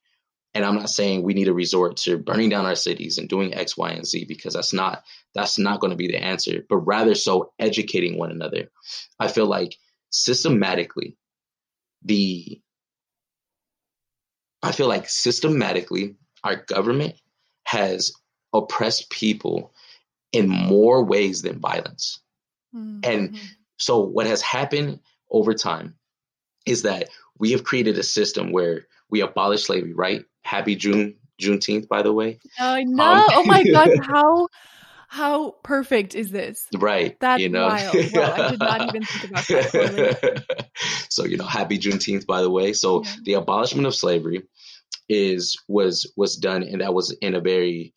and 0.55 0.64
I'm 0.64 0.75
not 0.75 0.90
saying 0.90 1.23
we 1.23 1.35
need 1.35 1.44
to 1.44 1.55
resort 1.55 1.99
to 1.99 2.18
burning 2.18 2.49
down 2.49 2.66
our 2.66 2.75
cities 2.75 3.18
and 3.18 3.29
doing 3.29 3.55
X, 3.55 3.77
Y, 3.77 3.90
and 3.90 4.07
Z 4.07 4.25
because 4.25 4.55
that's 4.55 4.73
not 4.73 5.05
that's 5.35 5.59
not 5.59 5.81
going 5.81 5.90
to 5.92 5.97
be 5.97 6.09
the 6.09 6.23
answer, 6.23 6.64
but 6.68 6.79
rather 6.79 7.14
so 7.14 7.53
educating 7.59 8.18
one 8.18 8.31
another. 8.31 8.71
I 9.21 9.29
feel 9.29 9.47
like 9.47 9.77
systematically 10.11 11.16
the 12.03 12.61
I 14.62 14.73
feel 14.73 14.88
like 14.88 15.09
systematically 15.09 16.16
our 16.42 16.57
government 16.57 17.14
has 17.68 18.12
oppressed 18.54 19.11
people 19.11 19.74
in 20.33 20.48
more 20.48 21.04
ways 21.04 21.42
than 21.42 21.61
violence. 21.61 22.18
Mm-hmm. 22.74 23.00
And 23.04 23.40
so 23.76 23.98
what 24.00 24.26
has 24.26 24.40
happened 24.40 25.00
over 25.31 25.52
time 25.52 25.94
is 26.64 26.83
that 26.83 27.11
we 27.38 27.52
have 27.52 27.64
created 27.64 27.98
a 27.98 28.02
system 28.02 28.52
where 28.52 28.87
we 29.11 29.20
abolish 29.20 29.64
slavery, 29.64 29.92
right? 29.92 30.24
Happy 30.40 30.76
June 30.76 31.16
Juneteenth, 31.38 31.88
by 31.88 32.00
the 32.00 32.12
way. 32.12 32.40
I 32.59 32.85
know. 32.85 33.04
Um, 33.04 33.24
oh 33.33 33.44
my 33.44 33.62
god, 33.64 33.90
how 34.02 34.48
how 35.09 35.50
perfect 35.62 36.14
is 36.14 36.31
this? 36.31 36.66
Right. 36.74 37.20
That's 37.20 37.42
you 37.42 37.50
know? 37.50 37.66
wild. 37.66 37.94
Well, 38.12 38.33
I 38.33 38.50
did 38.50 38.61
not 38.61 38.88
even 38.88 39.04
think 39.04 39.31
about 39.31 39.46
that. 39.46 40.44
so 41.11 41.24
you 41.24 41.37
know, 41.37 41.44
happy 41.44 41.78
Juneteenth, 41.78 42.26
by 42.26 42.40
the 42.40 42.50
way. 42.50 42.72
So 42.72 43.04
yeah. 43.04 43.14
the 43.24 43.33
abolishment 43.35 43.87
of 43.87 43.94
slavery 43.94 44.44
is 45.09 45.57
was 45.68 46.12
was 46.16 46.37
done, 46.37 46.62
and 46.62 46.81
that 46.81 46.94
was 46.94 47.11
in 47.21 47.35
a 47.35 47.40
very 47.40 47.94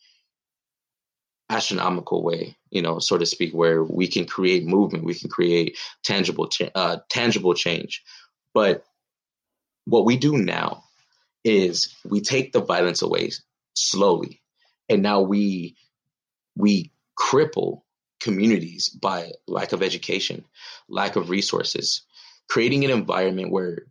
astronomical 1.49 2.23
way, 2.23 2.55
you 2.69 2.81
know, 2.81 2.99
so 2.99 3.17
to 3.17 3.25
speak, 3.25 3.53
where 3.53 3.83
we 3.83 4.07
can 4.07 4.25
create 4.25 4.65
movement, 4.65 5.03
we 5.03 5.13
can 5.13 5.29
create 5.29 5.77
tangible, 6.01 6.47
cha- 6.47 6.69
uh, 6.73 6.97
tangible 7.09 7.53
change. 7.53 8.01
But 8.53 8.85
what 9.85 10.05
we 10.05 10.15
do 10.15 10.37
now 10.37 10.83
is 11.43 11.95
we 12.05 12.21
take 12.21 12.53
the 12.53 12.61
violence 12.61 13.01
away 13.01 13.31
slowly 13.73 14.41
and 14.89 15.01
now 15.01 15.21
we 15.21 15.75
we 16.55 16.91
cripple 17.17 17.81
communities 18.19 18.89
by 18.89 19.31
lack 19.47 19.71
of 19.71 19.81
education 19.81 20.45
lack 20.87 21.15
of 21.15 21.29
resources 21.29 22.03
creating 22.47 22.85
an 22.85 22.91
environment 22.91 23.51
where 23.51 23.85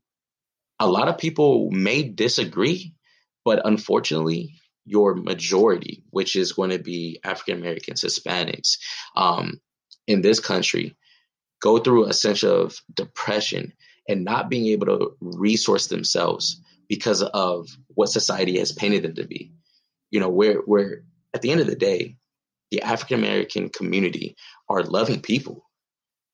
a 0.79 0.87
lot 0.87 1.09
of 1.09 1.19
people 1.19 1.71
may 1.71 2.03
disagree 2.03 2.95
but 3.51 3.67
unfortunately 3.67 4.55
your 4.87 5.15
majority 5.15 6.03
which 6.11 6.37
is 6.37 6.53
going 6.53 6.71
to 6.71 6.79
be 6.79 7.21
african 7.25 7.59
americans 7.59 8.03
hispanics 8.03 8.79
um, 9.17 9.61
in 10.07 10.23
this 10.23 10.41
country 10.41 10.97
go 11.61 11.79
through 11.79 12.05
a 12.07 12.13
sense 12.13 12.43
of 12.43 12.81
depression 12.95 13.73
and 14.09 14.25
not 14.25 14.49
being 14.51 14.67
able 14.67 14.87
to 14.87 15.17
resource 15.21 15.87
themselves 15.87 16.61
because 16.89 17.23
of 17.23 17.69
what 17.95 18.09
society 18.09 18.59
has 18.59 18.73
painted 18.73 19.05
them 19.05 19.15
to 19.15 19.27
be. 19.27 19.53
You 20.11 20.21
know, 20.21 20.29
where 20.29 20.57
where 20.59 21.05
at 21.33 21.43
the 21.43 21.53
end 21.53 21.61
of 21.61 21.69
the 21.69 21.77
day, 21.77 22.17
the 22.73 22.83
African 22.83 23.21
American 23.21 23.69
community 23.69 24.37
are 24.69 24.83
loving 24.83 25.21
people. 25.21 25.65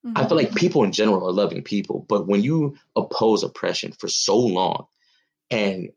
Mm-hmm. 0.06 0.16
I 0.16 0.26
feel 0.26 0.36
like 0.36 0.54
people 0.54 0.84
in 0.84 0.92
general 0.92 1.28
are 1.28 1.32
loving 1.32 1.62
people, 1.62 2.06
but 2.08 2.26
when 2.26 2.42
you 2.42 2.76
oppose 2.96 3.42
oppression 3.42 3.92
for 3.92 4.08
so 4.08 4.38
long 4.38 4.86
and 5.50 5.90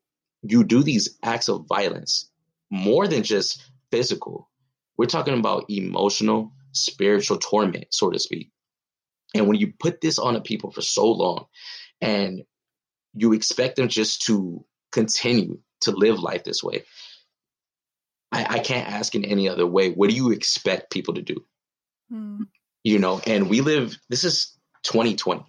you 0.44 0.64
do 0.64 0.84
these 0.84 1.18
acts 1.24 1.50
of 1.50 1.66
violence, 1.68 2.30
more 2.70 3.08
than 3.08 3.24
just 3.24 3.64
physical, 3.92 4.50
we're 4.98 5.06
talking 5.06 5.38
about 5.38 5.66
emotional, 5.70 6.52
spiritual 6.72 7.38
torment, 7.38 7.88
so 7.92 8.10
to 8.10 8.20
speak. 8.20 8.52
And 9.34 9.48
when 9.48 9.58
you 9.58 9.74
put 9.80 10.02
this 10.02 10.20
on 10.20 10.36
a 10.36 10.42
people 10.42 10.72
for 10.72 10.82
so 10.82 11.12
long 11.12 11.46
and 12.02 12.44
you 13.14 13.34
expect 13.34 13.76
them 13.76 13.88
just 13.88 14.24
to 14.24 14.66
continue 14.92 15.60
to 15.82 15.92
live 15.92 16.20
life 16.20 16.44
this 16.44 16.64
way. 16.64 16.84
I, 18.32 18.46
I 18.50 18.60
can't 18.60 18.92
ask 18.92 19.16
in 19.16 19.26
any 19.26 19.50
other 19.50 19.66
way. 19.66 19.92
What 19.92 20.10
do 20.10 20.16
you 20.16 20.32
expect 20.32 20.92
people 20.92 21.16
to 21.16 21.22
do? 21.22 21.46
Hmm. 22.10 22.44
You 22.84 23.00
know, 23.00 23.20
and 23.26 23.50
we 23.50 23.62
live. 23.62 23.98
This 24.10 24.24
is 24.24 24.58
2020, 24.84 25.44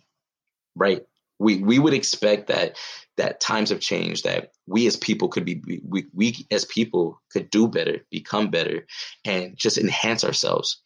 right? 0.75 1.03
We 1.41 1.57
we 1.57 1.81
would 1.81 1.95
expect 1.95 2.47
that 2.49 2.77
that 3.17 3.41
times 3.41 3.71
have 3.71 3.81
changed. 3.81 4.25
That 4.25 4.53
we 4.67 4.87
as 4.87 4.97
people 4.97 5.29
could 5.29 5.45
be 5.45 5.61
we 5.85 6.07
we 6.15 6.47
as 6.53 6.65
people 6.65 7.21
could 7.33 7.51
do 7.51 7.67
better, 7.67 8.07
become 8.11 8.51
better, 8.51 8.87
and 9.25 9.57
just 9.57 9.79
enhance 9.79 10.23
ourselves 10.23 10.81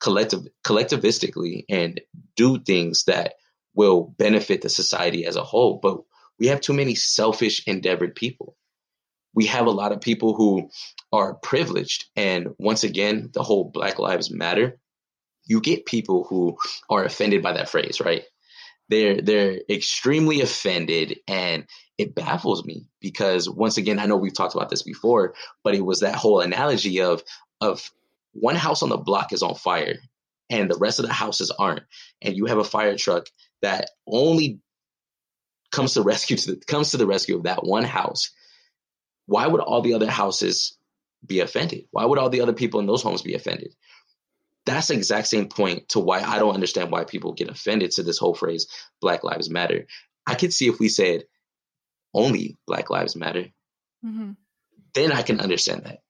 collective 0.00 0.46
collectivistically 0.66 1.64
and 1.68 2.00
do 2.34 2.58
things 2.58 3.04
that 3.04 3.34
will 3.74 4.14
benefit 4.18 4.62
the 4.62 4.68
society 4.68 5.26
as 5.26 5.36
a 5.36 5.44
whole. 5.44 5.78
But 5.80 6.00
we 6.38 6.48
have 6.48 6.60
too 6.60 6.72
many 6.72 6.94
selfish, 6.94 7.66
endeavored 7.66 8.14
people. 8.14 8.56
We 9.34 9.46
have 9.46 9.66
a 9.66 9.70
lot 9.70 9.92
of 9.92 10.00
people 10.00 10.34
who 10.34 10.70
are 11.12 11.34
privileged. 11.34 12.06
And 12.16 12.48
once 12.58 12.82
again, 12.82 13.30
the 13.32 13.44
whole 13.44 13.64
Black 13.64 13.98
Lives 13.98 14.30
Matter, 14.30 14.80
you 15.44 15.60
get 15.60 15.86
people 15.86 16.24
who 16.24 16.56
are 16.88 17.04
offended 17.04 17.42
by 17.42 17.52
that 17.52 17.68
phrase, 17.68 18.00
right? 18.00 18.24
They're 18.90 19.20
they're 19.22 19.60
extremely 19.70 20.40
offended 20.40 21.20
and 21.28 21.64
it 21.96 22.14
baffles 22.14 22.64
me 22.64 22.86
because 23.00 23.48
once 23.48 23.76
again, 23.76 23.98
I 23.98 24.06
know 24.06 24.16
we've 24.16 24.34
talked 24.34 24.54
about 24.54 24.68
this 24.68 24.82
before, 24.82 25.34
but 25.62 25.74
it 25.74 25.84
was 25.84 26.00
that 26.00 26.16
whole 26.16 26.40
analogy 26.40 27.00
of 27.00 27.22
of 27.60 27.90
one 28.32 28.56
house 28.56 28.82
on 28.82 28.88
the 28.88 28.96
block 28.96 29.32
is 29.32 29.42
on 29.42 29.54
fire 29.54 29.96
and 30.50 30.68
the 30.68 30.78
rest 30.78 30.98
of 30.98 31.06
the 31.06 31.12
houses 31.12 31.52
aren't. 31.56 31.84
And 32.20 32.36
you 32.36 32.46
have 32.46 32.58
a 32.58 32.64
fire 32.64 32.96
truck 32.96 33.28
that 33.62 33.90
only 34.06 34.58
comes 35.70 35.94
to 35.94 36.02
rescue 36.02 36.36
to 36.36 36.54
the, 36.54 36.56
comes 36.66 36.90
to 36.90 36.96
the 36.96 37.06
rescue 37.06 37.36
of 37.36 37.44
that 37.44 37.64
one 37.64 37.84
house, 37.84 38.30
why 39.26 39.46
would 39.46 39.60
all 39.60 39.82
the 39.82 39.94
other 39.94 40.10
houses 40.10 40.76
be 41.24 41.40
offended? 41.40 41.84
Why 41.92 42.04
would 42.04 42.18
all 42.18 42.30
the 42.30 42.40
other 42.40 42.52
people 42.52 42.80
in 42.80 42.86
those 42.86 43.02
homes 43.02 43.22
be 43.22 43.34
offended? 43.34 43.74
That's 44.66 44.88
the 44.88 44.94
exact 44.94 45.28
same 45.28 45.48
point 45.48 45.88
to 45.90 46.00
why 46.00 46.20
I 46.20 46.38
don't 46.38 46.54
understand 46.54 46.90
why 46.90 47.04
people 47.04 47.32
get 47.32 47.48
offended 47.48 47.92
to 47.92 48.02
this 48.02 48.18
whole 48.18 48.34
phrase 48.34 48.66
Black 49.00 49.24
Lives 49.24 49.50
Matter. 49.50 49.86
I 50.26 50.34
could 50.34 50.52
see 50.52 50.68
if 50.68 50.78
we 50.78 50.88
said 50.88 51.24
only 52.12 52.58
Black 52.66 52.90
Lives 52.90 53.16
Matter, 53.16 53.46
mm-hmm. 54.04 54.32
then 54.94 55.12
I 55.12 55.22
can 55.22 55.40
understand 55.40 55.84
that. 55.84 56.00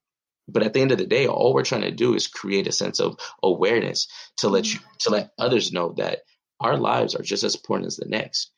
But 0.49 0.65
at 0.65 0.73
the 0.73 0.81
end 0.81 0.91
of 0.91 0.99
the 0.99 1.07
day, 1.07 1.27
all 1.27 1.55
we're 1.55 1.65
trying 1.65 1.83
to 1.83 1.93
do 1.93 2.15
is 2.15 2.27
create 2.27 2.67
a 2.67 2.73
sense 2.73 2.99
of 2.99 3.19
awareness 3.43 4.09
to 4.39 4.49
let 4.49 4.65
mm-hmm. 4.65 4.83
you 4.83 4.91
to 5.01 5.11
let 5.11 5.31
others 5.39 5.73
know 5.73 5.95
that 5.97 6.21
our 6.59 6.77
lives 6.77 7.15
are 7.15 7.23
just 7.23 7.45
as 7.45 7.55
important 7.55 7.87
as 7.87 7.97
the 7.97 8.09
next. 8.09 8.51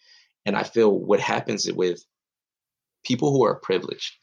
And 0.45 0.57
I 0.57 0.63
feel 0.63 0.91
what 0.91 1.21
happens 1.21 1.71
with 1.71 2.05
people 3.05 3.31
who 3.31 3.45
are 3.45 3.55
privileged, 3.55 4.17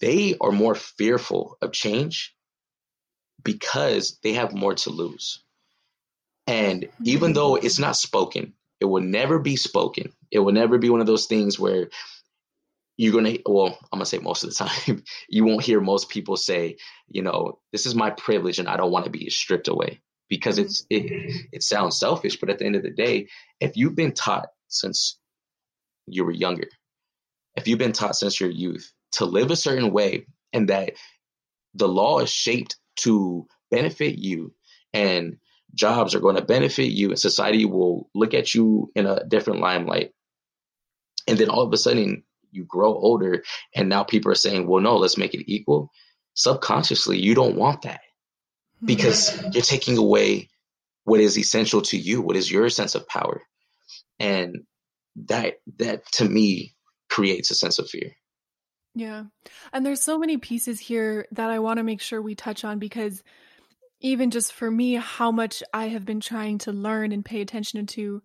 they 0.00 0.36
are 0.40 0.52
more 0.52 0.74
fearful 0.74 1.56
of 1.62 1.72
change 1.72 2.34
because 3.42 4.18
they 4.22 4.34
have 4.34 4.52
more 4.52 4.74
to 4.74 4.90
lose. 4.90 5.42
And 6.46 6.82
mm-hmm. 6.82 7.04
even 7.04 7.32
though 7.32 7.56
it's 7.56 7.78
not 7.78 7.96
spoken, 7.96 8.54
it 8.80 8.86
will 8.86 9.02
never 9.02 9.38
be 9.38 9.56
spoken. 9.56 10.12
It 10.30 10.38
will 10.38 10.52
never 10.52 10.78
be 10.78 10.90
one 10.90 11.00
of 11.00 11.06
those 11.06 11.26
things 11.26 11.58
where 11.58 11.88
you're 12.96 13.12
going 13.12 13.36
to, 13.36 13.42
well, 13.46 13.78
I'm 13.92 13.98
going 13.98 14.04
to 14.04 14.06
say 14.06 14.18
most 14.18 14.44
of 14.44 14.50
the 14.50 14.64
time, 14.64 15.04
you 15.28 15.44
won't 15.44 15.64
hear 15.64 15.80
most 15.80 16.08
people 16.08 16.36
say, 16.36 16.76
you 17.08 17.22
know, 17.22 17.58
this 17.72 17.86
is 17.86 17.94
my 17.94 18.10
privilege 18.10 18.58
and 18.58 18.68
I 18.68 18.76
don't 18.76 18.92
want 18.92 19.04
to 19.04 19.10
be 19.10 19.30
stripped 19.30 19.68
away 19.68 20.00
because 20.28 20.56
mm-hmm. 20.56 20.66
it's, 20.66 20.86
it, 20.90 21.46
it 21.52 21.62
sounds 21.62 21.98
selfish. 21.98 22.38
But 22.38 22.50
at 22.50 22.58
the 22.58 22.66
end 22.66 22.76
of 22.76 22.82
the 22.82 22.90
day, 22.90 23.28
if 23.60 23.76
you've 23.76 23.96
been 23.96 24.12
taught 24.12 24.48
since 24.68 25.18
you 26.06 26.24
were 26.24 26.32
younger, 26.32 26.68
if 27.56 27.68
you've 27.68 27.78
been 27.78 27.92
taught 27.92 28.16
since 28.16 28.40
your 28.40 28.50
youth 28.50 28.92
to 29.12 29.24
live 29.24 29.50
a 29.50 29.56
certain 29.56 29.92
way 29.92 30.26
and 30.52 30.68
that 30.68 30.92
the 31.74 31.88
law 31.88 32.20
is 32.20 32.30
shaped 32.30 32.76
to 33.00 33.46
benefit 33.70 34.18
you 34.18 34.54
and 34.92 35.36
jobs 35.74 36.14
are 36.14 36.20
going 36.20 36.36
to 36.36 36.42
benefit 36.42 36.90
you 36.90 37.10
and 37.10 37.18
society 37.18 37.64
will 37.64 38.08
look 38.14 38.34
at 38.34 38.54
you 38.54 38.90
in 38.94 39.06
a 39.06 39.24
different 39.24 39.60
limelight. 39.60 40.12
And 41.28 41.38
then 41.38 41.48
all 41.48 41.62
of 41.62 41.72
a 41.72 41.76
sudden 41.76 42.24
you 42.50 42.64
grow 42.64 42.92
older 42.94 43.44
and 43.74 43.88
now 43.88 44.02
people 44.02 44.32
are 44.32 44.36
saying, 44.36 44.66
well, 44.66 44.82
no, 44.82 44.96
let's 44.96 45.18
make 45.18 45.34
it 45.34 45.50
equal. 45.50 45.90
Subconsciously, 46.34 47.18
you 47.18 47.34
don't 47.34 47.56
want 47.56 47.82
that 47.82 48.00
hmm. 48.80 48.86
because 48.86 49.40
you're 49.52 49.62
taking 49.62 49.98
away 49.98 50.48
what 51.04 51.20
is 51.20 51.38
essential 51.38 51.82
to 51.82 51.96
you, 51.96 52.20
what 52.20 52.36
is 52.36 52.50
your 52.50 52.68
sense 52.68 52.94
of 52.94 53.08
power. 53.08 53.42
And 54.18 54.64
that 55.26 55.54
that 55.78 56.06
to 56.12 56.24
me 56.24 56.74
creates 57.08 57.50
a 57.50 57.54
sense 57.54 57.78
of 57.78 57.88
fear. 57.88 58.12
Yeah. 58.94 59.24
And 59.72 59.86
there's 59.86 60.02
so 60.02 60.18
many 60.18 60.36
pieces 60.36 60.80
here 60.80 61.26
that 61.32 61.50
I 61.50 61.60
want 61.60 61.78
to 61.78 61.84
make 61.84 62.00
sure 62.00 62.20
we 62.20 62.34
touch 62.34 62.64
on 62.64 62.78
because 62.78 63.22
even 64.00 64.30
just 64.30 64.52
for 64.52 64.70
me, 64.70 64.94
how 64.94 65.30
much 65.30 65.62
I 65.72 65.88
have 65.88 66.04
been 66.04 66.20
trying 66.20 66.58
to 66.58 66.72
learn 66.72 67.12
and 67.12 67.24
pay 67.24 67.40
attention 67.40 67.86
to, 67.86 68.22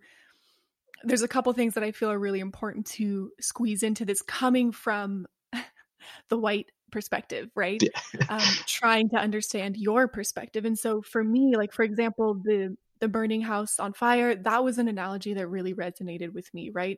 there's 1.03 1.21
a 1.21 1.27
couple 1.27 1.51
things 1.53 1.75
that 1.75 1.83
I 1.83 1.91
feel 1.91 2.09
are 2.11 2.19
really 2.19 2.39
important 2.39 2.87
to 2.87 3.31
squeeze 3.39 3.83
into 3.83 4.05
this 4.05 4.21
coming 4.21 4.71
from 4.71 5.27
the 6.29 6.37
white 6.37 6.67
perspective, 6.91 7.49
right? 7.55 7.81
Yeah. 7.81 8.25
um, 8.29 8.41
trying 8.67 9.09
to 9.09 9.17
understand 9.17 9.77
your 9.77 10.07
perspective. 10.07 10.65
And 10.65 10.79
so 10.79 11.01
for 11.01 11.23
me, 11.23 11.55
like 11.55 11.73
for 11.73 11.83
example, 11.83 12.35
the 12.43 12.75
the 13.01 13.09
burning 13.09 13.41
house 13.41 13.77
on 13.77 13.91
fire, 13.91 14.35
that 14.35 14.63
was 14.63 14.77
an 14.77 14.87
analogy 14.87 15.33
that 15.33 15.47
really 15.47 15.73
resonated 15.73 16.31
with 16.31 16.51
me, 16.53 16.69
right? 16.69 16.97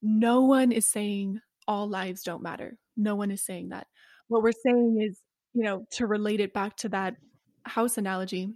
No 0.00 0.42
one 0.42 0.72
is 0.72 0.86
saying 0.86 1.40
all 1.66 1.88
lives 1.88 2.22
don't 2.22 2.42
matter. 2.42 2.76
No 2.96 3.16
one 3.16 3.30
is 3.30 3.42
saying 3.44 3.70
that. 3.70 3.86
What 4.28 4.42
we're 4.42 4.52
saying 4.52 5.00
is, 5.00 5.18
you 5.54 5.64
know, 5.64 5.86
to 5.92 6.06
relate 6.06 6.40
it 6.40 6.52
back 6.52 6.76
to 6.78 6.88
that 6.90 7.16
house 7.64 7.98
analogy, 7.98 8.50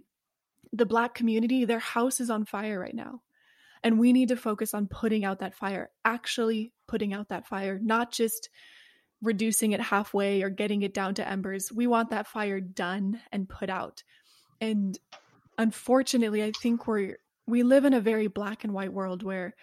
the 0.73 0.85
black 0.85 1.13
community, 1.13 1.65
their 1.65 1.79
house 1.79 2.19
is 2.19 2.29
on 2.29 2.45
fire 2.45 2.79
right 2.79 2.95
now. 2.95 3.21
And 3.83 3.99
we 3.99 4.13
need 4.13 4.29
to 4.29 4.37
focus 4.37 4.73
on 4.73 4.87
putting 4.87 5.25
out 5.25 5.39
that 5.39 5.53
fire, 5.53 5.91
actually 6.03 6.73
putting 6.87 7.13
out 7.13 7.29
that 7.29 7.47
fire, 7.47 7.79
not 7.81 8.11
just 8.11 8.49
reducing 9.21 9.73
it 9.73 9.81
halfway 9.81 10.41
or 10.41 10.49
getting 10.49 10.81
it 10.81 10.93
down 10.93 11.15
to 11.15 11.27
embers. 11.27 11.71
We 11.71 11.87
want 11.87 12.09
that 12.09 12.27
fire 12.27 12.59
done 12.59 13.21
and 13.31 13.47
put 13.47 13.69
out. 13.69 14.03
And 14.59 14.97
unfortunately, 15.57 16.43
I 16.43 16.51
think 16.51 16.87
we're 16.87 17.17
we 17.47 17.61
live 17.63 17.85
in 17.85 17.93
a 17.93 18.01
very 18.01 18.27
black 18.27 18.63
and 18.63 18.73
white 18.73 18.91
world 18.91 19.21
where 19.21 19.55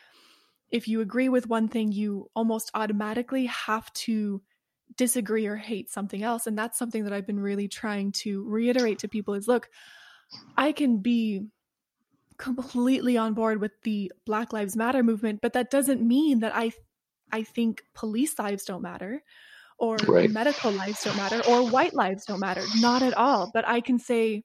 if 0.73 0.89
you 0.89 1.01
agree 1.01 1.29
with 1.29 1.47
one 1.47 1.69
thing, 1.69 1.93
you 1.93 2.31
almost 2.35 2.71
automatically 2.75 3.47
have 3.47 3.93
to 3.93 4.43
disagree 4.97 5.47
or 5.47 5.57
hate 5.57 5.91
something 5.91 6.23
else. 6.23 6.47
And 6.47 6.59
that's 6.59 6.79
something 6.79 7.05
that 7.05 7.13
I've 7.13 7.27
been 7.27 7.41
really 7.41 7.69
trying 7.69 8.13
to 8.13 8.45
reiterate 8.49 9.01
to 9.01 9.09
people 9.09 9.35
is 9.35 9.47
look, 9.47 9.69
I 10.57 10.73
can 10.73 10.99
be 10.99 11.47
completely 12.39 13.17
on 13.17 13.35
board 13.35 13.61
with 13.61 13.73
the 13.83 14.11
Black 14.25 14.53
Lives 14.53 14.77
Matter 14.77 15.03
movement, 15.03 15.41
but 15.43 15.53
that 15.53 15.71
doesn't 15.71 16.03
mean 16.03 16.41
that 16.41 16.57
I 16.57 16.73
I 17.31 17.45
think 17.45 17.83
police 17.95 18.39
lives 18.39 18.65
don't 18.65 18.83
matter 18.83 19.23
or 19.79 19.97
right. 20.07 20.31
medical 20.31 20.71
lives 20.71 21.03
don't 21.03 21.17
matter 21.17 21.41
or 21.49 21.69
white 21.69 21.95
lives 21.95 22.27
don't 22.27 22.41
matter. 22.41 22.63
Not 22.81 23.03
at 23.03 23.15
all. 23.15 23.51
But 23.53 23.67
I 23.67 23.81
can 23.81 23.99
say, 23.99 24.45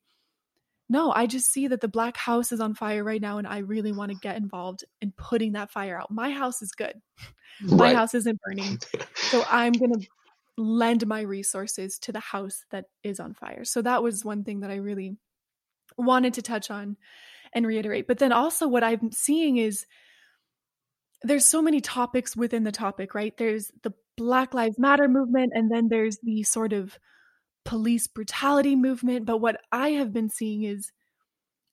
no, 0.90 1.12
I 1.12 1.26
just 1.26 1.52
see 1.52 1.68
that 1.68 1.82
the 1.82 1.88
black 1.88 2.16
house 2.16 2.52
is 2.52 2.62
on 2.62 2.74
fire 2.74 3.04
right 3.04 3.22
now 3.22 3.38
and 3.38 3.48
I 3.48 3.60
really 3.60 3.92
want 3.92 4.12
to 4.12 4.18
get 4.18 4.38
involved 4.38 4.86
in 5.02 5.12
putting 5.12 5.54
that 5.54 5.72
fire 5.72 6.00
out. 6.00 6.12
My 6.12 6.32
house 6.32 6.62
is 6.62 6.72
good. 6.72 6.94
My 7.62 7.94
house 7.94 8.14
isn't 8.14 8.40
burning. 8.42 8.80
So 9.16 9.44
I'm 9.50 9.74
going 9.74 9.92
to 9.92 10.08
lend 10.58 11.06
my 11.06 11.20
resources 11.20 12.00
to 12.00 12.14
the 12.14 12.22
house 12.22 12.64
that 12.72 12.86
is 13.04 13.20
on 13.20 13.34
fire. 13.34 13.66
So 13.66 13.82
that 13.82 14.02
was 14.02 14.24
one 14.24 14.46
thing 14.46 14.62
that 14.62 14.72
I 14.72 14.76
really 14.76 15.18
wanted 15.98 16.36
to 16.36 16.42
touch 16.42 16.72
on 16.72 16.96
and 17.54 17.68
reiterate. 17.68 18.08
But 18.08 18.20
then 18.20 18.32
also 18.32 18.70
what 18.70 18.86
I'm 18.86 19.12
seeing 19.12 19.58
is 19.58 19.86
there's 21.24 21.46
so 21.46 21.62
many 21.62 21.82
topics 21.82 22.38
within 22.38 22.64
the 22.64 22.72
topic, 22.72 23.14
right? 23.14 23.36
There's 23.36 23.72
the 23.84 23.94
Black 24.16 24.54
Lives 24.54 24.80
Matter 24.80 25.08
movement, 25.08 25.52
and 25.54 25.72
then 25.72 25.90
there's 25.90 26.18
the 26.24 26.44
sort 26.44 26.74
of 26.74 26.98
police 27.68 28.07
brutality 28.07 28.78
movement. 28.78 29.26
But 29.26 29.38
what 29.38 29.59
I 29.74 29.89
have 29.89 30.13
been 30.13 30.30
seeing 30.30 30.63
is 30.63 30.89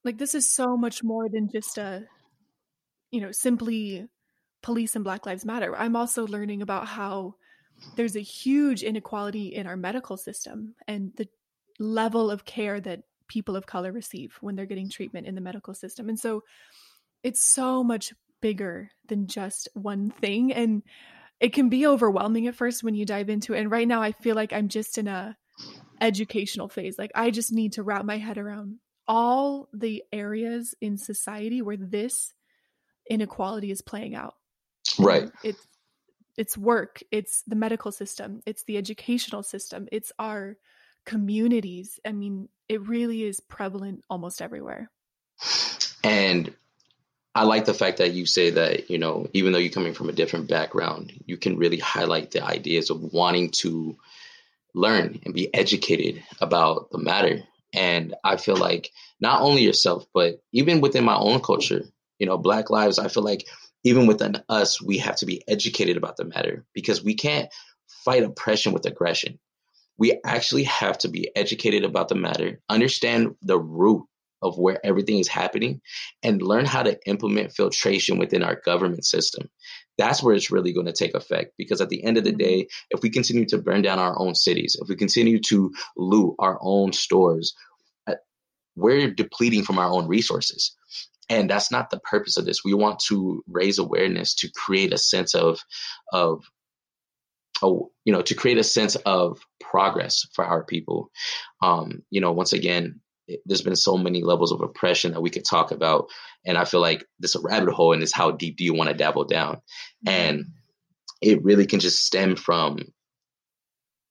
like 0.03 0.18
this 0.18 0.34
is 0.34 0.53
so 0.53 0.76
much 0.76 1.05
more 1.05 1.28
than 1.28 1.49
just 1.49 1.78
a, 1.78 2.03
you 3.12 3.20
know, 3.20 3.30
simply 3.30 4.09
police 4.61 4.97
and 4.97 5.05
Black 5.05 5.24
Lives 5.24 5.45
Matter. 5.45 5.74
I'm 5.76 5.95
also 5.95 6.26
learning 6.26 6.62
about 6.62 6.88
how 6.88 7.36
there's 7.95 8.16
a 8.16 8.20
huge 8.20 8.82
inequality 8.82 9.55
in 9.55 9.68
our 9.68 9.76
medical 9.76 10.16
system 10.16 10.74
and 10.88 11.12
the 11.16 11.28
level 11.78 12.28
of 12.28 12.45
care 12.45 12.80
that 12.80 13.03
people 13.28 13.55
of 13.55 13.64
color 13.64 13.92
receive 13.92 14.36
when 14.40 14.57
they're 14.57 14.66
getting 14.66 14.90
treatment 14.90 15.28
in 15.28 15.36
the 15.36 15.40
medical 15.40 15.74
system. 15.74 16.09
And 16.09 16.18
so 16.18 16.42
it's 17.22 17.42
so 17.45 17.84
much 17.84 18.12
bigger 18.40 18.90
than 19.07 19.28
just 19.28 19.68
one 19.74 20.11
thing 20.11 20.53
and 20.53 20.82
it 21.38 21.53
can 21.53 21.68
be 21.68 21.86
overwhelming 21.86 22.49
at 22.49 22.55
first 22.57 22.82
when 22.82 22.95
you 22.95 23.05
dive 23.05 23.28
into 23.28 23.55
it 23.55 23.61
and 23.61 23.70
right 23.70 23.88
now 23.88 24.03
i 24.03 24.12
feel 24.12 24.34
like 24.34 24.53
i'm 24.53 24.68
just 24.68 24.99
in 24.99 25.09
a 25.09 25.34
educational 26.01 26.68
phase. 26.68 26.99
Like 26.99 27.12
i 27.14 27.30
just 27.30 27.53
need 27.53 27.74
to 27.74 27.82
wrap 27.82 28.05
my 28.05 28.18
head 28.18 28.38
around 28.38 28.78
all 29.07 29.68
the 29.72 30.03
areas 30.12 30.74
in 30.80 30.97
society 30.97 31.61
where 31.61 31.76
this 31.76 32.32
inequality 33.09 33.70
is 33.70 33.82
playing 33.82 34.14
out. 34.14 34.34
Right. 34.99 35.30
it's 35.42 35.66
it's 36.36 36.59
work 36.59 37.03
it's 37.11 37.42
the 37.47 37.55
medical 37.57 37.92
system 37.92 38.42
it's 38.45 38.64
the 38.64 38.76
educational 38.76 39.42
system 39.42 39.88
it's 39.92 40.12
our 40.18 40.57
communities. 41.05 42.01
I 42.05 42.12
mean 42.12 42.49
it 42.68 42.86
really 42.86 43.24
is 43.24 43.40
prevalent 43.40 44.05
almost 44.09 44.40
everywhere. 44.40 44.90
And 46.03 46.55
I 47.34 47.45
like 47.45 47.64
the 47.64 47.74
fact 47.74 47.99
that 47.99 48.12
you 48.12 48.26
say 48.26 48.51
that, 48.51 48.90
you 48.90 48.99
know, 48.99 49.26
even 49.32 49.53
though 49.53 49.59
you're 49.59 49.72
coming 49.72 49.95
from 49.95 50.09
a 50.09 50.12
different 50.12 50.49
background, 50.49 51.12
you 51.26 51.36
can 51.36 51.57
really 51.57 51.78
highlight 51.78 52.30
the 52.30 52.45
ideas 52.45 52.90
of 52.90 53.12
wanting 53.12 53.51
to 53.51 53.97
learn 54.75 55.20
and 55.25 55.35
be 55.35 55.53
educated 55.55 56.22
about 56.41 56.91
the 56.91 56.99
matter. 56.99 57.43
And 57.72 58.14
I 58.25 58.37
feel 58.37 58.57
like 58.57 58.91
not 59.20 59.43
only 59.43 59.62
yourself, 59.62 60.07
but 60.12 60.43
even 60.53 60.81
within 60.81 61.05
my 61.05 61.16
own 61.16 61.41
culture, 61.41 61.85
you 62.18 62.27
know, 62.27 62.39
Black 62.39 62.70
lives, 62.70 62.99
I 62.99 63.09
feel 63.09 63.22
like 63.22 63.47
even 63.85 64.07
within 64.07 64.43
us, 64.49 64.81
we 64.81 64.99
have 64.99 65.16
to 65.16 65.27
be 65.27 65.43
educated 65.49 65.97
about 65.97 66.16
the 66.16 66.25
matter 66.25 66.64
because 66.75 67.03
we 67.05 67.14
can't 67.14 67.53
fight 68.05 68.22
oppression 68.22 68.72
with 68.72 68.87
aggression. 68.87 69.39
We 69.99 70.20
actually 70.25 70.64
have 70.64 70.99
to 70.99 71.09
be 71.09 71.31
educated 71.37 71.85
about 71.85 72.09
the 72.09 72.14
matter, 72.14 72.61
understand 72.68 73.37
the 73.43 73.59
root 73.59 74.05
of 74.43 74.59
where 74.59 74.85
everything 74.85 75.18
is 75.18 75.29
happening 75.29 75.81
and 76.22 76.43
learn 76.43 76.66
how 76.66 76.83
to 76.83 76.99
implement 77.07 77.53
filtration 77.53 78.18
within 78.18 78.43
our 78.43 78.57
government 78.57 79.05
system. 79.05 79.49
That's 79.99 80.22
where 80.22 80.34
it's 80.34 80.51
really 80.51 80.72
going 80.72 80.86
to 80.86 80.92
take 80.92 81.14
effect 81.14 81.53
because 81.57 81.80
at 81.80 81.88
the 81.88 82.03
end 82.05 82.16
of 82.18 82.24
the 82.24 82.32
day, 82.32 82.62
mm-hmm. 82.62 82.97
if 82.97 83.03
we 83.03 83.11
continue 83.11 83.47
to 83.47 83.59
burn 83.59 83.82
down 83.82 83.99
our 83.99 84.18
own 84.18 84.34
cities, 84.34 84.76
if 84.80 84.88
we 84.88 84.97
continue 84.97 85.40
to 85.49 85.72
loot 85.97 86.34
our 86.38 86.59
own 86.61 86.92
stores, 86.92 87.55
uh, 88.07 88.14
we're 88.76 89.11
depleting 89.11 89.62
from 89.62 89.78
our 89.78 89.88
own 89.88 90.09
resources. 90.09 90.76
And 91.30 91.49
that's 91.49 91.70
not 91.70 91.90
the 91.90 92.01
purpose 92.01 92.36
of 92.36 92.45
this. 92.45 92.64
We 92.64 92.74
want 92.74 93.01
to 93.09 93.42
raise 93.49 93.78
awareness 93.78 94.34
to 94.36 94.51
create 94.55 94.92
a 94.92 94.99
sense 94.99 95.34
of 95.34 95.59
of 96.12 96.45
you 97.62 98.12
know 98.12 98.20
to 98.20 98.34
create 98.34 98.59
a 98.59 98.64
sense 98.64 98.97
of 99.07 99.38
progress 99.61 100.26
for 100.34 100.45
our 100.45 100.64
people 100.64 101.11
um, 101.62 102.03
you 102.11 102.20
know 102.20 102.32
once 102.32 102.53
again 102.53 103.01
there's 103.47 103.62
been 103.62 103.77
so 103.77 103.97
many 103.97 104.22
levels 104.22 104.53
of 104.53 104.61
oppression 104.61 105.12
that 105.12 105.20
we 105.20 105.31
could 105.31 105.45
talk 105.45 105.70
about 105.70 106.09
and 106.45 106.59
i 106.59 106.64
feel 106.64 106.81
like 106.81 107.05
this 107.18 107.35
a 107.35 107.41
rabbit 107.41 107.72
hole 107.72 107.93
and 107.93 108.03
is 108.03 108.12
how 108.12 108.31
deep 108.31 108.57
do 108.57 108.64
you 108.64 108.75
want 108.75 108.89
to 108.89 108.97
dabble 108.97 109.25
down 109.25 109.57
mm-hmm. 110.07 110.09
and 110.09 110.45
it 111.22 111.43
really 111.43 111.66
can 111.66 111.81
just 111.81 112.05
stem 112.05 112.37
from 112.37 112.79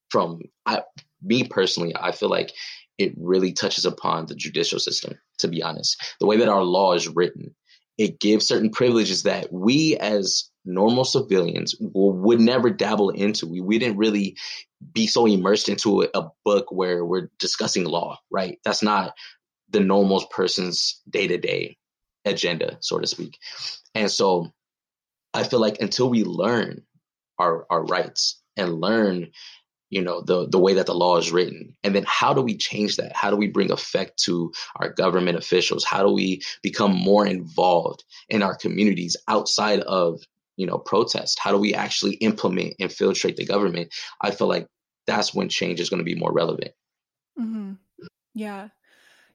from 0.10 0.40
I, 0.66 0.82
me 1.22 1.44
personally 1.44 1.94
i 2.00 2.12
feel 2.12 2.30
like 2.30 2.52
it 2.98 3.14
really 3.18 3.54
touches 3.54 3.86
upon 3.86 4.26
the 4.26 4.36
judicial 4.36 4.80
system 4.80 5.18
to 5.40 5.48
be 5.48 5.62
honest 5.62 6.16
the 6.20 6.28
way 6.28 6.38
that 6.38 6.50
our 6.50 6.64
law 6.64 6.94
is 6.94 7.08
written 7.08 7.56
it 7.98 8.20
gives 8.20 8.48
certain 8.48 8.70
privileges 8.70 9.24
that 9.24 9.52
we 9.52 9.98
as 9.98 10.50
normal 10.66 11.04
civilians 11.04 11.76
will, 11.80 12.14
would 12.14 12.40
never 12.40 12.70
dabble 12.70 13.10
into. 13.10 13.48
We, 13.48 13.62
we 13.62 13.80
didn't 13.80 13.98
really 13.98 14.38
be 14.92 15.08
so 15.08 15.26
immersed 15.26 15.70
into 15.70 16.04
a, 16.04 16.08
a 16.14 16.30
book 16.44 16.72
where 16.72 17.06
we're 17.06 17.30
discussing 17.40 17.86
law, 17.86 18.20
right? 18.32 18.60
That's 18.64 18.84
not 18.84 19.14
the 19.70 19.80
normal 19.80 20.26
person's 20.28 21.02
day 21.10 21.28
to 21.28 21.38
day 21.38 21.78
agenda, 22.26 22.78
so 22.80 23.00
to 23.00 23.08
speak. 23.08 23.38
And 23.96 24.10
so 24.10 24.52
I 25.34 25.44
feel 25.44 25.60
like 25.60 25.82
until 25.82 26.10
we 26.10 26.24
learn 26.24 26.84
our, 27.40 27.66
our 27.70 27.84
rights 27.84 28.42
and 28.56 28.80
learn 28.80 29.32
you 29.94 30.02
know 30.02 30.22
the 30.22 30.48
the 30.48 30.60
way 30.60 30.74
that 30.74 30.88
the 30.88 30.96
law 30.96 31.18
is 31.18 31.32
written. 31.32 31.76
And 31.84 31.96
then 31.96 32.04
how 32.08 32.34
do 32.34 32.42
we 32.42 32.58
change 32.58 32.98
that? 32.98 33.16
How 33.16 33.30
do 33.30 33.38
we 33.38 33.48
bring 33.48 33.72
effect 33.72 34.18
to 34.24 34.52
our 34.78 34.90
government 34.90 35.38
officials? 35.38 35.86
How 35.86 36.04
do 36.04 36.12
we 36.12 36.42
become 36.64 36.96
more 36.96 37.28
involved 37.28 38.04
in 38.28 38.42
our 38.42 38.56
communities 38.56 39.16
outside 39.28 39.82
of 39.82 40.20
you 40.58 40.66
know 40.66 40.80
protest? 40.80 41.38
How 41.40 41.52
do 41.52 41.60
we 41.60 41.76
actually 41.76 42.16
implement 42.16 42.76
and 42.80 42.90
infiltrate 42.90 43.38
the 43.38 43.46
government? 43.46 43.94
I 44.20 44.32
feel 44.32 44.48
like 44.48 44.68
that's 45.06 45.34
when 45.34 45.50
change 45.50 45.80
is 45.80 45.90
going 45.90 46.00
to 46.00 46.12
be 46.12 46.16
more 46.16 46.34
relevant. 46.34 46.72
Mm-hmm. 47.40 47.74
yeah 48.36 48.70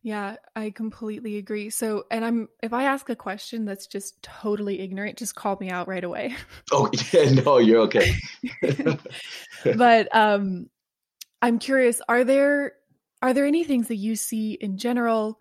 yeah 0.02 0.36
i 0.56 0.70
completely 0.70 1.36
agree. 1.36 1.70
So 1.70 2.04
and 2.10 2.24
i'm 2.24 2.48
if 2.62 2.72
i 2.72 2.84
ask 2.84 3.08
a 3.08 3.16
question 3.16 3.64
that's 3.64 3.86
just 3.86 4.22
totally 4.22 4.80
ignorant 4.80 5.18
just 5.18 5.34
call 5.34 5.56
me 5.60 5.70
out 5.70 5.88
right 5.88 6.04
away. 6.04 6.36
Oh 6.72 6.90
yeah 7.12 7.30
no 7.30 7.58
you're 7.58 7.80
okay. 7.82 8.14
But 9.76 10.14
um 10.14 10.68
i'm 11.42 11.58
curious 11.58 12.00
are 12.08 12.24
there 12.24 12.74
are 13.22 13.34
there 13.34 13.46
any 13.46 13.64
things 13.64 13.88
that 13.88 13.96
you 13.96 14.16
see 14.16 14.52
in 14.52 14.78
general 14.78 15.40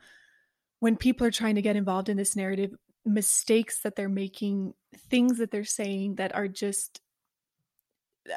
when 0.79 0.95
people 0.95 1.25
are 1.25 1.31
trying 1.31 1.55
to 1.55 1.61
get 1.61 1.75
involved 1.75 2.09
in 2.09 2.17
this 2.17 2.35
narrative, 2.35 2.73
mistakes 3.05 3.81
that 3.81 3.95
they're 3.95 4.09
making, 4.09 4.73
things 5.09 5.37
that 5.39 5.51
they're 5.51 5.63
saying 5.63 6.15
that 6.15 6.35
are 6.35 6.47
just 6.47 7.01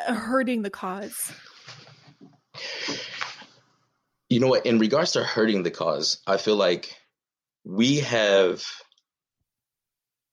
uh, 0.08 0.14
hurting 0.14 0.62
the 0.62 0.70
cause? 0.70 1.32
You 4.30 4.38
know 4.38 4.46
what? 4.46 4.64
In 4.64 4.78
regards 4.78 5.12
to 5.12 5.24
hurting 5.24 5.64
the 5.64 5.72
cause, 5.72 6.22
I 6.26 6.36
feel 6.36 6.56
like 6.56 6.94
we 7.64 7.98
have 7.98 8.64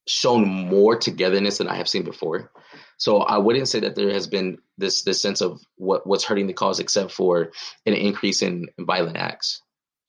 shown 0.07 0.47
more 0.47 0.95
togetherness 0.95 1.57
than 1.57 1.67
I 1.67 1.75
have 1.75 1.89
seen 1.89 2.03
before. 2.03 2.51
So 2.97 3.17
I 3.17 3.39
wouldn't 3.39 3.67
say 3.67 3.81
that 3.81 3.95
there 3.95 4.11
has 4.11 4.27
been 4.27 4.59
this 4.77 5.03
this 5.03 5.21
sense 5.21 5.41
of 5.41 5.59
what 5.75 6.05
what's 6.05 6.23
hurting 6.23 6.47
the 6.47 6.53
cause, 6.53 6.79
except 6.79 7.11
for 7.11 7.51
an 7.85 7.93
increase 7.93 8.41
in, 8.43 8.67
violent 8.79 9.17
acts. 9.17 9.61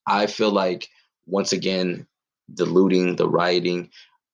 I 0.07 0.26
feel 0.26 0.51
like 0.51 0.89
once 1.26 1.53
again, 1.53 2.07
the 2.49 2.66
looting, 2.66 3.16
the 3.16 3.28
rioting, 3.28 3.91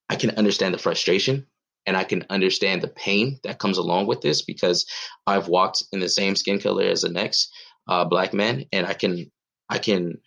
I 0.09 0.17
can 0.17 0.31
understand 0.33 0.75
the 0.75 0.79
frustration 0.79 1.47
and 1.87 1.97
I 1.97 2.05
can 2.05 2.25
understand 2.29 2.83
the 2.83 2.89
pain 2.89 3.39
that 3.45 3.59
comes 3.59 3.79
along 3.79 4.07
with 4.07 4.21
this 4.21 4.43
because 4.43 4.87
I've 5.27 5.49
walked 5.49 5.85
in 5.93 6.01
the 6.01 6.09
same 6.09 6.35
skin 6.37 6.59
color 6.59 6.85
as 6.85 7.03
the 7.03 7.09
next 7.09 7.53
uh, 7.89 8.05
black 8.05 8.33
man, 8.33 8.65
and 8.73 8.87
I 8.87 8.95
can 8.95 9.31
I 9.75 9.79
can 9.79 10.19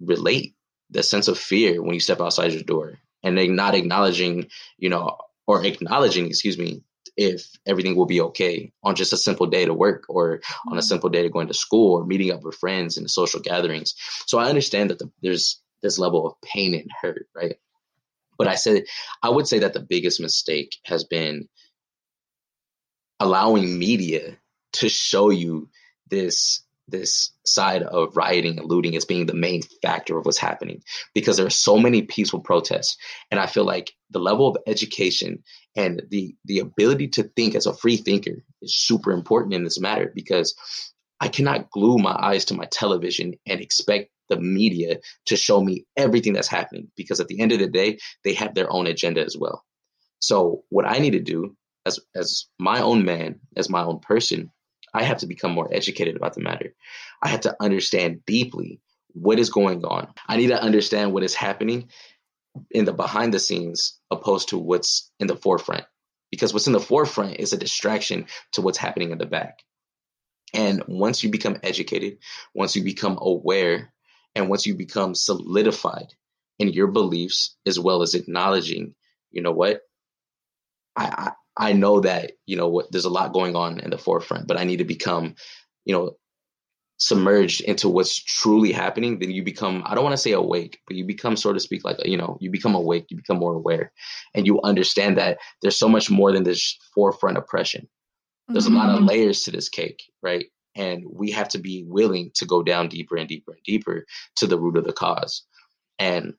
relate 0.00 0.56
the 0.90 1.04
sense 1.04 1.28
of 1.28 1.38
fear 1.38 1.80
when 1.80 1.94
you 1.94 2.00
step 2.00 2.20
outside 2.20 2.52
your 2.52 2.64
door 2.64 2.98
and 3.22 3.38
they 3.38 3.46
not 3.46 3.76
acknowledging, 3.76 4.48
you 4.76 4.88
know, 4.88 5.18
or 5.46 5.64
acknowledging, 5.64 6.26
excuse 6.26 6.58
me, 6.58 6.82
if 7.16 7.46
everything 7.64 7.94
will 7.94 8.06
be 8.06 8.20
okay 8.20 8.72
on 8.82 8.96
just 8.96 9.12
a 9.12 9.16
simple 9.16 9.46
day 9.46 9.64
to 9.66 9.72
work 9.72 10.06
or 10.08 10.40
on 10.66 10.72
a 10.72 10.80
mm-hmm. 10.80 10.80
simple 10.80 11.10
day 11.10 11.22
to 11.22 11.28
going 11.28 11.46
to 11.46 11.54
school 11.54 11.96
or 11.96 12.04
meeting 12.04 12.32
up 12.32 12.42
with 12.42 12.56
friends 12.56 12.96
and 12.98 13.08
social 13.08 13.38
gatherings. 13.38 13.94
So 14.26 14.38
I 14.38 14.48
understand 14.48 14.90
that 14.90 14.98
the, 14.98 15.12
there's 15.22 15.60
this 15.80 15.98
level 15.98 16.26
of 16.26 16.40
pain 16.42 16.74
and 16.74 16.90
hurt, 17.00 17.28
right? 17.36 17.56
But 18.36 18.48
I 18.48 18.56
said, 18.56 18.84
I 19.22 19.30
would 19.30 19.46
say 19.46 19.60
that 19.60 19.74
the 19.74 19.86
biggest 19.94 20.20
mistake 20.20 20.74
has 20.84 21.04
been 21.04 21.48
allowing 23.20 23.78
media 23.78 24.38
to 24.74 24.88
show 24.88 25.30
you 25.30 25.68
this 26.10 26.64
this 26.92 27.32
side 27.44 27.82
of 27.82 28.16
rioting 28.16 28.58
and 28.58 28.68
looting 28.68 28.94
as 28.94 29.04
being 29.04 29.26
the 29.26 29.34
main 29.34 29.62
factor 29.82 30.16
of 30.16 30.24
what's 30.24 30.38
happening 30.38 30.82
because 31.14 31.36
there 31.36 31.46
are 31.46 31.50
so 31.50 31.76
many 31.76 32.02
peaceful 32.02 32.40
protests. 32.40 32.96
And 33.30 33.40
i 33.40 33.46
feel 33.46 33.64
like 33.64 33.92
the 34.10 34.20
level 34.20 34.46
of 34.46 34.56
education 34.66 35.42
and 35.74 36.02
the 36.10 36.36
the 36.44 36.60
ability 36.60 37.08
to 37.08 37.24
think 37.24 37.54
as 37.56 37.66
a 37.66 37.74
free 37.74 37.96
thinker 37.96 38.44
is 38.60 38.76
super 38.76 39.10
important 39.10 39.54
in 39.54 39.64
this 39.64 39.80
matter 39.80 40.12
because 40.14 40.54
i 41.20 41.28
cannot 41.28 41.70
glue 41.70 41.98
my 41.98 42.12
eyes 42.12 42.44
to 42.46 42.54
my 42.54 42.66
television 42.66 43.34
and 43.46 43.60
expect 43.60 44.10
the 44.28 44.38
media 44.38 44.98
to 45.26 45.36
show 45.36 45.62
me 45.62 45.84
everything 45.96 46.32
that's 46.32 46.48
happening 46.48 46.90
because 46.96 47.20
at 47.20 47.28
the 47.28 47.40
end 47.40 47.52
of 47.52 47.58
the 47.58 47.66
day 47.66 47.98
they 48.24 48.34
have 48.34 48.54
their 48.54 48.70
own 48.72 48.86
agenda 48.86 49.22
as 49.24 49.36
well. 49.36 49.64
So 50.20 50.64
what 50.68 50.86
i 50.86 50.98
need 50.98 51.12
to 51.12 51.20
do 51.20 51.56
as 51.86 51.98
as 52.14 52.46
my 52.58 52.80
own 52.80 53.04
man 53.04 53.40
as 53.56 53.68
my 53.68 53.82
own 53.82 54.00
person 54.00 54.50
I 54.94 55.04
have 55.04 55.18
to 55.18 55.26
become 55.26 55.52
more 55.52 55.72
educated 55.72 56.16
about 56.16 56.34
the 56.34 56.42
matter. 56.42 56.74
I 57.22 57.28
have 57.28 57.42
to 57.42 57.56
understand 57.60 58.24
deeply 58.26 58.80
what 59.14 59.38
is 59.38 59.50
going 59.50 59.84
on. 59.84 60.08
I 60.26 60.36
need 60.36 60.48
to 60.48 60.62
understand 60.62 61.12
what 61.12 61.22
is 61.22 61.34
happening 61.34 61.88
in 62.70 62.84
the 62.84 62.92
behind 62.92 63.32
the 63.32 63.38
scenes 63.38 63.98
opposed 64.10 64.50
to 64.50 64.58
what's 64.58 65.10
in 65.18 65.26
the 65.26 65.36
forefront. 65.36 65.84
Because 66.30 66.52
what's 66.52 66.66
in 66.66 66.72
the 66.72 66.80
forefront 66.80 67.36
is 67.36 67.52
a 67.52 67.58
distraction 67.58 68.26
to 68.52 68.62
what's 68.62 68.78
happening 68.78 69.10
in 69.10 69.18
the 69.18 69.26
back. 69.26 69.58
And 70.54 70.82
once 70.86 71.22
you 71.22 71.30
become 71.30 71.58
educated, 71.62 72.18
once 72.54 72.76
you 72.76 72.84
become 72.84 73.18
aware, 73.20 73.92
and 74.34 74.48
once 74.48 74.66
you 74.66 74.74
become 74.74 75.14
solidified 75.14 76.14
in 76.58 76.68
your 76.68 76.86
beliefs, 76.86 77.56
as 77.66 77.78
well 77.78 78.02
as 78.02 78.14
acknowledging, 78.14 78.94
you 79.30 79.42
know 79.42 79.52
what, 79.52 79.80
I, 80.96 81.32
I 81.56 81.72
know 81.72 82.00
that 82.00 82.32
you 82.46 82.56
know 82.56 82.68
what 82.68 82.90
there's 82.90 83.04
a 83.04 83.10
lot 83.10 83.32
going 83.32 83.56
on 83.56 83.80
in 83.80 83.90
the 83.90 83.98
forefront, 83.98 84.46
but 84.46 84.58
I 84.58 84.64
need 84.64 84.78
to 84.78 84.84
become, 84.84 85.34
you 85.84 85.94
know, 85.94 86.16
submerged 86.98 87.60
into 87.62 87.88
what's 87.88 88.16
truly 88.22 88.72
happening. 88.72 89.18
Then 89.18 89.30
you 89.30 89.42
become 89.42 89.82
I 89.84 89.94
don't 89.94 90.04
want 90.04 90.14
to 90.14 90.22
say 90.22 90.32
awake, 90.32 90.80
but 90.86 90.96
you 90.96 91.04
become 91.04 91.36
so 91.36 91.52
to 91.52 91.60
speak 91.60 91.84
like 91.84 92.04
you 92.06 92.16
know 92.16 92.38
you 92.40 92.50
become 92.50 92.74
awake, 92.74 93.06
you 93.10 93.16
become 93.16 93.38
more 93.38 93.54
aware, 93.54 93.92
and 94.34 94.46
you 94.46 94.60
understand 94.62 95.18
that 95.18 95.38
there's 95.60 95.78
so 95.78 95.88
much 95.88 96.10
more 96.10 96.32
than 96.32 96.44
this 96.44 96.78
forefront 96.94 97.36
oppression. 97.36 97.88
There's 98.48 98.66
mm-hmm. 98.66 98.76
a 98.76 98.78
lot 98.78 98.90
of 98.90 98.96
mm-hmm. 98.96 99.06
layers 99.06 99.42
to 99.42 99.50
this 99.50 99.68
cake, 99.68 100.02
right? 100.22 100.46
And 100.74 101.04
we 101.10 101.30
have 101.32 101.48
to 101.50 101.58
be 101.58 101.84
willing 101.86 102.30
to 102.34 102.46
go 102.46 102.62
down 102.62 102.88
deeper 102.88 103.16
and 103.16 103.28
deeper 103.28 103.52
and 103.52 103.62
deeper 103.64 104.06
to 104.36 104.46
the 104.46 104.58
root 104.58 104.76
of 104.76 104.84
the 104.84 104.92
cause. 104.92 105.42
And 105.98 106.34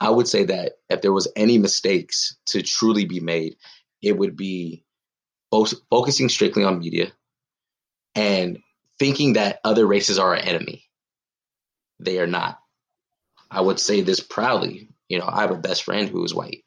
I 0.00 0.10
would 0.10 0.28
say 0.28 0.44
that 0.44 0.74
if 0.90 1.02
there 1.02 1.12
was 1.12 1.30
any 1.34 1.58
mistakes 1.58 2.36
to 2.46 2.62
truly 2.62 3.04
be 3.04 3.20
made, 3.20 3.56
it 4.02 4.16
would 4.16 4.36
be 4.36 4.84
both 5.50 5.74
focusing 5.90 6.28
strictly 6.28 6.64
on 6.64 6.78
media 6.78 7.12
and 8.14 8.58
thinking 8.98 9.34
that 9.34 9.60
other 9.64 9.86
races 9.86 10.18
are 10.18 10.34
our 10.34 10.42
enemy. 10.42 10.84
They 12.00 12.18
are 12.18 12.26
not. 12.26 12.58
I 13.50 13.60
would 13.60 13.80
say 13.80 14.00
this 14.02 14.20
proudly. 14.20 14.90
You 15.08 15.18
know, 15.18 15.28
I 15.28 15.40
have 15.42 15.50
a 15.50 15.56
best 15.56 15.84
friend 15.84 16.08
who 16.08 16.24
is 16.24 16.34
white. 16.34 16.64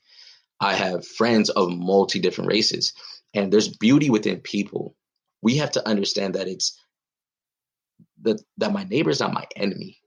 I 0.59 0.73
have 0.73 1.05
friends 1.05 1.49
of 1.49 1.69
multi 1.71 2.19
different 2.19 2.49
races, 2.49 2.93
and 3.33 3.51
there's 3.51 3.67
beauty 3.67 4.09
within 4.09 4.41
people. 4.41 4.95
We 5.41 5.57
have 5.57 5.71
to 5.71 5.87
understand 5.87 6.35
that 6.35 6.47
it's 6.47 6.79
that 8.21 8.41
that 8.57 8.73
my 8.73 8.83
neighbor 8.83 9.09
is 9.09 9.19
not 9.19 9.33
my 9.33 9.45
enemy. 9.55 9.99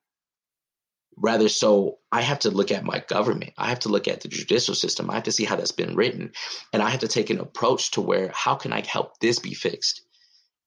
Rather, 1.16 1.48
so 1.48 1.98
I 2.10 2.22
have 2.22 2.40
to 2.40 2.50
look 2.50 2.70
at 2.70 2.84
my 2.84 3.02
government. 3.08 3.52
I 3.56 3.68
have 3.68 3.80
to 3.80 3.88
look 3.88 4.08
at 4.08 4.20
the 4.20 4.28
judicial 4.28 4.74
system. 4.74 5.10
I 5.10 5.14
have 5.14 5.24
to 5.24 5.32
see 5.32 5.44
how 5.44 5.56
that's 5.56 5.72
been 5.72 5.94
written. 5.94 6.32
And 6.72 6.82
I 6.82 6.90
have 6.90 7.00
to 7.00 7.08
take 7.08 7.30
an 7.30 7.38
approach 7.38 7.92
to 7.92 8.00
where 8.00 8.30
how 8.34 8.54
can 8.54 8.72
I 8.72 8.84
help 8.86 9.18
this 9.20 9.38
be 9.38 9.54
fixed? 9.54 10.02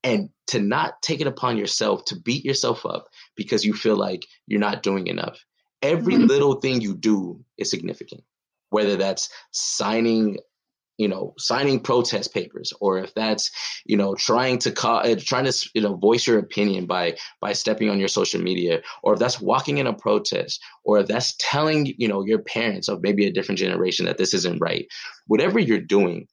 And 0.04 0.30
to 0.48 0.60
not 0.60 1.02
take 1.02 1.22
it 1.22 1.28
upon 1.28 1.58
yourself 1.58 2.06
to 2.06 2.16
beat 2.20 2.46
yourself 2.46 2.86
up 2.86 3.08
because 3.36 3.66
you 3.66 3.74
feel 3.74 3.98
like 3.98 4.26
you're 4.46 4.60
not 4.60 4.84
doing 4.84 5.08
enough. 5.08 5.44
Every 5.82 6.14
mm-hmm. 6.14 6.26
little 6.26 6.56
thing 6.56 6.82
you 6.82 6.96
do 6.96 7.44
is 7.58 7.70
significant, 7.70 8.24
whether 8.70 8.96
that's 8.96 9.30
signing 9.52 10.38
you 10.98 11.08
know 11.08 11.34
signing 11.38 11.80
protest 11.80 12.34
papers 12.34 12.74
or 12.80 12.98
if 13.00 13.14
that's 13.14 13.52
you 13.86 13.96
know 13.96 14.16
trying 14.16 14.58
to 14.58 14.72
call 14.72 15.00
uh, 15.00 15.16
trying 15.20 15.46
to 15.46 15.70
you 15.74 15.82
know 15.82 15.96
voice 15.96 16.26
your 16.26 16.40
opinion 16.40 16.86
by 16.86 17.16
by 17.40 17.54
stepping 17.54 17.90
on 17.90 18.00
your 18.00 18.08
social 18.08 18.42
media 18.42 18.82
or 19.04 19.14
if 19.14 19.20
that's 19.20 19.40
walking 19.40 19.78
in 19.78 19.88
a 19.88 19.94
protest 19.94 20.60
or 20.84 21.00
if 21.00 21.08
that's 21.08 21.36
telling 21.38 21.86
you 21.98 22.08
know 22.08 22.24
your 22.24 22.40
parents 22.40 22.88
of 22.88 23.02
maybe 23.02 23.26
a 23.26 23.32
different 23.32 23.60
generation 23.60 24.06
that 24.06 24.18
this 24.18 24.34
isn't 24.34 24.60
right 24.60 24.88
whatever 25.28 25.60
you're 25.60 25.80
doing 25.80 26.28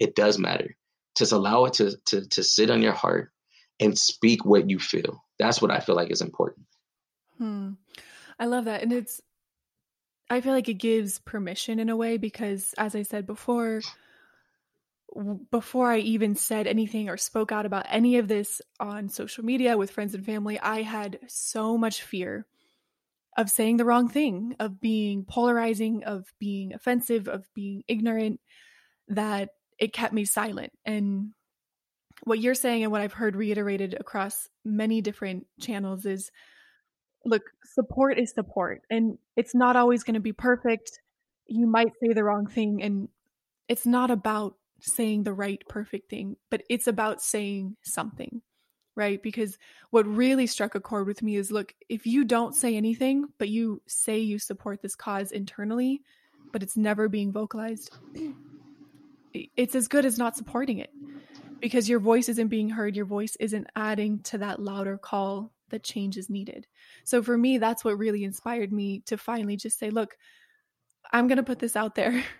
it 0.00 0.16
does 0.16 0.38
matter. 0.38 0.74
Just 1.16 1.32
allow 1.32 1.66
it 1.66 1.74
to 1.74 1.96
to 2.06 2.26
to 2.28 2.42
sit 2.42 2.70
on 2.70 2.82
your 2.82 2.94
heart 2.94 3.30
and 3.78 3.96
speak 3.96 4.44
what 4.44 4.68
you 4.68 4.78
feel. 4.78 5.22
That's 5.38 5.62
what 5.62 5.70
i 5.70 5.80
feel 5.80 5.94
like 5.94 6.10
is 6.10 6.22
important. 6.22 6.66
Hmm. 7.38 7.72
i 8.38 8.44
love 8.44 8.66
that 8.66 8.82
and 8.82 8.92
it's 8.92 9.22
I 10.28 10.40
feel 10.40 10.52
like 10.52 10.68
it 10.68 10.74
gives 10.74 11.18
permission 11.18 11.80
in 11.80 11.88
a 11.88 11.96
way 11.96 12.16
because, 12.16 12.72
as 12.78 12.94
I 12.94 13.02
said 13.02 13.26
before, 13.26 13.80
before 15.50 15.90
I 15.90 15.98
even 15.98 16.34
said 16.34 16.66
anything 16.66 17.08
or 17.08 17.16
spoke 17.16 17.52
out 17.52 17.66
about 17.66 17.86
any 17.88 18.18
of 18.18 18.28
this 18.28 18.60
on 18.78 19.08
social 19.08 19.44
media 19.44 19.76
with 19.76 19.90
friends 19.90 20.14
and 20.14 20.24
family, 20.24 20.58
I 20.58 20.82
had 20.82 21.18
so 21.26 21.76
much 21.76 22.02
fear 22.02 22.46
of 23.36 23.50
saying 23.50 23.76
the 23.76 23.84
wrong 23.84 24.08
thing, 24.08 24.56
of 24.58 24.80
being 24.80 25.24
polarizing, 25.24 26.04
of 26.04 26.26
being 26.38 26.72
offensive, 26.74 27.28
of 27.28 27.46
being 27.54 27.82
ignorant, 27.88 28.40
that 29.08 29.50
it 29.78 29.92
kept 29.92 30.12
me 30.12 30.24
silent. 30.24 30.72
And 30.84 31.30
what 32.24 32.40
you're 32.40 32.54
saying 32.54 32.82
and 32.82 32.92
what 32.92 33.00
I've 33.00 33.12
heard 33.12 33.36
reiterated 33.36 33.96
across 33.98 34.48
many 34.64 35.00
different 35.00 35.46
channels 35.60 36.04
is 36.06 36.30
look, 37.24 37.42
support 37.64 38.18
is 38.18 38.32
support, 38.32 38.82
and 38.90 39.18
it's 39.36 39.54
not 39.54 39.76
always 39.76 40.04
going 40.04 40.14
to 40.14 40.20
be 40.20 40.32
perfect. 40.32 40.90
You 41.46 41.66
might 41.66 41.92
say 42.02 42.12
the 42.12 42.24
wrong 42.24 42.46
thing, 42.46 42.82
and 42.82 43.08
it's 43.68 43.86
not 43.86 44.10
about 44.10 44.54
saying 44.80 45.22
the 45.22 45.32
right 45.32 45.62
perfect 45.68 46.10
thing, 46.10 46.36
but 46.50 46.62
it's 46.68 46.86
about 46.86 47.22
saying 47.22 47.76
something, 47.82 48.42
right? 48.96 49.22
Because 49.22 49.58
what 49.90 50.06
really 50.06 50.46
struck 50.46 50.74
a 50.74 50.80
chord 50.80 51.06
with 51.06 51.22
me 51.22 51.36
is 51.36 51.50
look, 51.50 51.74
if 51.88 52.06
you 52.06 52.24
don't 52.24 52.54
say 52.54 52.76
anything, 52.76 53.26
but 53.38 53.48
you 53.48 53.82
say 53.86 54.18
you 54.18 54.38
support 54.38 54.82
this 54.82 54.94
cause 54.94 55.32
internally, 55.32 56.02
but 56.52 56.62
it's 56.62 56.76
never 56.76 57.08
being 57.08 57.32
vocalized, 57.32 57.90
it's 59.34 59.74
as 59.74 59.88
good 59.88 60.04
as 60.04 60.18
not 60.18 60.36
supporting 60.36 60.78
it 60.78 60.90
because 61.60 61.88
your 61.88 62.00
voice 62.00 62.28
isn't 62.28 62.48
being 62.48 62.70
heard, 62.70 62.96
your 62.96 63.04
voice 63.04 63.36
isn't 63.38 63.66
adding 63.76 64.20
to 64.20 64.38
that 64.38 64.60
louder 64.60 64.98
call 64.98 65.52
that 65.70 65.84
change 65.84 66.16
is 66.16 66.28
needed. 66.28 66.66
So 67.04 67.22
for 67.22 67.36
me, 67.36 67.58
that's 67.58 67.84
what 67.84 67.98
really 67.98 68.24
inspired 68.24 68.72
me 68.72 69.02
to 69.06 69.16
finally 69.16 69.56
just 69.56 69.78
say, 69.78 69.90
look, 69.90 70.16
I'm 71.12 71.28
going 71.28 71.36
to 71.36 71.42
put 71.42 71.58
this 71.58 71.76
out 71.76 71.94
there. 71.94 72.24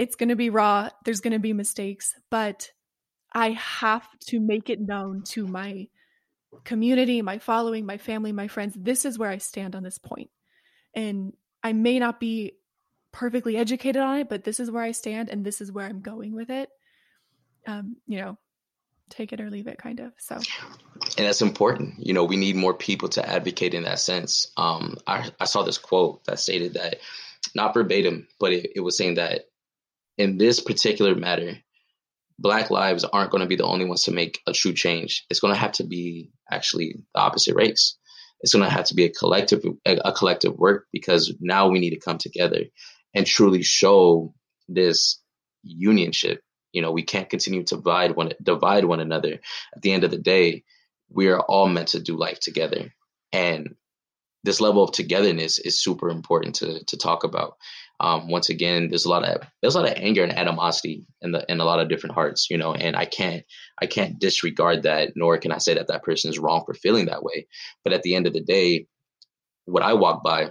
it's 0.00 0.16
going 0.16 0.30
to 0.30 0.36
be 0.36 0.48
raw. 0.48 0.88
There's 1.04 1.20
going 1.20 1.34
to 1.34 1.38
be 1.38 1.52
mistakes, 1.52 2.14
but 2.30 2.72
I 3.34 3.50
have 3.50 4.08
to 4.28 4.40
make 4.40 4.70
it 4.70 4.80
known 4.80 5.24
to 5.32 5.46
my 5.46 5.88
community, 6.64 7.20
my 7.20 7.38
following, 7.38 7.84
my 7.84 7.98
family, 7.98 8.32
my 8.32 8.48
friends. 8.48 8.74
This 8.74 9.04
is 9.04 9.18
where 9.18 9.28
I 9.28 9.36
stand 9.36 9.76
on 9.76 9.82
this 9.82 9.98
point. 9.98 10.30
And 10.94 11.34
I 11.62 11.74
may 11.74 11.98
not 11.98 12.18
be 12.18 12.54
perfectly 13.12 13.58
educated 13.58 14.00
on 14.00 14.20
it, 14.20 14.30
but 14.30 14.42
this 14.42 14.58
is 14.58 14.70
where 14.70 14.82
I 14.82 14.92
stand 14.92 15.28
and 15.28 15.44
this 15.44 15.60
is 15.60 15.70
where 15.70 15.84
I'm 15.84 16.00
going 16.00 16.34
with 16.34 16.48
it. 16.48 16.70
Um, 17.66 17.98
you 18.06 18.22
know, 18.22 18.38
take 19.10 19.34
it 19.34 19.40
or 19.42 19.50
leave 19.50 19.66
it 19.66 19.76
kind 19.76 20.00
of. 20.00 20.12
So 20.16 20.36
and 21.18 21.26
that's 21.26 21.42
important. 21.42 21.96
You 21.98 22.14
know, 22.14 22.24
we 22.24 22.38
need 22.38 22.56
more 22.56 22.72
people 22.72 23.10
to 23.10 23.28
advocate 23.28 23.74
in 23.74 23.82
that 23.82 23.98
sense. 23.98 24.50
Um, 24.56 24.96
I, 25.06 25.30
I 25.38 25.44
saw 25.44 25.62
this 25.62 25.76
quote 25.76 26.24
that 26.24 26.40
stated 26.40 26.72
that 26.74 27.00
not 27.54 27.74
verbatim, 27.74 28.28
but 28.38 28.54
it, 28.54 28.72
it 28.76 28.80
was 28.80 28.96
saying 28.96 29.16
that 29.16 29.49
in 30.20 30.36
this 30.36 30.60
particular 30.60 31.14
matter, 31.14 31.56
black 32.38 32.70
lives 32.70 33.04
aren't 33.04 33.30
going 33.30 33.40
to 33.40 33.48
be 33.48 33.56
the 33.56 33.64
only 33.64 33.86
ones 33.86 34.02
to 34.02 34.12
make 34.12 34.40
a 34.46 34.52
true 34.52 34.74
change. 34.74 35.24
It's 35.30 35.40
going 35.40 35.54
to 35.54 35.60
have 35.60 35.72
to 35.72 35.84
be 35.84 36.30
actually 36.50 36.96
the 37.14 37.20
opposite 37.20 37.54
race. 37.54 37.96
It's 38.42 38.52
going 38.52 38.64
to 38.64 38.70
have 38.70 38.84
to 38.86 38.94
be 38.94 39.04
a 39.04 39.10
collective 39.10 39.64
a, 39.86 40.12
collective 40.12 40.56
work 40.56 40.86
because 40.92 41.34
now 41.40 41.68
we 41.68 41.80
need 41.80 41.90
to 41.90 42.00
come 42.00 42.18
together 42.18 42.64
and 43.14 43.26
truly 43.26 43.62
show 43.62 44.34
this 44.68 45.20
unionship. 45.66 46.38
You 46.72 46.82
know, 46.82 46.92
we 46.92 47.02
can't 47.02 47.30
continue 47.30 47.64
to 47.64 47.76
divide 47.76 48.14
one 48.14 48.32
divide 48.42 48.84
one 48.84 49.00
another. 49.00 49.40
At 49.74 49.82
the 49.82 49.92
end 49.92 50.04
of 50.04 50.10
the 50.10 50.18
day, 50.18 50.64
we 51.08 51.28
are 51.28 51.40
all 51.40 51.68
meant 51.68 51.88
to 51.88 52.00
do 52.00 52.16
life 52.16 52.40
together, 52.40 52.92
and 53.32 53.74
this 54.44 54.60
level 54.60 54.84
of 54.84 54.92
togetherness 54.92 55.58
is 55.58 55.82
super 55.82 56.10
important 56.10 56.56
to 56.56 56.84
to 56.84 56.96
talk 56.98 57.24
about. 57.24 57.56
Um, 58.00 58.28
once 58.28 58.48
again, 58.48 58.88
there's 58.88 59.04
a 59.04 59.10
lot 59.10 59.24
of 59.24 59.42
there's 59.60 59.74
a 59.74 59.80
lot 59.80 59.90
of 59.90 59.98
anger 60.02 60.22
and 60.22 60.36
animosity 60.36 61.06
in 61.20 61.32
the 61.32 61.44
in 61.50 61.60
a 61.60 61.64
lot 61.64 61.80
of 61.80 61.90
different 61.90 62.14
hearts, 62.14 62.48
you 62.48 62.56
know, 62.56 62.72
and 62.72 62.96
I 62.96 63.04
can't 63.04 63.44
I 63.80 63.86
can't 63.86 64.18
disregard 64.18 64.82
that, 64.84 65.12
nor 65.16 65.36
can 65.36 65.52
I 65.52 65.58
say 65.58 65.74
that 65.74 65.88
that 65.88 66.02
person 66.02 66.30
is 66.30 66.38
wrong 66.38 66.62
for 66.64 66.72
feeling 66.72 67.06
that 67.06 67.22
way. 67.22 67.46
But 67.84 67.92
at 67.92 68.02
the 68.02 68.14
end 68.14 68.26
of 68.26 68.32
the 68.32 68.40
day, 68.40 68.86
what 69.66 69.82
I 69.82 69.92
walk 69.92 70.24
by 70.24 70.50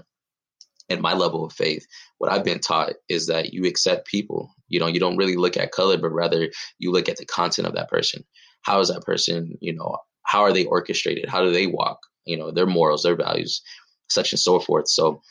and 0.90 1.02
my 1.02 1.14
level 1.14 1.44
of 1.44 1.54
faith, 1.54 1.86
what 2.20 2.32
I've 2.32 2.44
been 2.44 2.60
taught 2.60 2.94
is 3.10 3.28
that 3.28 3.52
you 3.54 3.66
accept 3.66 4.08
people. 4.08 4.54
You 4.68 4.80
know, 4.80 4.88
you 4.88 5.00
don't 5.00 5.18
really 5.18 5.36
look 5.36 5.58
at 5.58 5.72
color, 5.72 5.98
but 5.98 6.12
rather 6.12 6.50
you 6.78 6.92
look 6.92 7.10
at 7.10 7.18
the 7.18 7.26
content 7.26 7.68
of 7.68 7.74
that 7.76 7.90
person. 7.90 8.24
How 8.62 8.80
is 8.80 8.90
that 8.90 9.04
person, 9.04 9.58
you 9.62 9.74
know, 9.74 9.98
how 10.24 10.42
are 10.42 10.54
they 10.54 10.66
orchestrated? 10.66 11.30
How 11.30 11.44
do 11.44 11.52
they 11.52 11.66
walk? 11.66 12.00
You 12.26 12.38
know, 12.38 12.52
their 12.52 12.68
morals, 12.68 13.02
their 13.02 13.16
values, 13.16 13.62
such 14.10 14.32
and 14.34 14.40
so 14.40 14.60
forth. 14.60 14.88
So 14.88 15.22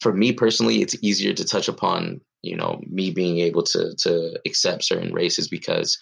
for 0.00 0.12
me 0.12 0.32
personally, 0.32 0.82
it's 0.82 0.96
easier 1.02 1.32
to 1.34 1.44
touch 1.44 1.68
upon, 1.68 2.20
you 2.42 2.56
know, 2.56 2.80
me 2.86 3.10
being 3.10 3.38
able 3.38 3.62
to 3.64 3.94
to 3.98 4.40
accept 4.46 4.84
certain 4.84 5.12
races 5.12 5.48
because 5.48 5.98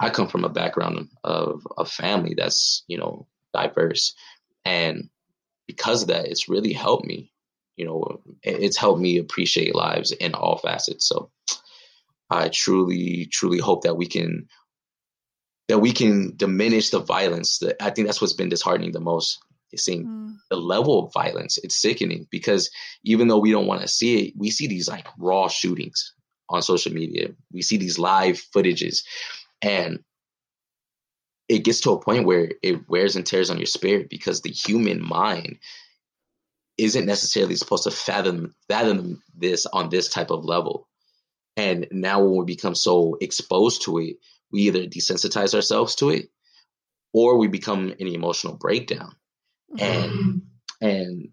I 0.00 0.10
come 0.10 0.28
from 0.28 0.44
a 0.44 0.50
background 0.50 1.08
of 1.24 1.66
a 1.78 1.84
family 1.84 2.34
that's, 2.36 2.84
you 2.86 2.98
know, 2.98 3.26
diverse. 3.54 4.14
And 4.64 5.08
because 5.66 6.02
of 6.02 6.08
that, 6.08 6.26
it's 6.26 6.48
really 6.48 6.72
helped 6.72 7.06
me 7.06 7.32
you 7.76 7.84
know, 7.84 8.20
it's 8.42 8.76
helped 8.76 9.00
me 9.00 9.18
appreciate 9.18 9.74
lives 9.74 10.10
in 10.12 10.34
all 10.34 10.58
facets. 10.58 11.06
So 11.06 11.30
I 12.30 12.48
truly, 12.48 13.26
truly 13.30 13.58
hope 13.58 13.82
that 13.84 13.96
we 13.96 14.06
can 14.06 14.48
that 15.68 15.78
we 15.78 15.92
can 15.92 16.32
diminish 16.36 16.90
the 16.90 17.00
violence. 17.00 17.60
I 17.80 17.90
think 17.90 18.06
that's 18.06 18.20
what's 18.20 18.32
been 18.32 18.48
disheartening 18.48 18.92
the 18.92 19.00
most. 19.00 19.38
Seeing 19.76 20.06
mm. 20.06 20.34
the 20.50 20.56
level 20.56 21.04
of 21.04 21.12
violence. 21.12 21.58
It's 21.58 21.80
sickening 21.80 22.26
because 22.30 22.70
even 23.04 23.28
though 23.28 23.38
we 23.38 23.50
don't 23.50 23.66
want 23.66 23.82
to 23.82 23.88
see 23.88 24.26
it, 24.26 24.34
we 24.36 24.50
see 24.50 24.66
these 24.66 24.88
like 24.88 25.06
raw 25.18 25.48
shootings 25.48 26.14
on 26.48 26.62
social 26.62 26.92
media. 26.92 27.28
We 27.52 27.62
see 27.62 27.76
these 27.76 27.98
live 27.98 28.42
footages, 28.54 29.04
and 29.62 30.00
it 31.48 31.64
gets 31.64 31.80
to 31.82 31.92
a 31.92 32.00
point 32.00 32.26
where 32.26 32.50
it 32.62 32.88
wears 32.88 33.16
and 33.16 33.24
tears 33.24 33.50
on 33.50 33.58
your 33.58 33.66
spirit 33.66 34.10
because 34.10 34.42
the 34.42 34.50
human 34.50 35.02
mind 35.02 35.58
isn't 36.78 37.06
necessarily 37.06 37.56
supposed 37.56 37.84
to 37.84 37.90
fathom 37.90 38.54
fathom 38.68 39.22
this 39.34 39.66
on 39.66 39.88
this 39.88 40.08
type 40.08 40.30
of 40.30 40.44
level. 40.44 40.88
And 41.56 41.86
now 41.90 42.22
when 42.22 42.36
we 42.36 42.44
become 42.44 42.74
so 42.74 43.16
exposed 43.20 43.82
to 43.82 43.98
it, 43.98 44.16
we 44.52 44.62
either 44.62 44.84
desensitize 44.84 45.54
ourselves 45.54 45.94
to 45.96 46.10
it 46.10 46.28
or 47.12 47.38
we 47.38 47.48
become 47.48 47.94
an 47.98 48.06
emotional 48.06 48.54
breakdown. 48.54 49.16
Mm-hmm. 49.72 49.82
And 49.82 50.42
and 50.80 51.28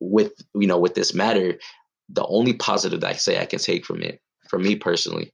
with 0.00 0.32
you 0.54 0.66
know 0.66 0.78
with 0.78 0.94
this 0.94 1.14
matter, 1.14 1.58
the 2.08 2.26
only 2.26 2.54
positive 2.54 3.00
that 3.00 3.10
I 3.10 3.14
say 3.14 3.40
I 3.40 3.46
can 3.46 3.58
take 3.58 3.84
from 3.84 4.02
it, 4.02 4.20
for 4.48 4.58
me 4.58 4.76
personally, 4.76 5.32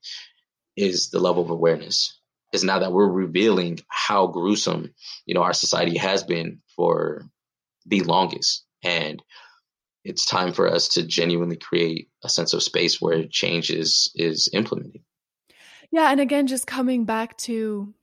is 0.77 1.11
the 1.11 1.21
level 1.21 1.43
of 1.43 1.51
awareness. 1.51 2.19
Is 2.53 2.65
now 2.65 2.81
that 2.81 2.93
we're 2.93 3.09
revealing 3.09 3.81
how 3.89 4.27
gruesome, 4.27 4.93
you 5.25 5.35
know, 5.35 5.43
our 5.43 5.55
society 5.55 5.97
has 5.97 6.23
been 6.23 6.61
for 6.77 7.23
the 7.87 8.03
longest. 8.03 8.65
And 8.85 9.23
it's 10.05 10.27
time 10.27 10.53
for 10.53 10.69
us 10.69 10.89
to 10.89 11.07
genuinely 11.07 11.57
create 11.57 12.09
a 12.25 12.29
sense 12.29 12.53
of 12.53 12.63
space 12.63 13.01
where 13.01 13.27
change 13.27 13.71
is 13.71 14.13
is 14.15 14.49
implemented. 14.53 15.03
Yeah, 15.91 16.11
and 16.11 16.21
again, 16.21 16.47
just 16.47 16.67
coming 16.67 17.05
back 17.05 17.37
to 17.39 17.95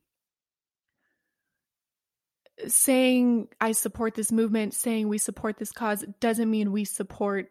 saying 2.68 3.48
I 3.60 3.72
support 3.72 4.16
this 4.16 4.32
movement, 4.32 4.74
saying 4.74 5.08
we 5.08 5.18
support 5.18 5.58
this 5.58 5.72
cause 5.72 6.06
doesn't 6.20 6.50
mean 6.50 6.72
we 6.72 6.86
support 6.86 7.50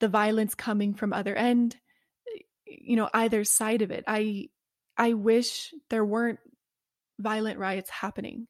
the 0.00 0.08
violence 0.08 0.54
coming 0.54 0.94
from 0.94 1.12
other 1.12 1.34
end, 1.34 1.76
you 2.66 2.96
know, 2.96 3.08
either 3.14 3.44
side 3.44 3.82
of 3.82 3.90
it. 3.90 4.04
I 4.06 4.48
I 4.96 5.14
wish 5.14 5.72
there 5.90 6.04
weren't 6.04 6.38
violent 7.18 7.58
riots 7.58 7.90
happening. 7.90 8.46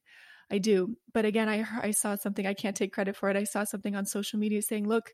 I 0.51 0.59
do. 0.59 0.97
But 1.13 1.25
again, 1.25 1.49
I 1.49 1.65
I 1.83 1.91
saw 1.93 2.17
something 2.17 2.47
I 2.47 2.55
can't 2.55 2.77
take 2.77 2.93
credit 2.93 3.17
for 3.17 3.31
it. 3.31 3.37
I 3.37 3.45
saw 3.45 3.65
something 3.65 3.97
on 3.97 4.07
social 4.07 4.39
media 4.39 4.63
saying, 4.63 4.87
"Look, 4.87 5.13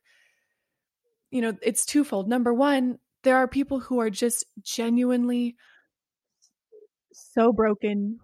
you 1.31 1.41
know, 1.41 1.57
it's 1.63 1.87
twofold. 1.87 2.29
Number 2.29 2.53
one, 2.53 2.99
there 3.23 3.37
are 3.37 3.47
people 3.49 3.81
who 3.81 4.01
are 4.01 4.11
just 4.11 4.45
genuinely 4.63 5.57
so 7.13 7.53
broken, 7.53 8.19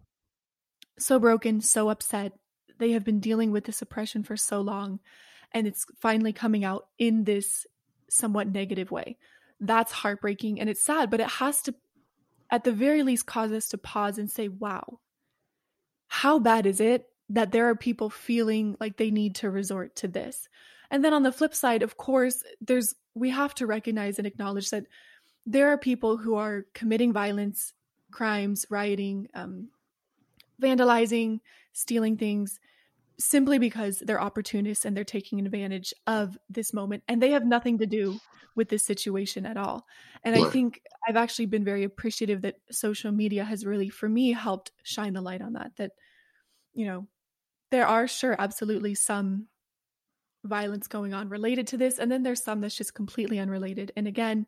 so 0.99 1.19
broken, 1.19 1.61
so 1.61 1.89
upset. 1.89 2.33
They 2.79 2.93
have 2.93 3.05
been 3.05 3.21
dealing 3.21 3.53
with 3.53 3.65
this 3.65 3.83
oppression 3.83 4.23
for 4.23 4.37
so 4.37 4.61
long, 4.61 5.01
and 5.53 5.67
it's 5.67 5.87
finally 6.01 6.33
coming 6.33 6.65
out 6.65 6.87
in 6.99 7.25
this 7.25 7.67
somewhat 8.09 8.49
negative 8.49 8.91
way. 8.91 9.17
That's 9.61 9.93
heartbreaking 9.93 10.61
and 10.61 10.69
it's 10.69 10.85
sad, 10.85 11.11
but 11.11 11.21
it 11.21 11.29
has 11.29 11.63
to, 11.63 11.75
at 12.51 12.65
the 12.65 12.73
very 12.73 13.03
least, 13.03 13.27
cause 13.27 13.53
us 13.53 13.69
to 13.71 13.79
pause 13.79 14.19
and 14.19 14.31
say, 14.31 14.49
wow, 14.49 15.01
how 16.09 16.39
bad 16.39 16.67
is 16.67 16.81
it 16.81 17.09
that 17.31 17.53
there 17.53 17.69
are 17.69 17.75
people 17.75 18.11
feeling 18.11 18.77
like 18.79 18.97
they 18.97 19.11
need 19.11 19.37
to 19.37 19.51
resort 19.51 19.97
to 19.97 20.09
this? 20.09 20.49
And 20.91 21.05
then 21.05 21.15
on 21.15 21.23
the 21.23 21.33
flip 21.33 21.55
side, 21.55 21.83
of 21.83 21.97
course, 21.97 22.45
there's 22.61 22.95
we 23.15 23.31
have 23.31 23.55
to 23.55 23.67
recognize 23.67 24.19
and 24.19 24.27
acknowledge 24.27 24.71
that 24.71 24.85
there 25.47 25.69
are 25.69 25.79
people 25.79 26.17
who 26.17 26.35
are 26.35 26.67
committing 26.75 27.13
violence, 27.13 27.73
crimes, 28.11 28.67
rioting, 28.69 29.29
um, 29.35 29.69
vandalizing, 30.61 31.41
stealing 31.77 32.17
things 32.17 32.59
simply 33.19 33.59
because 33.59 33.99
they're 33.99 34.21
opportunists 34.21 34.85
and 34.85 34.97
they're 34.97 35.05
taking 35.05 35.41
advantage 35.41 35.93
of 36.07 36.39
this 36.49 36.73
moment 36.73 37.03
and 37.09 37.23
they 37.23 37.31
have 37.31 37.45
nothing 37.45 37.79
to 37.79 37.87
do 37.87 38.19
with 38.55 38.69
this 38.71 38.85
situation 38.85 39.45
at 39.45 39.59
all. 39.59 39.87
And 40.25 40.35
I 40.35 40.45
think 40.49 40.81
I've 41.07 41.17
actually 41.17 41.47
been 41.47 41.65
very 41.65 41.85
appreciative 41.85 42.43
that 42.43 42.57
social 42.71 43.13
media 43.13 43.45
has 43.45 43.67
really 43.67 43.91
for 43.91 44.09
me 44.09 44.33
helped 44.33 44.73
shine 44.83 45.13
the 45.13 45.21
light 45.21 45.43
on 45.43 45.53
that 45.53 45.73
that 45.77 45.93
you 46.73 46.87
know 46.87 47.07
there 47.71 47.87
are 47.87 48.09
sure 48.09 48.35
absolutely 48.39 48.95
some 48.95 49.47
violence 50.45 50.87
going 50.87 51.13
on 51.13 51.29
related 51.29 51.67
to 51.69 51.77
this. 51.77 51.99
And 51.99 52.11
then 52.11 52.23
there's 52.23 52.43
some 52.43 52.61
that's 52.61 52.77
just 52.77 52.95
completely 52.95 53.39
unrelated. 53.39 53.93
And 53.97 54.07
again, 54.07 54.47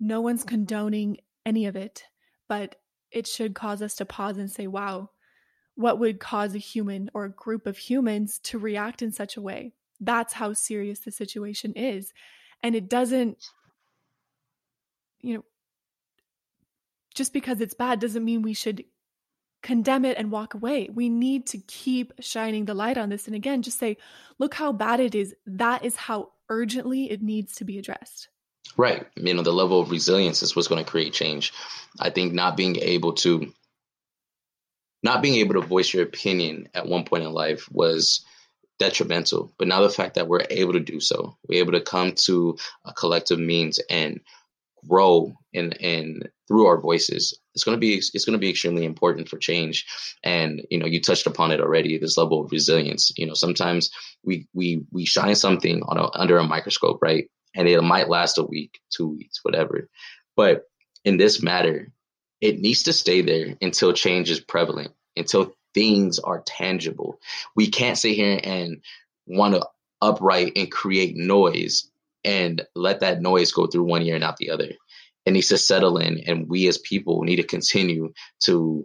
no 0.00 0.20
one's 0.20 0.44
condoning 0.44 1.18
any 1.46 1.66
of 1.66 1.76
it, 1.76 2.04
but 2.48 2.76
it 3.10 3.26
should 3.26 3.54
cause 3.54 3.80
us 3.80 3.94
to 3.96 4.04
pause 4.04 4.36
and 4.36 4.50
say, 4.50 4.66
wow, 4.66 5.10
what 5.74 5.98
would 5.98 6.20
cause 6.20 6.54
a 6.54 6.58
human 6.58 7.10
or 7.14 7.24
a 7.24 7.30
group 7.30 7.66
of 7.66 7.78
humans 7.78 8.38
to 8.44 8.58
react 8.58 9.02
in 9.02 9.12
such 9.12 9.36
a 9.36 9.42
way? 9.42 9.72
That's 10.00 10.32
how 10.32 10.52
serious 10.52 11.00
the 11.00 11.10
situation 11.10 11.72
is. 11.74 12.12
And 12.62 12.74
it 12.74 12.88
doesn't, 12.88 13.38
you 15.20 15.34
know, 15.34 15.44
just 17.14 17.32
because 17.32 17.60
it's 17.60 17.74
bad 17.74 18.00
doesn't 18.00 18.24
mean 18.24 18.42
we 18.42 18.54
should 18.54 18.84
condemn 19.62 20.04
it 20.04 20.16
and 20.18 20.30
walk 20.30 20.54
away. 20.54 20.88
We 20.92 21.08
need 21.08 21.46
to 21.48 21.58
keep 21.58 22.12
shining 22.20 22.64
the 22.64 22.74
light 22.74 22.98
on 22.98 23.08
this. 23.08 23.26
And 23.26 23.36
again, 23.36 23.62
just 23.62 23.78
say, 23.78 23.96
look 24.38 24.54
how 24.54 24.72
bad 24.72 25.00
it 25.00 25.14
is. 25.14 25.34
That 25.46 25.84
is 25.84 25.94
how 25.96 26.30
urgently 26.48 27.10
it 27.10 27.22
needs 27.22 27.54
to 27.56 27.64
be 27.64 27.78
addressed. 27.78 28.28
Right. 28.76 29.06
You 29.16 29.34
know, 29.34 29.42
the 29.42 29.52
level 29.52 29.80
of 29.80 29.90
resilience 29.90 30.42
is 30.42 30.56
what's 30.56 30.68
going 30.68 30.84
to 30.84 30.90
create 30.90 31.12
change. 31.12 31.52
I 32.00 32.10
think 32.10 32.32
not 32.32 32.56
being 32.56 32.76
able 32.76 33.12
to 33.14 33.52
not 35.02 35.22
being 35.22 35.36
able 35.36 35.54
to 35.54 35.66
voice 35.66 35.92
your 35.92 36.04
opinion 36.04 36.68
at 36.74 36.86
one 36.86 37.04
point 37.04 37.24
in 37.24 37.32
life 37.32 37.68
was 37.70 38.24
detrimental. 38.78 39.52
But 39.58 39.68
now 39.68 39.82
the 39.82 39.90
fact 39.90 40.14
that 40.14 40.28
we're 40.28 40.46
able 40.50 40.72
to 40.72 40.80
do 40.80 41.00
so, 41.00 41.36
we're 41.48 41.60
able 41.60 41.72
to 41.72 41.80
come 41.80 42.14
to 42.24 42.56
a 42.84 42.92
collective 42.92 43.38
means 43.38 43.80
and 43.90 44.20
grow 44.88 45.32
and 45.54 45.80
and 45.80 46.28
through 46.48 46.66
our 46.66 46.80
voices 46.80 47.38
it's 47.54 47.64
going 47.64 47.76
to 47.76 47.80
be 47.80 47.94
it's 47.94 48.24
going 48.24 48.32
to 48.32 48.38
be 48.38 48.50
extremely 48.50 48.84
important 48.84 49.28
for 49.28 49.38
change. 49.38 49.86
And 50.22 50.62
you 50.70 50.78
know 50.78 50.86
you 50.86 51.00
touched 51.00 51.26
upon 51.26 51.50
it 51.52 51.60
already 51.60 51.98
this 51.98 52.16
level 52.16 52.44
of 52.44 52.52
resilience. 52.52 53.12
You 53.16 53.26
know 53.26 53.34
sometimes 53.34 53.90
we 54.24 54.46
we 54.54 54.84
we 54.90 55.04
shine 55.04 55.34
something 55.34 55.82
on 55.84 55.98
a, 55.98 56.08
under 56.18 56.38
a 56.38 56.44
microscope 56.44 57.00
right? 57.02 57.28
And 57.54 57.68
it 57.68 57.82
might 57.82 58.08
last 58.08 58.38
a 58.38 58.42
week 58.42 58.80
two 58.90 59.08
weeks 59.08 59.40
whatever. 59.42 59.88
But 60.36 60.64
in 61.04 61.16
this 61.18 61.42
matter 61.42 61.92
it 62.42 62.58
needs 62.60 62.82
to 62.82 62.92
stay 62.92 63.22
there 63.22 63.56
until 63.62 63.92
change 63.92 64.28
is 64.28 64.40
prevalent 64.40 64.90
until 65.16 65.54
things 65.72 66.18
are 66.18 66.42
tangible. 66.44 67.18
We 67.54 67.68
can't 67.68 67.96
sit 67.96 68.14
here 68.14 68.38
and 68.42 68.82
want 69.26 69.54
to 69.54 69.66
upright 70.02 70.52
and 70.56 70.70
create 70.70 71.16
noise 71.16 71.88
and 72.24 72.60
let 72.74 73.00
that 73.00 73.22
noise 73.22 73.52
go 73.52 73.68
through 73.68 73.84
one 73.84 74.02
ear 74.02 74.16
and 74.16 74.24
out 74.24 74.36
the 74.36 74.50
other. 74.50 74.70
It 75.24 75.30
needs 75.30 75.48
to 75.48 75.58
settle 75.58 75.98
in 75.98 76.24
and 76.26 76.48
we 76.48 76.66
as 76.66 76.78
people 76.78 77.22
need 77.22 77.36
to 77.36 77.44
continue 77.44 78.12
to 78.40 78.84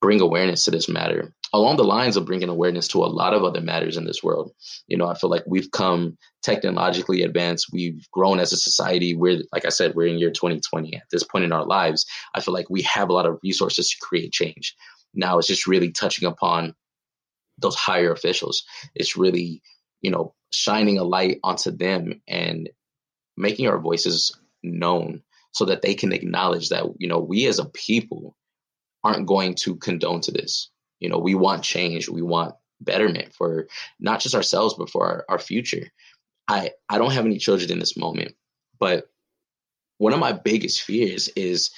bring 0.00 0.22
awareness 0.22 0.64
to 0.64 0.70
this 0.70 0.88
matter 0.88 1.34
along 1.52 1.76
the 1.76 1.84
lines 1.84 2.16
of 2.16 2.24
bringing 2.24 2.48
awareness 2.48 2.88
to 2.88 2.98
a 2.98 3.06
lot 3.06 3.34
of 3.34 3.42
other 3.42 3.60
matters 3.60 3.96
in 3.96 4.04
this 4.04 4.22
world. 4.22 4.52
You 4.86 4.96
know 4.96 5.06
i 5.06 5.14
feel 5.14 5.30
like 5.30 5.44
we've 5.46 5.70
come 5.70 6.16
technologically 6.42 7.22
advanced. 7.22 7.68
We've 7.72 8.06
grown 8.10 8.40
as 8.40 8.52
a 8.52 8.56
society. 8.56 9.14
We're 9.14 9.42
like 9.52 9.64
i 9.64 9.70
said 9.70 9.94
we're 9.94 10.06
in 10.06 10.18
year 10.18 10.30
2020 10.30 10.96
at 10.96 11.02
this 11.10 11.24
point 11.24 11.44
in 11.44 11.52
our 11.52 11.64
lives. 11.64 12.06
I 12.34 12.40
feel 12.40 12.54
like 12.54 12.70
we 12.70 12.82
have 12.82 13.08
a 13.08 13.12
lot 13.12 13.26
of 13.26 13.38
resources 13.42 13.90
to 13.90 13.96
create 14.00 14.32
change. 14.32 14.74
Now 15.14 15.38
it's 15.38 15.48
just 15.48 15.66
really 15.66 15.90
touching 15.90 16.28
upon 16.28 16.74
those 17.58 17.74
higher 17.74 18.12
officials. 18.12 18.64
It's 18.94 19.16
really 19.16 19.62
you 20.00 20.10
know 20.10 20.34
shining 20.52 20.98
a 20.98 21.04
light 21.04 21.38
onto 21.42 21.70
them 21.70 22.22
and 22.26 22.70
making 23.36 23.68
our 23.68 23.78
voices 23.78 24.38
known 24.62 25.22
so 25.52 25.64
that 25.64 25.82
they 25.82 25.94
can 25.94 26.12
acknowledge 26.12 26.68
that 26.68 26.84
you 26.98 27.08
know 27.08 27.18
we 27.18 27.46
as 27.46 27.58
a 27.58 27.64
people 27.64 28.36
aren't 29.02 29.26
going 29.26 29.54
to 29.54 29.76
condone 29.76 30.20
to 30.20 30.30
this 30.30 30.70
you 31.00 31.08
know 31.08 31.18
we 31.18 31.34
want 31.34 31.64
change 31.64 32.08
we 32.08 32.22
want 32.22 32.54
betterment 32.80 33.34
for 33.34 33.66
not 33.98 34.20
just 34.20 34.34
ourselves 34.34 34.74
but 34.74 34.88
for 34.88 35.06
our, 35.06 35.24
our 35.28 35.38
future. 35.38 35.90
I 36.48 36.70
i 36.88 36.98
don't 36.98 37.12
have 37.12 37.26
any 37.26 37.38
children 37.38 37.70
in 37.70 37.78
this 37.78 37.96
moment 37.96 38.34
but 38.78 39.08
one 39.98 40.14
of 40.14 40.18
my 40.18 40.32
biggest 40.32 40.82
fears 40.82 41.28
is 41.28 41.70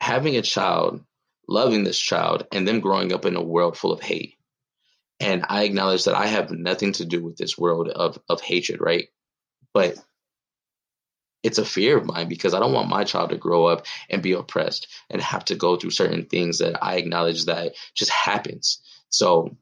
having 0.00 0.36
a 0.36 0.42
child 0.42 1.04
loving 1.48 1.82
this 1.82 1.98
child 1.98 2.46
and 2.52 2.66
them 2.66 2.78
growing 2.78 3.12
up 3.12 3.26
in 3.26 3.34
a 3.34 3.42
world 3.42 3.76
full 3.76 3.92
of 3.92 4.00
hate. 4.00 4.36
And 5.18 5.44
i 5.48 5.64
acknowledge 5.64 6.04
that 6.04 6.14
i 6.14 6.26
have 6.26 6.50
nothing 6.50 6.92
to 6.92 7.04
do 7.04 7.22
with 7.22 7.36
this 7.36 7.58
world 7.58 7.88
of 7.88 8.18
of 8.28 8.40
hatred 8.40 8.80
right? 8.80 9.08
But 9.74 9.96
it's 11.42 11.58
a 11.58 11.64
fear 11.64 11.96
of 11.96 12.04
mine 12.04 12.28
because 12.28 12.54
I 12.54 12.60
don't 12.60 12.72
want 12.72 12.88
my 12.88 13.04
child 13.04 13.30
to 13.30 13.36
grow 13.36 13.66
up 13.66 13.86
and 14.08 14.22
be 14.22 14.32
oppressed 14.32 14.88
and 15.08 15.22
have 15.22 15.44
to 15.46 15.54
go 15.54 15.76
through 15.76 15.90
certain 15.90 16.26
things 16.26 16.58
that 16.58 16.82
I 16.84 16.96
acknowledge 16.96 17.46
that 17.46 17.74
just 17.94 18.10
happens. 18.10 18.82
So 19.08 19.56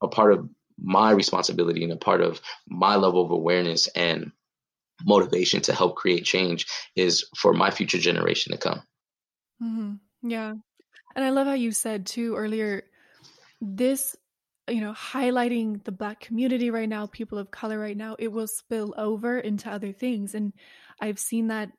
a 0.00 0.08
part 0.08 0.32
of 0.32 0.48
my 0.82 1.10
responsibility 1.10 1.84
and 1.84 1.92
a 1.92 1.96
part 1.96 2.20
of 2.20 2.40
my 2.66 2.96
level 2.96 3.24
of 3.24 3.30
awareness 3.30 3.88
and 3.88 4.32
motivation 5.04 5.60
to 5.62 5.74
help 5.74 5.96
create 5.96 6.24
change 6.24 6.66
is 6.94 7.26
for 7.36 7.52
my 7.52 7.70
future 7.70 7.98
generation 7.98 8.52
to 8.52 8.58
come. 8.58 8.82
Mm-hmm. 9.62 10.30
Yeah. 10.30 10.54
And 11.16 11.24
I 11.24 11.30
love 11.30 11.46
how 11.46 11.54
you 11.54 11.72
said 11.72 12.06
too 12.06 12.36
earlier 12.36 12.84
this 13.60 14.16
you 14.68 14.80
know 14.80 14.92
highlighting 14.92 15.82
the 15.84 15.92
black 15.92 16.20
community 16.20 16.70
right 16.70 16.88
now 16.88 17.06
people 17.06 17.38
of 17.38 17.50
color 17.50 17.78
right 17.78 17.96
now 17.96 18.16
it 18.18 18.28
will 18.28 18.46
spill 18.46 18.94
over 18.96 19.38
into 19.38 19.70
other 19.70 19.92
things 19.92 20.34
and 20.34 20.52
I've 21.00 21.18
seen 21.18 21.48
that 21.48 21.70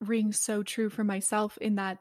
ring 0.00 0.32
so 0.32 0.62
true 0.62 0.88
for 0.88 1.04
myself 1.04 1.58
in 1.58 1.76
that 1.76 1.98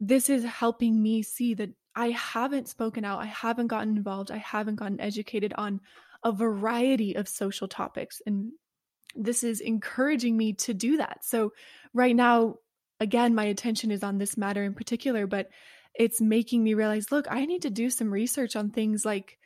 this 0.00 0.28
is 0.28 0.44
helping 0.44 1.02
me 1.02 1.22
see 1.22 1.54
that 1.54 1.70
I 1.94 2.10
haven't 2.10 2.68
spoken 2.68 3.04
out, 3.04 3.22
I 3.22 3.26
haven't 3.26 3.68
gotten 3.68 3.96
involved, 3.96 4.30
I 4.30 4.36
haven't 4.36 4.76
gotten 4.76 5.00
educated 5.00 5.54
on 5.56 5.80
a 6.22 6.32
variety 6.32 7.16
of 7.16 7.28
social 7.28 7.68
topics. 7.68 8.20
And 8.26 8.52
this 9.14 9.42
is 9.42 9.60
encouraging 9.60 10.36
me 10.36 10.52
to 10.54 10.74
do 10.74 10.98
that. 10.98 11.24
So, 11.24 11.52
right 11.94 12.14
now, 12.14 12.56
again, 13.00 13.34
my 13.34 13.44
attention 13.44 13.90
is 13.90 14.02
on 14.02 14.18
this 14.18 14.36
matter 14.36 14.62
in 14.62 14.74
particular, 14.74 15.26
but 15.26 15.48
it's 15.94 16.20
making 16.20 16.62
me 16.62 16.74
realize 16.74 17.10
look, 17.10 17.26
I 17.30 17.46
need 17.46 17.62
to 17.62 17.70
do 17.70 17.88
some 17.88 18.12
research 18.12 18.56
on 18.56 18.70
things 18.70 19.04
like 19.04 19.38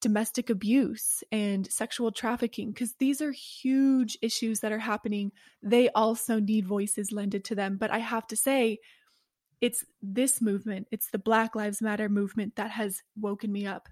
domestic 0.00 0.50
abuse 0.50 1.24
and 1.32 1.70
sexual 1.70 2.12
trafficking 2.12 2.70
because 2.70 2.94
these 2.98 3.20
are 3.20 3.32
huge 3.32 4.18
issues 4.22 4.60
that 4.60 4.72
are 4.72 4.78
happening. 4.78 5.32
They 5.62 5.88
also 5.90 6.38
need 6.38 6.66
voices 6.66 7.12
lended 7.12 7.44
to 7.46 7.54
them. 7.54 7.76
But 7.78 7.90
i 7.90 7.98
have 7.98 8.26
to 8.28 8.36
say 8.36 8.78
it's 9.60 9.84
this 10.02 10.42
movement 10.42 10.86
it's 10.90 11.10
the 11.10 11.18
black 11.18 11.54
lives 11.54 11.80
matter 11.80 12.08
movement 12.08 12.56
that 12.56 12.70
has 12.70 13.02
woken 13.18 13.50
me 13.50 13.66
up 13.66 13.88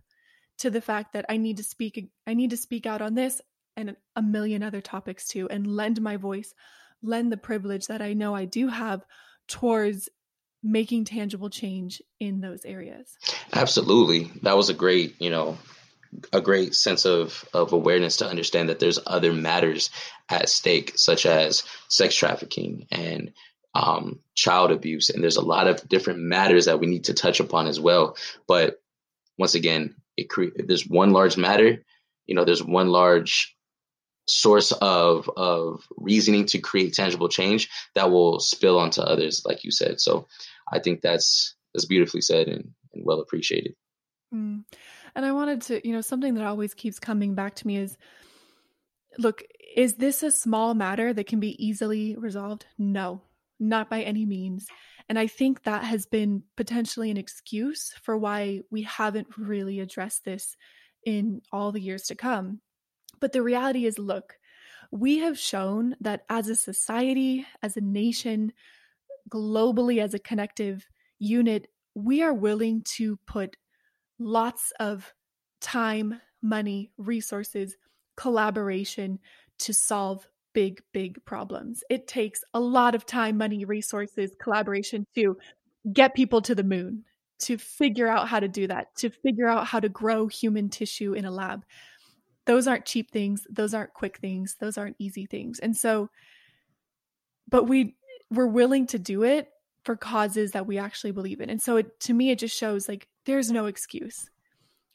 to 0.59 0.71
the 0.71 0.81
fact 0.81 1.15
that 1.15 1.25
i 1.31 1.39
need 1.39 1.57
to 1.57 1.63
speak 1.63 2.11
i 2.27 2.35
need 2.35 2.51
to 2.51 2.57
speak 2.57 2.85
out 2.85 3.01
on 3.01 3.15
this 3.15 3.41
and 3.77 3.97
a 4.15 4.21
million 4.21 4.63
other 4.63 4.83
topics 4.83 5.27
too 5.27 5.49
and 5.49 5.67
lend 5.67 6.03
my 6.03 6.19
voice 6.19 6.53
lend 7.03 7.33
the 7.33 7.37
privilege 7.39 7.87
that 7.87 8.03
i 8.03 8.13
know 8.13 8.35
i 8.35 8.45
do 8.45 8.69
have 8.69 9.07
towards 9.49 10.11
making 10.65 11.05
tangible 11.05 11.51
change 11.51 12.01
in 12.19 12.41
those 12.41 12.65
areas. 12.65 13.19
Absolutely. 13.53 14.31
That 14.43 14.57
was 14.57 14.71
a 14.71 14.75
great 14.75 15.15
you 15.21 15.31
know 15.31 15.59
a 16.33 16.41
great 16.41 16.75
sense 16.75 17.05
of 17.05 17.45
of 17.53 17.73
awareness 17.73 18.19
to 18.19 18.29
understand 18.29 18.69
that 18.69 18.79
there's 18.79 18.99
other 19.07 19.33
matters 19.33 19.91
at 20.29 20.49
stake, 20.49 20.93
such 20.97 21.27
as 21.27 21.63
sex 21.89 22.15
trafficking 22.15 22.87
and 22.91 23.33
um, 23.75 24.21
child 24.35 24.71
abuse, 24.71 25.11
and 25.11 25.23
there's 25.23 25.37
a 25.37 25.45
lot 25.45 25.67
of 25.67 25.89
different 25.89 26.21
matters 26.21 26.67
that 26.67 26.79
we 26.81 26.87
need 26.87 27.05
to 27.05 27.15
touch 27.15 27.41
upon 27.41 27.67
as 27.67 27.81
well. 27.81 28.17
But 28.47 28.81
once 29.37 29.55
again, 29.55 29.97
it 30.17 30.31
cre- 30.31 30.55
there's 30.57 30.87
one 30.87 31.13
large 31.13 31.37
matter, 31.37 31.83
you 32.27 32.35
know, 32.35 32.45
there's 32.45 32.63
one 32.63 32.89
large 32.89 33.57
source 34.27 34.73
of 34.73 35.29
of 35.37 35.87
reasoning 35.97 36.47
to 36.47 36.59
create 36.59 36.95
tangible 36.95 37.29
change 37.29 37.69
that 37.95 38.11
will 38.11 38.41
spill 38.41 38.79
onto 38.79 39.03
others, 39.03 39.43
like 39.45 39.65
you 39.65 39.71
said. 39.71 40.01
So 40.01 40.27
I 40.71 40.79
think 40.79 41.01
that's 41.01 41.55
that's 41.75 41.85
beautifully 41.85 42.21
said 42.21 42.49
and, 42.49 42.71
and 42.93 43.05
well 43.05 43.21
appreciated. 43.21 43.75
Mm. 44.33 44.65
And 45.15 45.25
I 45.25 45.33
wanted 45.33 45.63
to, 45.63 45.87
you 45.87 45.95
know, 45.95 46.01
something 46.01 46.35
that 46.35 46.45
always 46.45 46.75
keeps 46.75 46.99
coming 46.99 47.35
back 47.35 47.55
to 47.57 47.67
me 47.67 47.77
is 47.77 47.97
look, 49.19 49.43
is 49.77 49.95
this 49.95 50.23
a 50.23 50.31
small 50.31 50.75
matter 50.75 51.13
that 51.13 51.27
can 51.27 51.41
be 51.41 51.65
easily 51.65 52.17
resolved? 52.17 52.67
No, 52.79 53.23
not 53.61 53.89
by 53.89 54.03
any 54.03 54.27
means. 54.27 54.67
And 55.09 55.19
I 55.19 55.27
think 55.27 55.63
that 55.63 55.85
has 55.85 56.07
been 56.07 56.43
potentially 56.57 57.11
an 57.11 57.17
excuse 57.17 57.93
for 58.03 58.17
why 58.17 58.61
we 58.71 58.83
haven't 58.83 59.29
really 59.37 59.81
addressed 59.81 60.25
this 60.25 60.57
in 61.05 61.43
all 61.53 61.73
the 61.73 61.81
years 61.81 62.05
to 62.05 62.15
come. 62.15 62.61
But 63.21 63.33
the 63.33 63.43
reality 63.43 63.87
is 63.87 63.99
look, 63.99 64.35
we 64.91 65.19
have 65.19 65.39
shown 65.39 65.97
that 66.01 66.25
as 66.29 66.49
a 66.49 66.57
society, 66.57 67.47
as 67.63 67.77
a 67.77 67.81
nation, 67.81 68.53
globally, 69.29 70.03
as 70.03 70.15
a 70.15 70.19
connective 70.19 70.87
unit, 71.19 71.69
we 71.95 72.23
are 72.23 72.33
willing 72.33 72.83
to 72.83 73.17
put 73.27 73.57
lots 74.19 74.73
of 74.81 75.13
time, 75.61 76.21
money, 76.43 76.91
resources, 76.97 77.77
collaboration 78.17 79.19
to 79.59 79.73
solve 79.73 80.27
big, 80.53 80.83
big 80.93 81.25
problems. 81.25 81.83
It 81.91 82.07
takes 82.07 82.43
a 82.55 82.61
lot 82.61 82.95
of 82.95 83.05
time, 83.07 83.37
money, 83.37 83.65
resources, 83.65 84.33
collaboration 84.41 85.07
to 85.15 85.37
get 85.93 86.15
people 86.15 86.41
to 86.43 86.55
the 86.55 86.65
moon, 86.65 87.05
to 87.41 87.59
figure 87.59 88.09
out 88.09 88.29
how 88.29 88.41
to 88.41 88.49
do 88.49 88.67
that, 88.69 88.95
to 88.97 89.11
figure 89.11 89.49
out 89.49 89.67
how 89.67 89.81
to 89.81 89.89
grow 89.89 90.29
human 90.29 90.69
tissue 90.69 91.13
in 91.13 91.25
a 91.25 91.31
lab. 91.31 91.65
Those 92.47 92.67
aren't 92.67 92.87
cheap 92.87 93.11
things. 93.11 93.47
Those 93.51 93.75
aren't 93.75 93.95
quick 93.95 94.19
things. 94.19 94.57
Those 94.61 94.79
aren't 94.79 94.97
easy 94.99 95.27
things. 95.27 95.59
And 95.59 95.77
so, 95.77 96.11
but 97.49 97.65
we, 97.65 97.97
we're 98.31 98.47
willing 98.47 98.87
to 98.89 98.99
do 98.99 99.25
it 99.25 99.49
for 99.85 99.97
causes 99.97 100.53
that 100.53 100.67
we 100.67 100.79
actually 100.79 101.13
believe 101.13 101.41
in. 101.41 101.51
And 101.51 101.61
so 101.61 101.77
it, 101.77 102.01
to 102.01 102.15
me, 102.15 102.31
it 102.31 102.39
just 102.39 102.57
shows 102.57 102.89
like 102.89 103.09
there's 103.27 103.51
no 103.51 103.67
excuse. 103.67 104.31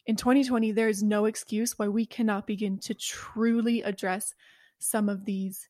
In 0.06 0.16
2020, 0.16 0.72
there 0.72 0.90
is 0.90 1.04
no 1.04 1.26
excuse 1.26 1.78
why 1.78 1.88
we 1.88 2.06
cannot 2.06 2.48
begin 2.48 2.80
to 2.80 2.94
truly 2.94 3.82
address 3.84 4.34
some 4.80 5.10
of 5.10 5.26
these 5.26 5.70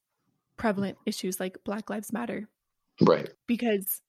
prevalent 0.55 0.97
issues 1.05 1.39
like 1.39 1.57
Black 1.63 1.89
Lives 1.89 2.13
Matter. 2.13 2.47
Right. 3.01 3.29
Because 3.47 4.01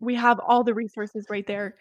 we 0.00 0.14
have 0.16 0.40
all 0.40 0.64
the 0.64 0.74
resources 0.74 1.26
right 1.30 1.46
there, 1.46 1.76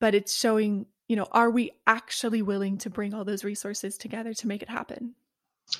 but 0.00 0.14
it's 0.14 0.34
showing, 0.34 0.86
you 1.06 1.16
know, 1.16 1.26
are 1.32 1.50
we 1.50 1.72
actually 1.86 2.42
willing 2.42 2.78
to 2.78 2.90
bring 2.90 3.14
all 3.14 3.24
those 3.24 3.44
resources 3.44 3.96
together 3.96 4.34
to 4.34 4.48
make 4.48 4.62
it 4.62 4.68
happen? 4.68 5.14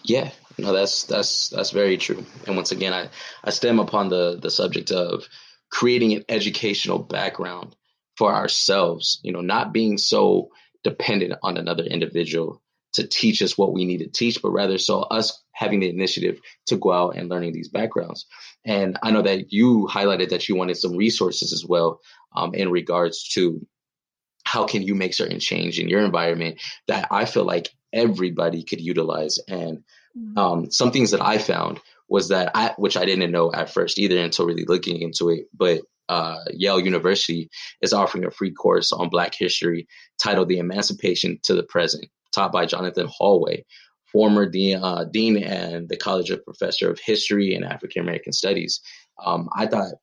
Yeah, 0.05 0.31
no, 0.59 0.73
that's 0.73 1.05
that's 1.05 1.49
that's 1.49 1.71
very 1.71 1.97
true. 1.97 2.25
And 2.47 2.57
once 2.57 2.73
again, 2.73 2.93
I 2.93 3.09
I 3.43 3.51
stem 3.51 3.79
upon 3.79 4.11
the 4.11 4.39
the 4.41 4.51
subject 4.51 4.91
of 4.91 5.27
creating 5.71 6.13
an 6.13 6.25
educational 6.29 6.99
background 6.99 7.75
for 8.19 8.35
ourselves, 8.35 9.21
you 9.23 9.33
know, 9.33 9.41
not 9.41 9.73
being 9.73 9.97
so 9.97 10.51
dependent 10.83 11.35
on 11.43 11.57
another 11.57 11.85
individual 11.85 12.61
to 12.95 13.07
teach 13.07 13.43
us 13.43 13.57
what 13.57 13.73
we 13.73 13.85
need 13.85 13.99
to 13.99 14.09
teach, 14.09 14.43
but 14.43 14.51
rather 14.51 14.77
so 14.77 15.03
us 15.03 15.41
having 15.53 15.79
the 15.79 15.89
initiative 15.89 16.41
to 16.67 16.77
go 16.77 16.93
out 16.93 17.17
and 17.17 17.29
learning 17.29 17.53
these 17.53 17.69
backgrounds. 17.69 18.27
And 18.65 18.99
I 19.03 19.13
know 19.13 19.23
that 19.23 19.53
you 19.53 19.89
highlighted 19.91 20.31
that 20.31 20.49
you 20.49 20.57
wanted 20.57 20.77
some 20.77 20.97
resources 20.97 21.53
as 21.53 21.65
well 21.65 22.01
um, 22.35 22.55
in 22.55 22.71
regards 22.73 23.29
to 23.35 23.65
how 24.45 24.65
can 24.65 24.83
you 24.83 24.97
make 24.97 25.15
certain 25.15 25.39
change 25.39 25.79
in 25.79 25.89
your 25.89 26.05
environment 26.05 26.61
that 26.89 27.07
I 27.13 27.25
feel 27.25 27.45
like 27.45 27.69
everybody 27.93 28.65
could 28.65 28.81
utilize. 28.81 29.39
And 29.47 29.85
mm-hmm. 30.19 30.39
um, 30.39 30.71
some 30.73 30.91
things 30.91 31.13
that 31.13 31.21
I 31.21 31.39
found 31.39 31.81
was 32.09 32.29
that 32.29 32.51
I, 32.55 32.75
which 32.79 32.97
I 32.97 33.05
didn't 33.05 33.31
know 33.31 33.53
at 33.53 33.71
first 33.71 33.99
either 33.99 34.19
until 34.19 34.47
really 34.47 34.65
looking 34.65 35.03
into 35.03 35.29
it, 35.29 35.47
but 35.55 35.83
uh, 36.09 36.39
Yale 36.51 36.81
University 36.81 37.51
is 37.83 37.93
offering 37.93 38.25
a 38.25 38.31
free 38.31 38.53
course 38.53 38.93
on 38.93 39.09
Black 39.09 39.35
history 39.35 39.87
titled 40.23 40.49
"The 40.49 40.59
Emancipation 40.59 41.39
to 41.45 41.55
the 41.55 41.63
Present," 41.63 42.07
taught 42.33 42.53
by 42.53 42.67
Jonathan 42.67 43.09
Holloway, 43.11 43.65
former 44.11 44.47
dean, 44.47 44.83
uh, 44.83 45.05
dean 45.05 45.37
and 45.43 45.89
the 45.89 45.97
College 45.97 46.31
of 46.31 46.45
Professor 46.45 46.91
of 46.91 46.99
History 46.99 47.55
and 47.55 47.65
African 47.65 48.03
American 48.03 48.33
Studies. 48.33 48.81
Um, 49.25 49.49
I 49.55 49.67
thought 49.67 49.95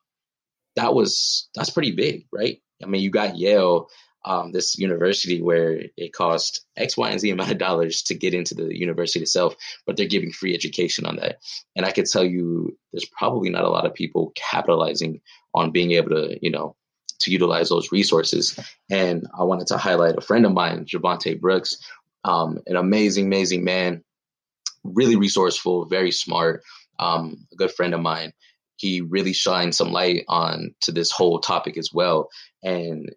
that 0.76 0.94
was 0.94 1.50
that's 1.56 1.70
pretty 1.70 1.92
big, 1.92 2.26
right? 2.32 2.62
I 2.84 2.88
mean, 2.88 3.02
you 3.02 3.10
got 3.10 3.38
Yale, 3.38 3.88
um, 4.26 4.52
this 4.52 4.78
university 4.78 5.42
where 5.42 5.84
it 5.96 6.12
cost 6.12 6.66
X, 6.76 6.98
Y, 6.98 7.10
and 7.10 7.20
Z 7.20 7.30
amount 7.30 7.52
of 7.52 7.60
dollars 7.60 8.02
to 8.04 8.16
get 8.16 8.34
into 8.34 8.56
the 8.56 8.78
university 8.78 9.22
itself, 9.22 9.56
but 9.86 9.96
they're 9.96 10.08
giving 10.08 10.32
free 10.32 10.56
education 10.56 11.06
on 11.06 11.18
that. 11.18 11.38
And 11.76 11.86
I 11.86 11.92
could 11.92 12.08
tell 12.08 12.26
you, 12.26 12.78
there's 12.92 13.06
probably 13.06 13.50
not 13.50 13.64
a 13.64 13.70
lot 13.70 13.86
of 13.86 13.94
people 13.94 14.34
capitalizing 14.36 15.22
on 15.54 15.72
being 15.72 15.92
able 15.92 16.10
to, 16.10 16.40
you 16.42 16.50
know, 16.50 16.76
to 17.20 17.32
utilize 17.32 17.70
those 17.70 17.92
resources. 17.92 18.60
And 18.90 19.26
I 19.38 19.44
wanted 19.44 19.68
to 19.68 19.78
highlight 19.78 20.18
a 20.18 20.22
friend 20.22 20.46
of 20.46 20.54
mine, 20.54 20.86
Javante 20.86 21.40
Brooks, 21.40 21.78
um, 22.24 22.60
an 22.66 22.76
amazing, 22.76 23.28
amazing 23.28 23.64
man, 23.64 24.04
really 24.84 25.16
resourceful, 25.16 25.86
very 25.86 26.12
smart, 26.12 26.64
um, 27.00 27.46
a 27.54 27.56
good 27.56 27.72
friend 27.72 27.94
of 27.94 28.02
mine. 28.02 28.34
He 28.78 29.02
really 29.02 29.34
shined 29.34 29.76
some 29.76 29.92
light 29.92 30.26
on 30.28 30.76
to 30.82 30.92
this 30.92 31.12
whole 31.12 31.40
topic 31.40 31.78
as 31.78 31.92
well. 31.94 32.30
And 32.64 33.14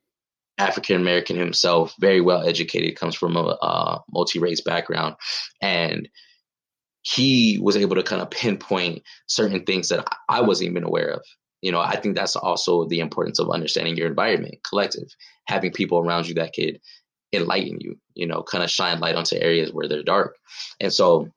African 0.59 0.97
American 0.97 1.37
himself, 1.37 1.95
very 2.01 2.21
well 2.21 2.47
educated, 2.47 2.97
comes 2.97 3.15
from 3.15 3.37
a, 3.37 3.57
a 3.63 4.03
multi 4.11 4.39
race 4.39 4.61
background, 4.61 5.17
and 5.63 6.09
he 7.03 7.59
was 7.63 7.77
able 7.77 7.97
to 7.97 8.03
kind 8.03 8.21
of 8.21 8.31
pinpoint 8.31 9.03
certain 9.27 9.65
things 9.65 9.89
that 9.89 10.07
I 10.29 10.41
wasn't 10.41 10.71
even 10.71 10.85
aware 10.85 11.11
of. 11.11 11.23
You 11.63 11.73
know, 11.73 11.81
I 11.81 11.97
think 11.97 12.17
that's 12.17 12.37
also 12.37 12.85
the 12.85 13.01
importance 13.01 13.39
of 13.39 13.51
understanding 13.51 13.97
your 13.97 14.09
environment, 14.09 14.59
collective, 14.69 15.09
having 15.47 15.73
people 15.73 15.99
around 15.99 16.29
you 16.29 16.35
that 16.35 16.55
could 16.55 16.81
enlighten 17.33 17.79
you, 17.81 17.97
you 18.15 18.27
know, 18.27 18.43
kind 18.43 18.63
of 18.63 18.71
shine 18.71 19.01
light 19.01 19.17
onto 19.17 19.37
areas 19.37 19.73
where 19.73 19.89
they're 19.89 20.03
dark. 20.03 20.37
And 20.81 20.93
so 20.93 21.29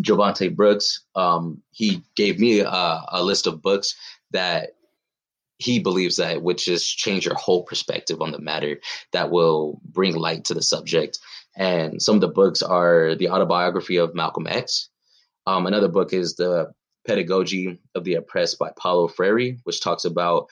Javante 0.00 0.54
Brooks, 0.54 1.04
um, 1.14 1.62
he 1.70 2.02
gave 2.16 2.38
me 2.38 2.60
a, 2.60 3.02
a, 3.08 3.22
list 3.22 3.46
of 3.46 3.62
books 3.62 3.96
that 4.30 4.70
he 5.58 5.80
believes 5.80 6.16
that 6.16 6.42
would 6.42 6.58
just 6.58 6.96
change 6.96 7.26
your 7.26 7.34
whole 7.34 7.64
perspective 7.64 8.22
on 8.22 8.32
the 8.32 8.38
matter, 8.38 8.80
that 9.12 9.30
will 9.30 9.80
bring 9.84 10.14
light 10.14 10.44
to 10.46 10.54
the 10.54 10.62
subject. 10.62 11.18
And 11.56 12.00
some 12.00 12.14
of 12.14 12.20
the 12.20 12.28
books 12.28 12.62
are 12.62 13.16
the 13.16 13.30
autobiography 13.30 13.96
of 13.96 14.14
Malcolm 14.14 14.46
X. 14.46 14.88
Um, 15.46 15.66
another 15.66 15.88
book 15.88 16.12
is 16.12 16.36
the 16.36 16.72
Pedagogy 17.06 17.80
of 17.94 18.04
the 18.04 18.14
Oppressed 18.14 18.58
by 18.58 18.70
Paulo 18.76 19.08
Freire, 19.08 19.56
which 19.64 19.80
talks 19.80 20.04
about 20.04 20.46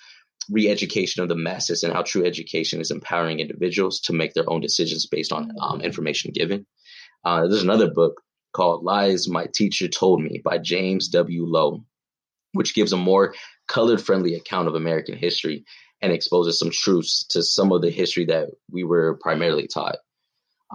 re-education 0.50 1.22
of 1.22 1.28
the 1.28 1.36
masses 1.36 1.82
and 1.82 1.92
how 1.92 2.02
true 2.02 2.24
education 2.24 2.80
is 2.80 2.90
empowering 2.90 3.40
individuals 3.40 4.00
to 4.00 4.12
make 4.12 4.34
their 4.34 4.48
own 4.48 4.60
decisions 4.60 5.06
based 5.06 5.32
on 5.32 5.52
um, 5.60 5.80
information 5.80 6.32
given. 6.34 6.66
Uh, 7.24 7.46
there's 7.46 7.62
another 7.62 7.90
book 7.90 8.22
called 8.52 8.84
Lies 8.84 9.28
My 9.28 9.46
Teacher 9.52 9.88
Told 9.88 10.22
Me 10.22 10.40
by 10.44 10.58
James 10.58 11.08
W. 11.08 11.44
Lowe, 11.44 11.84
which 12.56 12.74
gives 12.74 12.92
a 12.92 12.96
more 12.96 13.34
colored 13.68 14.00
friendly 14.00 14.34
account 14.34 14.68
of 14.68 14.74
American 14.74 15.16
history 15.16 15.64
and 16.02 16.12
exposes 16.12 16.58
some 16.58 16.70
truths 16.70 17.24
to 17.30 17.42
some 17.42 17.72
of 17.72 17.82
the 17.82 17.90
history 17.90 18.26
that 18.26 18.48
we 18.70 18.84
were 18.84 19.18
primarily 19.20 19.66
taught. 19.66 19.96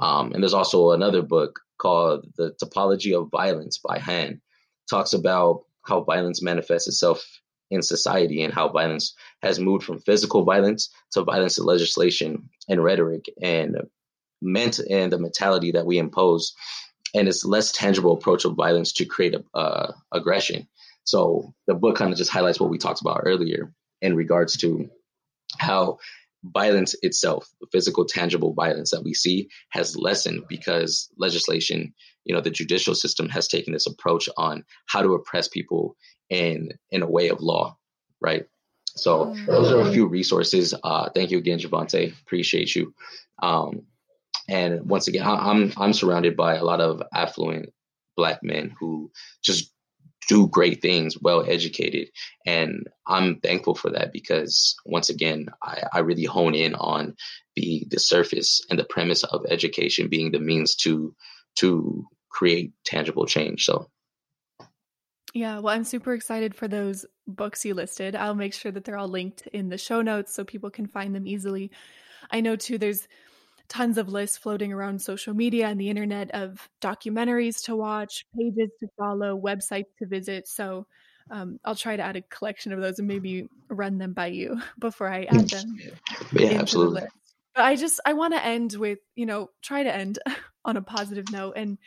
Um, 0.02 0.34
and 0.34 0.42
there's 0.42 0.54
also 0.54 0.92
another 0.92 1.22
book 1.22 1.60
called 1.78 2.26
The 2.38 2.54
Topology 2.62 3.20
of 3.20 3.30
Violence 3.30 3.78
by 3.78 4.00
Han, 4.00 4.42
talks 4.90 5.14
about 5.14 5.64
how 5.86 6.02
violence 6.02 6.42
manifests 6.42 6.88
itself 6.88 7.26
in 7.70 7.82
society 7.82 8.44
and 8.44 8.54
how 8.54 8.70
violence 8.70 9.16
has 9.42 9.60
moved 9.60 9.86
from 9.86 10.00
physical 10.00 10.44
violence 10.44 10.90
to 11.12 11.24
violence 11.24 11.58
in 11.58 11.66
legislation 11.66 12.50
and 12.68 12.84
rhetoric 12.84 13.26
and 13.42 13.78
meant 14.42 14.80
and 14.80 15.12
the 15.12 15.18
mentality 15.18 15.72
that 15.72 15.86
we 15.86 15.98
impose. 15.98 16.54
And 17.16 17.28
it's 17.28 17.46
less 17.46 17.72
tangible 17.72 18.14
approach 18.14 18.46
of 18.46 18.56
violence 18.56 18.94
to 18.94 19.06
create 19.06 19.36
a, 19.36 19.58
uh, 19.58 19.94
aggression 20.12 20.68
so 21.12 21.53
the 21.68 21.74
book 21.74 21.97
kind 21.97 22.14
of 22.14 22.18
just 22.18 22.32
highlights 22.32 22.57
what 22.57 22.70
we 22.70 22.78
talked 22.78 23.01
about 23.01 23.24
earlier 23.26 23.74
in 24.01 24.16
regards 24.16 24.55
to 24.55 24.89
how 25.57 25.97
violence 26.41 26.95
itself, 27.01 27.49
the 27.59 27.68
physical, 27.70 28.05
tangible 28.05 28.53
violence 28.53 28.91
that 28.91 29.03
we 29.03 29.14
see, 29.14 29.49
has 29.72 29.97
lessened 29.97 30.43
because 30.47 31.09
legislation, 31.18 31.93
you 32.24 32.34
know, 32.34 32.39
the 32.39 32.49
judicial 32.49 32.95
system 32.95 33.28
has 33.28 33.49
taken 33.49 33.74
this 33.74 33.88
approach 33.88 34.30
on 34.38 34.64
how 34.86 35.01
to 35.01 35.14
oppress 35.14 35.49
people 35.49 35.97
in 36.30 36.70
in 36.91 37.01
a 37.01 37.12
way 37.12 37.28
of 37.28 37.41
law, 37.41 37.76
right? 38.22 38.45
So 38.95 39.26
mm-hmm. 39.26 39.47
those 39.47 39.70
are 39.70 39.82
a 39.82 39.91
few 39.91 40.07
resources. 40.07 40.74
Uh, 40.82 41.09
thank 41.09 41.32
you 41.32 41.39
again, 41.39 41.59
Javante. 41.59 42.18
Appreciate 42.22 42.74
you. 42.74 42.93
Um, 43.43 43.82
and 44.47 44.89
once 44.89 45.09
again, 45.09 45.24
I, 45.24 45.49
I'm 45.49 45.74
I'm 45.76 45.91
surrounded 45.91 46.38
by 46.38 46.55
a 46.55 46.64
lot 46.64 46.80
of 46.80 47.03
affluent 47.14 47.74
black 48.16 48.43
men 48.43 48.74
who 48.80 49.12
just 49.43 49.71
do 50.28 50.48
great 50.48 50.82
things, 50.82 51.18
well 51.22 51.44
educated. 51.48 52.10
And 52.46 52.88
I'm 53.08 53.40
thankful 53.40 53.76
for 53.76 53.90
that 53.92 54.14
because 54.14 54.76
once 54.86 55.10
again, 55.10 55.48
I, 55.62 55.84
I 55.94 56.00
really 56.00 56.26
hone 56.26 56.56
in 56.56 56.76
on 56.76 57.16
the 57.56 57.86
the 57.90 58.00
surface 58.00 58.66
and 58.70 58.80
the 58.80 58.86
premise 58.86 59.24
of 59.24 59.46
education 59.50 60.08
being 60.08 60.32
the 60.32 60.40
means 60.40 60.76
to 60.78 61.16
to 61.56 62.06
create 62.30 62.72
tangible 62.86 63.26
change. 63.26 63.66
So 63.66 63.88
yeah, 65.34 65.60
well, 65.60 65.74
I'm 65.74 65.86
super 65.86 66.14
excited 66.14 66.54
for 66.54 66.68
those 66.68 67.06
books 67.26 67.64
you 67.64 67.74
listed. 67.74 68.16
I'll 68.16 68.36
make 68.36 68.54
sure 68.54 68.72
that 68.72 68.84
they're 68.84 68.98
all 68.98 69.08
linked 69.08 69.48
in 69.48 69.70
the 69.70 69.78
show 69.78 70.02
notes 70.02 70.34
so 70.34 70.44
people 70.44 70.70
can 70.70 70.88
find 70.88 71.16
them 71.16 71.26
easily. 71.26 71.72
I 72.30 72.42
know 72.42 72.56
too, 72.56 72.78
there's 72.78 73.08
tons 73.72 73.98
of 73.98 74.10
lists 74.10 74.38
floating 74.38 74.74
around 74.74 75.02
social 75.02 75.34
media 75.34 75.68
and 75.68 75.80
the 75.80 75.90
internet 75.90 76.30
of 76.32 76.70
documentaries 76.82 77.64
to 77.64 77.76
watch, 77.76 78.26
pages 78.38 78.70
to 78.82 78.88
follow, 78.98 79.40
websites 79.40 79.86
to 79.98 80.06
visit. 80.06 80.46
So 80.50 80.88
um, 81.32 81.58
I'll 81.64 81.76
try 81.76 81.96
to 81.96 82.04
add 82.04 82.18
a 82.18 82.22
collection 82.22 82.74
of 82.74 82.82
those 82.82 83.00
and 83.00 83.08
maybe 83.08 83.48
run 83.70 83.98
them 83.98 84.12
by 84.12 84.28
you 84.28 84.62
before 84.80 85.08
I 85.08 85.24
add 85.24 85.50
them. 85.50 85.80
Yeah, 86.34 86.60
absolutely. 86.60 87.04
But 87.56 87.64
I 87.64 87.78
just 87.78 88.02
I 88.06 88.12
want 88.12 88.34
to 88.34 88.46
end 88.46 88.74
with 88.74 89.00
you 89.16 89.26
know 89.26 89.50
try 89.62 89.84
to 89.84 89.96
end 89.96 90.20
on 90.66 90.76
a 90.76 90.82
positive 90.82 91.32
note. 91.32 91.54
And 91.56 91.78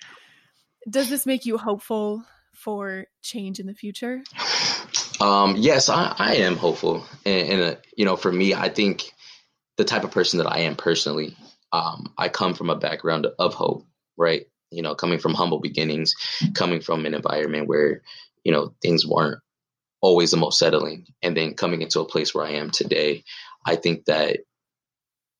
does 0.89 1.11
this 1.11 1.27
make 1.27 1.45
you 1.45 1.59
hopeful 1.59 2.25
for 2.55 3.05
change 3.21 3.61
in 3.61 3.67
the 3.67 3.75
future? 3.75 4.23
Um, 5.21 5.57
yes, 5.59 5.91
I, 5.91 6.15
I 6.19 6.35
am 6.37 6.57
hopeful, 6.57 7.05
and, 7.27 7.49
and 7.49 7.63
uh, 7.63 7.75
you 7.95 8.07
know, 8.07 8.17
for 8.17 8.33
me, 8.33 8.55
I 8.55 8.71
think 8.71 9.13
the 9.77 9.85
type 9.85 10.05
of 10.05 10.13
person 10.13 10.39
that 10.39 10.51
I 10.51 10.61
am 10.61 10.77
personally, 10.77 11.37
um, 11.75 12.13
I 12.17 12.29
come 12.29 12.55
from 12.55 12.71
a 12.71 12.77
background 12.77 13.27
of 13.37 13.53
hope, 13.53 13.85
right? 14.17 14.47
You 14.71 14.83
know, 14.83 14.95
coming 14.95 15.19
from 15.19 15.35
humble 15.35 15.59
beginnings, 15.59 16.15
coming 16.55 16.81
from 16.81 17.05
an 17.05 17.15
environment 17.15 17.67
where, 17.67 18.03
you 18.45 18.53
know, 18.53 18.75
things 18.81 19.05
weren't 19.05 19.41
always 20.01 20.31
the 20.31 20.37
most 20.37 20.57
settling, 20.57 21.07
and 21.21 21.37
then 21.37 21.55
coming 21.55 21.83
into 21.83 21.99
a 21.99 22.07
place 22.07 22.33
where 22.33 22.47
I 22.47 22.53
am 22.53 22.71
today, 22.71 23.25
I 23.67 23.75
think 23.75 24.05
that 24.05 24.39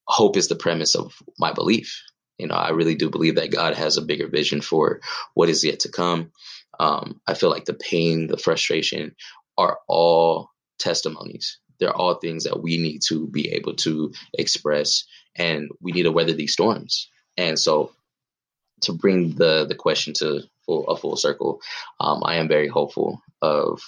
hope 0.05 0.35
is 0.35 0.49
the 0.49 0.57
premise 0.57 0.95
of 0.95 1.13
my 1.39 1.53
belief. 1.53 2.03
You 2.37 2.47
know, 2.47 2.55
I 2.55 2.71
really 2.71 2.95
do 2.95 3.09
believe 3.09 3.35
that 3.35 3.53
God 3.53 3.75
has 3.75 3.95
a 3.95 4.01
bigger 4.01 4.27
vision 4.27 4.59
for 4.59 4.99
what 5.35 5.47
is 5.47 5.63
yet 5.63 5.81
to 5.81 5.89
come. 5.89 6.31
Um, 6.81 7.21
I 7.25 7.33
feel 7.33 7.49
like 7.49 7.63
the 7.63 7.73
pain, 7.73 8.27
the 8.27 8.37
frustration 8.37 9.15
are 9.57 9.79
all 9.87 10.49
testimonies 10.79 11.59
they're 11.79 11.95
all 11.95 12.15
things 12.15 12.43
that 12.43 12.61
we 12.61 12.77
need 12.77 13.01
to 13.07 13.27
be 13.27 13.51
able 13.53 13.75
to 13.75 14.13
express 14.33 15.05
and 15.35 15.69
we 15.81 15.91
need 15.91 16.03
to 16.03 16.11
weather 16.11 16.33
these 16.33 16.53
storms. 16.53 17.09
And 17.37 17.59
so 17.59 17.91
to 18.81 18.93
bring 18.93 19.35
the 19.35 19.65
the 19.65 19.75
question 19.75 20.13
to 20.15 20.41
full, 20.65 20.87
a 20.87 20.95
full 20.95 21.15
circle, 21.15 21.61
um, 21.99 22.21
I 22.25 22.35
am 22.35 22.47
very 22.47 22.67
hopeful 22.67 23.21
of 23.41 23.81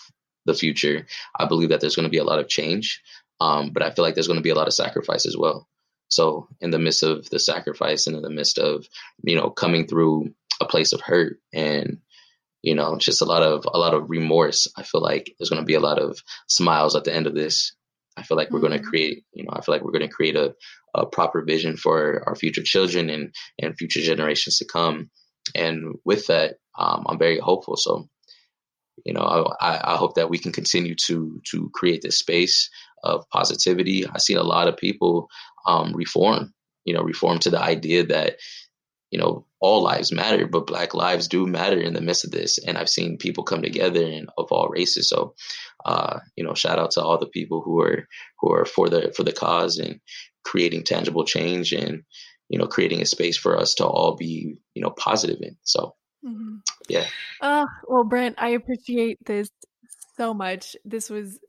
the 0.45 0.53
future. 0.53 1.05
I 1.38 1.45
believe 1.45 1.69
that 1.69 1.81
there's 1.81 1.95
going 1.95 2.05
to 2.07 2.11
be 2.11 2.17
a 2.17 2.23
lot 2.23 2.39
of 2.39 2.47
change, 2.47 3.01
um, 3.39 3.71
but 3.71 3.83
I 3.83 3.91
feel 3.91 4.03
like 4.03 4.15
there's 4.15 4.27
going 4.27 4.39
to 4.39 4.43
be 4.43 4.49
a 4.49 4.55
lot 4.55 4.67
of 4.67 4.73
sacrifice 4.73 5.25
as 5.25 5.38
well. 5.38 5.67
So 6.09 6.47
in 6.61 6.71
the 6.71 6.79
midst 6.79 7.03
of 7.03 7.29
the 7.29 7.39
sacrifice 7.39 8.07
and 8.07 8.15
in 8.15 8.21
the 8.21 8.29
midst 8.29 8.57
of 8.57 8.88
you 9.23 9.35
know 9.35 9.49
coming 9.49 9.88
through 9.88 10.33
a 10.61 10.65
place 10.65 10.93
of 10.93 11.01
hurt 11.01 11.39
and 11.53 11.99
you 12.63 12.73
know 12.75 12.97
just 12.97 13.21
a 13.21 13.25
lot 13.25 13.43
of 13.43 13.65
a 13.71 13.77
lot 13.77 13.93
of 13.93 14.09
remorse, 14.09 14.67
I 14.77 14.83
feel 14.83 15.01
like 15.01 15.35
there's 15.38 15.49
going 15.49 15.61
to 15.61 15.65
be 15.65 15.75
a 15.75 15.81
lot 15.81 15.99
of 15.99 16.19
smiles 16.47 16.95
at 16.95 17.03
the 17.03 17.13
end 17.13 17.27
of 17.27 17.35
this 17.35 17.73
I 18.18 18.24
feel 18.24 18.38
like 18.38 18.49
we're 18.51 18.59
going 18.59 18.74
to 18.74 18.80
mm-hmm. 18.80 18.89
create, 18.89 19.24
you 19.34 19.43
know, 19.43 19.51
I 19.53 19.61
feel 19.61 19.74
like 19.74 19.84
we're 19.84 19.91
going 19.91 20.07
to 20.07 20.13
create 20.13 20.36
a, 20.36 20.53
a 20.95 21.05
proper 21.05 21.43
vision 21.43 21.78
for 21.78 22.24
our 22.28 22.36
future 22.36 22.63
children 22.63 23.09
and, 23.09 23.34
and 23.61 23.78
future 23.78 24.01
generations 24.01 24.57
to 24.57 24.65
come. 24.65 25.09
And 25.55 25.95
with 26.03 26.28
that, 26.28 26.55
um, 26.78 27.05
I'm 27.07 27.20
very 27.20 27.39
hopeful. 27.39 27.78
So, 27.78 28.09
you 29.05 29.13
know, 29.13 29.53
I, 29.61 29.93
I 29.93 29.95
hope 29.95 30.15
that 30.15 30.30
we 30.30 30.39
can 30.39 30.51
continue 30.51 30.95
to 31.05 31.39
to 31.51 31.70
create 31.74 32.01
this 32.01 32.18
space 32.18 32.70
of 33.03 33.30
positivity. 33.30 34.05
I 34.07 34.18
see 34.18 34.34
a 34.34 34.43
lot 34.43 34.68
of 34.68 34.76
people 34.76 35.28
um, 35.65 35.93
reform, 35.93 36.53
you 36.84 36.93
know, 36.93 37.03
reform 37.03 37.39
to 37.39 37.49
the 37.49 37.61
idea 37.61 38.05
that 38.07 38.38
you 39.12 39.20
know 39.20 39.45
all 39.60 39.82
lives 39.82 40.12
matter 40.12 40.45
but 40.45 40.68
black 40.68 40.93
lives 40.93 41.28
do 41.28 41.47
matter 41.47 41.80
in 41.80 41.93
the 41.93 42.01
midst 42.01 42.26
of 42.26 42.32
this. 42.32 42.58
And 42.58 42.78
i've 42.78 42.89
seen 42.89 43.18
people 43.18 43.43
come 43.43 43.62
together 43.62 44.03
and 44.03 44.30
of 44.38 44.51
all 44.51 44.70
races. 44.70 45.10
So 45.10 45.36
uh, 45.86 46.20
you 46.36 46.43
know 46.43 46.53
shout 46.53 46.80
out 46.80 46.91
to 46.91 47.01
all 47.01 47.18
the 47.18 47.28
people 47.28 47.62
who 47.62 47.82
are 47.82 48.08
who 48.39 48.53
are 48.53 48.66
for 48.66 48.89
the 48.89 49.14
for 49.16 49.24
the 49.24 49.32
cause 49.32 49.78
and 49.78 49.99
creating 50.43 50.84
tangible 50.84 51.26
change 51.26 51.74
and 51.74 52.03
you 52.49 52.60
know 52.60 52.68
creating 52.68 53.01
a 53.01 53.05
space 53.05 53.38
for 53.38 53.58
us 53.58 53.76
to 53.76 53.86
all 53.86 54.16
be 54.16 54.58
you 54.74 54.82
know 54.82 54.89
positive 54.89 55.39
in. 55.41 55.58
So 55.64 55.95
mm-hmm. 56.26 56.58
yeah. 56.89 57.05
Uh, 57.41 57.66
well 57.88 58.03
brent 58.03 58.36
i 58.39 58.49
appreciate 58.49 59.18
this 59.26 59.49
so 60.18 60.34
much. 60.34 60.76
This 60.84 61.10
was 61.10 61.39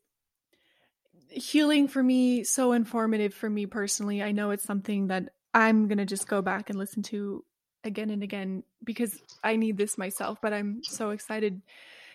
healing 1.30 1.88
for 1.88 2.02
me 2.02 2.44
so 2.44 2.72
informative 2.72 3.34
for 3.34 3.48
me 3.48 3.66
personally. 3.66 4.22
I 4.22 4.32
know 4.32 4.50
it's 4.50 4.64
something 4.64 5.08
that 5.08 5.30
i'm 5.54 5.88
going 5.88 5.98
to 5.98 6.04
just 6.04 6.28
go 6.28 6.42
back 6.42 6.68
and 6.68 6.78
listen 6.78 7.02
to 7.02 7.42
again 7.88 8.10
and 8.10 8.22
again 8.22 8.62
because 8.84 9.20
I 9.42 9.56
need 9.56 9.76
this 9.76 9.98
myself, 9.98 10.38
but 10.40 10.52
I'm 10.52 10.82
so 10.84 11.10
excited 11.10 11.60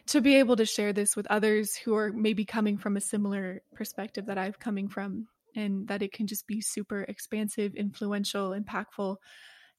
to 0.08 0.22
be 0.22 0.36
able 0.36 0.56
to 0.56 0.66
share 0.66 0.94
this 0.94 1.16
with 1.16 1.28
others 1.28 1.76
who 1.76 1.96
are 1.96 2.12
maybe 2.12 2.46
coming 2.46 2.78
from 2.78 2.96
a 2.96 3.02
similar 3.02 3.62
perspective 3.76 4.28
that 4.28 4.38
I've 4.38 4.60
coming 4.60 4.88
from 4.88 5.28
and 5.56 5.88
that 5.88 6.02
it 6.02 6.14
can 6.14 6.28
just 6.28 6.48
be 6.48 6.62
super 6.62 7.02
expansive, 7.04 7.76
influential, 7.76 8.52
impactful, 8.52 9.18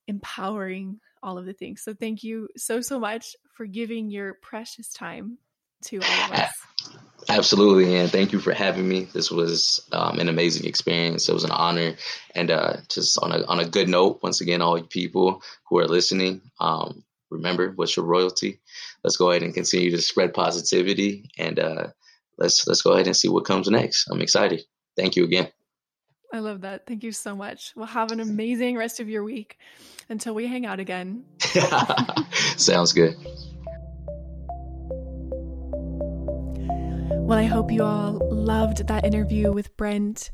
empowering, 0.06 1.00
all 1.22 1.38
of 1.38 1.46
the 1.46 1.52
things. 1.52 1.82
So 1.82 1.94
thank 1.94 2.22
you 2.22 2.48
so 2.56 2.80
so 2.80 3.00
much 3.00 3.34
for 3.54 3.66
giving 3.66 4.10
your 4.10 4.34
precious 4.34 4.92
time 4.92 5.38
to 5.84 5.96
all 5.96 6.24
of 6.24 6.32
us. 6.32 6.52
Absolutely, 7.28 7.96
and 7.96 8.10
thank 8.10 8.32
you 8.32 8.38
for 8.38 8.52
having 8.52 8.86
me. 8.86 9.04
This 9.12 9.30
was 9.30 9.86
um, 9.92 10.18
an 10.18 10.28
amazing 10.28 10.66
experience. 10.66 11.28
It 11.28 11.32
was 11.32 11.44
an 11.44 11.50
honor, 11.50 11.94
and 12.34 12.50
uh, 12.50 12.76
just 12.90 13.18
on 13.22 13.32
a 13.32 13.44
on 13.46 13.60
a 13.60 13.68
good 13.68 13.88
note, 13.88 14.20
once 14.22 14.40
again, 14.40 14.60
all 14.60 14.76
you 14.76 14.84
people 14.84 15.42
who 15.68 15.78
are 15.78 15.88
listening, 15.88 16.42
um, 16.60 17.02
remember 17.30 17.72
what's 17.76 17.96
your 17.96 18.04
royalty. 18.04 18.60
Let's 19.02 19.16
go 19.16 19.30
ahead 19.30 19.42
and 19.42 19.54
continue 19.54 19.90
to 19.90 20.02
spread 20.02 20.34
positivity, 20.34 21.30
and 21.38 21.58
uh, 21.58 21.86
let's 22.36 22.66
let's 22.66 22.82
go 22.82 22.92
ahead 22.92 23.06
and 23.06 23.16
see 23.16 23.28
what 23.28 23.46
comes 23.46 23.68
next. 23.70 24.08
I'm 24.10 24.20
excited. 24.20 24.62
Thank 24.96 25.16
you 25.16 25.24
again. 25.24 25.48
I 26.32 26.40
love 26.40 26.62
that. 26.62 26.86
Thank 26.86 27.04
you 27.04 27.12
so 27.12 27.36
much. 27.36 27.72
Well, 27.76 27.86
have 27.86 28.10
an 28.10 28.20
amazing 28.20 28.76
rest 28.76 28.98
of 28.98 29.08
your 29.08 29.22
week 29.22 29.56
until 30.08 30.34
we 30.34 30.46
hang 30.46 30.66
out 30.66 30.80
again. 30.80 31.24
Sounds 32.56 32.92
good. 32.92 33.14
Well, 37.24 37.38
I 37.38 37.44
hope 37.44 37.72
you 37.72 37.82
all 37.82 38.20
loved 38.30 38.86
that 38.86 39.06
interview 39.06 39.50
with 39.50 39.74
Brent. 39.78 40.30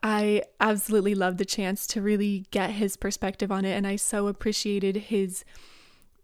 I 0.00 0.44
absolutely 0.60 1.16
loved 1.16 1.38
the 1.38 1.44
chance 1.44 1.88
to 1.88 2.00
really 2.00 2.46
get 2.52 2.70
his 2.70 2.96
perspective 2.96 3.50
on 3.50 3.64
it, 3.64 3.72
and 3.72 3.84
I 3.84 3.96
so 3.96 4.28
appreciated 4.28 4.94
his 4.94 5.44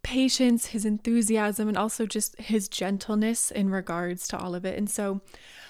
patience, 0.05 0.67
his 0.67 0.85
enthusiasm, 0.85 1.67
and 1.67 1.77
also 1.77 2.07
just 2.07 2.41
his 2.41 2.69
gentleness 2.69 3.51
in 3.51 3.69
regards 3.71 4.29
to 4.29 4.39
all 4.39 4.55
of 4.55 4.65
it. 4.65 4.79
And 4.79 4.89
so, 4.89 5.23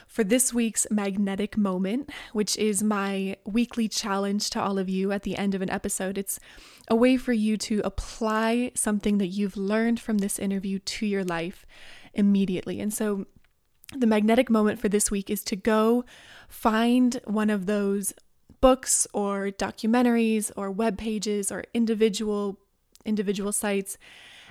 for 0.07 0.23
this 0.23 0.53
week's 0.53 0.87
magnetic 0.91 1.57
moment, 1.57 2.11
which 2.35 2.59
is 2.59 2.83
my 2.83 3.39
weekly 3.47 3.89
challenge 3.89 4.51
to 4.51 4.61
all 4.61 4.79
of 4.79 4.91
you 4.91 5.13
at 5.13 5.23
the 5.23 5.39
end 5.39 5.55
of 5.55 5.63
an 5.63 5.71
episode, 5.71 6.19
it's 6.19 6.39
a 6.89 6.95
way 6.95 7.17
for 7.17 7.33
you 7.33 7.57
to 7.57 7.81
apply 7.85 8.73
something 8.75 9.17
that 9.17 9.29
you've 9.29 9.57
learned 9.57 9.99
from 9.99 10.19
this 10.19 10.39
interview 10.39 10.79
to 10.81 11.07
your 11.07 11.25
life 11.25 11.65
immediately. 12.13 12.81
And 12.81 12.93
so, 12.93 13.25
the 13.97 14.07
magnetic 14.07 14.49
moment 14.51 14.79
for 14.79 14.89
this 14.89 15.11
week 15.11 15.31
is 15.31 15.43
to 15.45 15.57
go 15.57 16.05
find 16.49 17.21
one 17.25 17.51
of 17.51 17.67
those 17.67 18.13
books 18.61 19.07
or 19.13 19.51
documentaries 19.51 20.51
or 20.57 20.71
web 20.71 20.99
pages 20.99 21.51
or 21.51 21.65
individual 21.75 22.59
individual 23.05 23.51
sites 23.51 23.97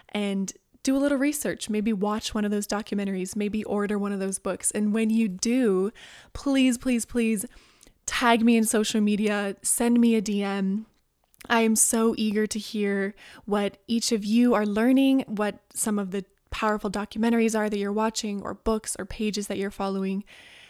and 0.09 0.53
do 0.81 0.95
a 0.95 0.97
little 0.97 1.17
research. 1.17 1.69
Maybe 1.69 1.93
watch 1.93 2.33
one 2.33 2.45
of 2.45 2.51
those 2.51 2.65
documentaries. 2.65 3.35
Maybe 3.35 3.63
order 3.65 3.99
one 3.99 4.11
of 4.11 4.19
those 4.19 4.39
books. 4.39 4.71
And 4.71 4.93
when 4.93 5.09
you 5.09 5.27
do 5.27 5.91
please 6.33 6.77
please 6.77 7.05
please 7.05 7.45
tag 8.05 8.43
me 8.43 8.57
in 8.57 8.63
social 8.63 9.01
media. 9.01 9.55
Send 9.61 9.99
me 9.99 10.15
a 10.15 10.21
dm 10.21 10.85
I 11.47 11.61
am 11.61 11.75
so 11.75 12.15
eager 12.17 12.45
to 12.47 12.59
hear 12.59 13.15
what 13.45 13.77
each 13.87 14.11
of 14.11 14.25
you 14.25 14.53
are 14.53 14.65
learning, 14.65 15.23
what 15.27 15.59
some 15.73 15.97
of 15.97 16.11
the 16.11 16.25
powerful 16.51 16.89
documentaries 16.89 17.57
are 17.57 17.69
that 17.69 17.77
you're 17.77 17.91
watching 17.93 18.41
or 18.41 18.53
books 18.53 18.95
or 18.97 19.05
pages 19.05 19.47
that 19.47 19.57
you're 19.57 19.71
following 19.71 20.23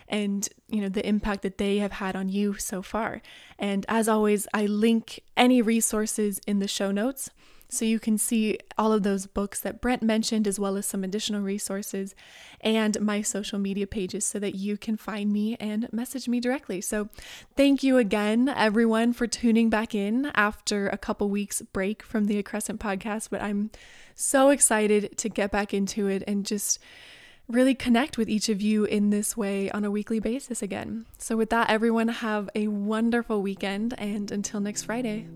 and 0.07 0.49
you 0.67 0.81
know 0.81 0.89
the 0.89 1.07
impact 1.07 1.43
that 1.43 1.57
they 1.57 1.77
have 1.77 1.93
had 1.93 2.15
on 2.15 2.29
you 2.29 2.55
so 2.55 2.81
far. 2.81 3.21
And 3.57 3.85
as 3.87 4.07
always, 4.07 4.47
I 4.53 4.65
link 4.65 5.21
any 5.37 5.61
resources 5.61 6.41
in 6.47 6.59
the 6.59 6.67
show 6.67 6.91
notes 6.91 7.29
so 7.69 7.85
you 7.85 7.99
can 7.99 8.17
see 8.17 8.57
all 8.77 8.91
of 8.91 9.03
those 9.03 9.27
books 9.27 9.59
that 9.59 9.79
Brent 9.79 10.01
mentioned, 10.01 10.47
as 10.47 10.59
well 10.59 10.75
as 10.75 10.87
some 10.87 11.03
additional 11.03 11.41
resources 11.41 12.15
and 12.61 12.99
my 12.99 13.21
social 13.21 13.59
media 13.59 13.85
pages 13.85 14.25
so 14.25 14.39
that 14.39 14.55
you 14.55 14.75
can 14.75 14.97
find 14.97 15.31
me 15.31 15.55
and 15.59 15.87
message 15.93 16.27
me 16.27 16.39
directly. 16.39 16.81
So 16.81 17.09
thank 17.55 17.83
you 17.83 17.97
again, 17.97 18.49
everyone, 18.49 19.13
for 19.13 19.27
tuning 19.27 19.69
back 19.69 19.93
in 19.93 20.31
after 20.33 20.89
a 20.89 20.97
couple 20.97 21.29
weeks 21.29 21.61
break 21.61 22.01
from 22.01 22.25
the 22.25 22.41
Accrescent 22.41 22.79
podcast. 22.79 23.29
But 23.29 23.41
I'm 23.41 23.69
so 24.15 24.49
excited 24.49 25.17
to 25.17 25.29
get 25.29 25.51
back 25.51 25.73
into 25.73 26.07
it 26.07 26.23
and 26.27 26.45
just 26.45 26.79
really 27.47 27.75
connect 27.75 28.17
with 28.17 28.29
each 28.29 28.49
of 28.49 28.61
you 28.61 28.85
in 28.85 29.09
this 29.09 29.35
way 29.35 29.69
on 29.71 29.83
a 29.83 29.91
weekly 29.91 30.19
basis 30.19 30.61
again. 30.61 31.05
So, 31.17 31.37
with 31.37 31.49
that, 31.49 31.69
everyone, 31.69 32.07
have 32.07 32.49
a 32.55 32.67
wonderful 32.67 33.41
weekend 33.41 33.93
and 33.97 34.31
until 34.31 34.59
next 34.59 34.83
Friday. 34.83 35.27